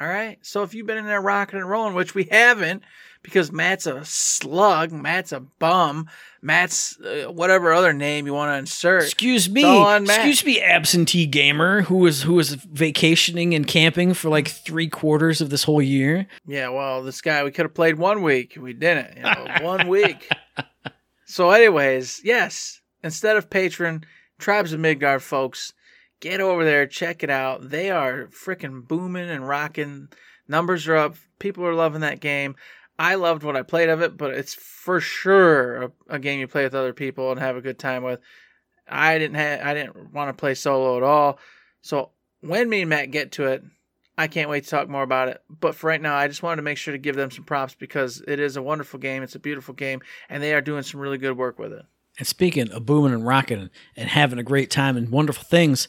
All 0.00 0.08
right. 0.08 0.38
So 0.40 0.62
if 0.62 0.72
you've 0.72 0.86
been 0.86 0.98
in 0.98 1.04
there 1.04 1.20
rocking 1.20 1.58
and 1.58 1.68
rolling, 1.68 1.94
which 1.94 2.14
we 2.14 2.24
haven't, 2.24 2.84
because 3.22 3.52
Matt's 3.52 3.86
a 3.86 4.04
slug, 4.04 4.92
Matt's 4.92 5.32
a 5.32 5.40
bum, 5.40 6.08
Matt's 6.42 6.98
uh, 7.00 7.30
whatever 7.30 7.72
other 7.72 7.92
name 7.92 8.26
you 8.26 8.32
want 8.32 8.50
to 8.52 8.58
insert. 8.58 9.02
Excuse 9.04 9.48
me, 9.50 9.60
It's 9.60 9.66
all 9.68 9.84
on 9.86 10.04
Matt. 10.04 10.16
excuse 10.26 10.44
me, 10.44 10.60
absentee 10.60 11.26
gamer 11.26 11.82
who 11.82 11.96
was 11.96 12.22
who 12.22 12.34
was 12.34 12.54
vacationing 12.54 13.54
and 13.54 13.66
camping 13.66 14.14
for 14.14 14.28
like 14.30 14.48
three 14.48 14.88
quarters 14.88 15.40
of 15.40 15.50
this 15.50 15.64
whole 15.64 15.82
year. 15.82 16.26
Yeah, 16.46 16.68
well, 16.70 17.02
this 17.02 17.20
guy 17.20 17.44
we 17.44 17.50
could 17.50 17.66
have 17.66 17.74
played 17.74 17.98
one 17.98 18.22
week. 18.22 18.56
We 18.60 18.72
didn't. 18.72 19.16
You 19.16 19.22
know, 19.24 19.46
one 19.62 19.88
week. 19.88 20.28
So, 21.26 21.50
anyways, 21.50 22.22
yes, 22.24 22.80
instead 23.04 23.36
of 23.36 23.50
Patreon, 23.50 24.04
Tribes 24.38 24.72
of 24.72 24.80
Midgard 24.80 25.22
folks, 25.22 25.72
get 26.20 26.40
over 26.40 26.64
there, 26.64 26.86
check 26.86 27.22
it 27.22 27.30
out. 27.30 27.70
They 27.70 27.90
are 27.90 28.28
freaking 28.28 28.86
booming 28.88 29.30
and 29.30 29.46
rocking. 29.46 30.08
Numbers 30.48 30.88
are 30.88 30.96
up. 30.96 31.14
People 31.38 31.64
are 31.66 31.74
loving 31.74 32.00
that 32.00 32.20
game. 32.20 32.56
I 33.00 33.14
loved 33.14 33.44
what 33.44 33.56
I 33.56 33.62
played 33.62 33.88
of 33.88 34.02
it, 34.02 34.18
but 34.18 34.34
it's 34.34 34.52
for 34.52 35.00
sure 35.00 35.84
a, 35.84 35.92
a 36.10 36.18
game 36.18 36.38
you 36.38 36.46
play 36.46 36.64
with 36.64 36.74
other 36.74 36.92
people 36.92 37.30
and 37.30 37.40
have 37.40 37.56
a 37.56 37.62
good 37.62 37.78
time 37.78 38.02
with. 38.02 38.20
I 38.86 39.16
didn't 39.18 39.36
have 39.36 39.60
I 39.66 39.72
didn't 39.72 40.12
want 40.12 40.28
to 40.28 40.38
play 40.38 40.52
solo 40.52 40.98
at 40.98 41.02
all. 41.02 41.38
So 41.80 42.10
when 42.42 42.68
me 42.68 42.82
and 42.82 42.90
Matt 42.90 43.10
get 43.10 43.32
to 43.32 43.46
it, 43.46 43.64
I 44.18 44.26
can't 44.26 44.50
wait 44.50 44.64
to 44.64 44.70
talk 44.70 44.90
more 44.90 45.02
about 45.02 45.28
it. 45.28 45.42
But 45.48 45.76
for 45.76 45.86
right 45.86 46.02
now, 46.02 46.14
I 46.14 46.28
just 46.28 46.42
wanted 46.42 46.56
to 46.56 46.62
make 46.62 46.76
sure 46.76 46.92
to 46.92 46.98
give 46.98 47.16
them 47.16 47.30
some 47.30 47.44
props 47.44 47.74
because 47.74 48.22
it 48.28 48.38
is 48.38 48.58
a 48.58 48.62
wonderful 48.62 49.00
game. 49.00 49.22
It's 49.22 49.34
a 49.34 49.40
beautiful 49.40 49.72
game, 49.72 50.02
and 50.28 50.42
they 50.42 50.52
are 50.52 50.60
doing 50.60 50.82
some 50.82 51.00
really 51.00 51.16
good 51.16 51.38
work 51.38 51.58
with 51.58 51.72
it. 51.72 51.86
And 52.18 52.28
speaking 52.28 52.70
of 52.70 52.84
booming 52.84 53.14
and 53.14 53.26
rocking 53.26 53.70
and 53.96 54.08
having 54.10 54.38
a 54.38 54.42
great 54.42 54.70
time 54.70 54.98
and 54.98 55.08
wonderful 55.08 55.44
things, 55.44 55.88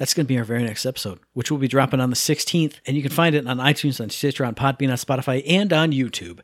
that's 0.00 0.14
going 0.14 0.24
to 0.24 0.28
be 0.28 0.38
our 0.38 0.44
very 0.44 0.62
next 0.62 0.86
episode, 0.86 1.20
which 1.34 1.50
will 1.50 1.58
be 1.58 1.68
dropping 1.68 2.00
on 2.00 2.08
the 2.08 2.16
16th. 2.16 2.76
And 2.86 2.96
you 2.96 3.02
can 3.02 3.12
find 3.12 3.34
it 3.34 3.46
on 3.46 3.58
iTunes, 3.58 4.00
on 4.00 4.08
Stitcher, 4.08 4.46
on 4.46 4.54
Podbean, 4.54 4.88
on 4.88 4.96
Spotify, 4.96 5.44
and 5.46 5.70
on 5.74 5.92
YouTube. 5.92 6.40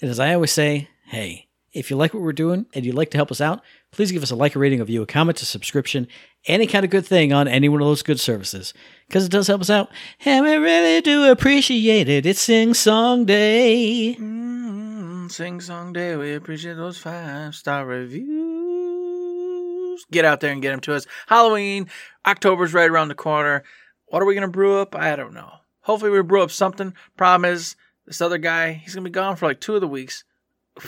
And 0.00 0.08
as 0.08 0.20
I 0.20 0.32
always 0.32 0.52
say, 0.52 0.88
hey, 1.06 1.48
if 1.72 1.90
you 1.90 1.96
like 1.96 2.14
what 2.14 2.22
we're 2.22 2.32
doing 2.32 2.66
and 2.72 2.86
you'd 2.86 2.94
like 2.94 3.10
to 3.10 3.18
help 3.18 3.32
us 3.32 3.40
out, 3.40 3.62
please 3.90 4.12
give 4.12 4.22
us 4.22 4.30
a 4.30 4.36
like, 4.36 4.54
a 4.54 4.60
rating, 4.60 4.78
a 4.78 4.84
view, 4.84 5.02
a 5.02 5.06
comment, 5.06 5.42
a 5.42 5.44
subscription, 5.44 6.06
any 6.46 6.68
kind 6.68 6.84
of 6.84 6.92
good 6.92 7.04
thing 7.04 7.32
on 7.32 7.48
any 7.48 7.68
one 7.68 7.80
of 7.80 7.88
those 7.88 8.04
good 8.04 8.20
services. 8.20 8.72
Because 9.08 9.24
it 9.24 9.32
does 9.32 9.48
help 9.48 9.62
us 9.62 9.70
out. 9.70 9.90
And 10.24 10.44
we 10.44 10.54
really 10.54 11.00
do 11.00 11.32
appreciate 11.32 12.08
it. 12.08 12.24
It's 12.24 12.40
Sing 12.40 12.74
Song 12.74 13.24
Day. 13.24 14.14
Mm, 14.20 15.32
sing 15.32 15.60
song 15.60 15.92
day, 15.92 16.14
we 16.14 16.34
appreciate 16.34 16.74
those 16.74 16.98
five 16.98 17.56
star 17.56 17.84
reviews. 17.84 18.49
Get 20.10 20.24
out 20.24 20.40
there 20.40 20.52
and 20.52 20.62
get 20.62 20.70
them 20.70 20.80
to 20.80 20.94
us. 20.94 21.06
Halloween, 21.26 21.88
October's 22.26 22.74
right 22.74 22.90
around 22.90 23.08
the 23.08 23.14
corner. 23.14 23.62
What 24.06 24.22
are 24.22 24.26
we 24.26 24.34
gonna 24.34 24.48
brew 24.48 24.78
up? 24.80 24.94
I 24.94 25.16
don't 25.16 25.34
know. 25.34 25.52
Hopefully, 25.82 26.10
we 26.10 26.22
brew 26.22 26.42
up 26.42 26.50
something. 26.50 26.94
Problem 27.16 27.50
is, 27.50 27.76
this 28.06 28.20
other 28.20 28.38
guy, 28.38 28.72
he's 28.72 28.94
gonna 28.94 29.04
be 29.04 29.10
gone 29.10 29.36
for 29.36 29.46
like 29.46 29.60
two 29.60 29.74
of 29.74 29.80
the 29.80 29.88
weeks. 29.88 30.24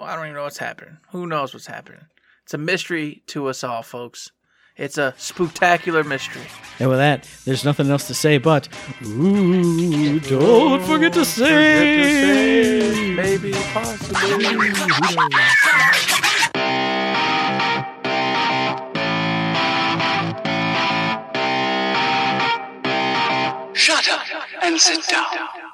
I 0.00 0.16
don't 0.16 0.24
even 0.24 0.34
know 0.34 0.44
what's 0.44 0.58
happening. 0.58 0.98
Who 1.10 1.26
knows 1.26 1.54
what's 1.54 1.66
happening? 1.66 2.06
It's 2.42 2.54
a 2.54 2.58
mystery 2.58 3.22
to 3.28 3.46
us 3.46 3.64
all, 3.64 3.82
folks. 3.82 4.32
It's 4.76 4.98
a 4.98 5.14
spectacular 5.16 6.02
mystery. 6.02 6.42
And 6.80 6.90
with 6.90 6.98
that, 6.98 7.28
there's 7.44 7.64
nothing 7.64 7.88
else 7.90 8.08
to 8.08 8.14
say 8.14 8.38
but, 8.38 8.68
ooh, 9.04 10.18
don't 10.18 10.82
forget 10.82 11.12
to 11.12 11.24
say. 11.24 13.14
Maybe, 13.14 13.52
possibly. 13.52 14.44
And 24.62 24.80
sit 24.80 25.06
down. 25.08 25.73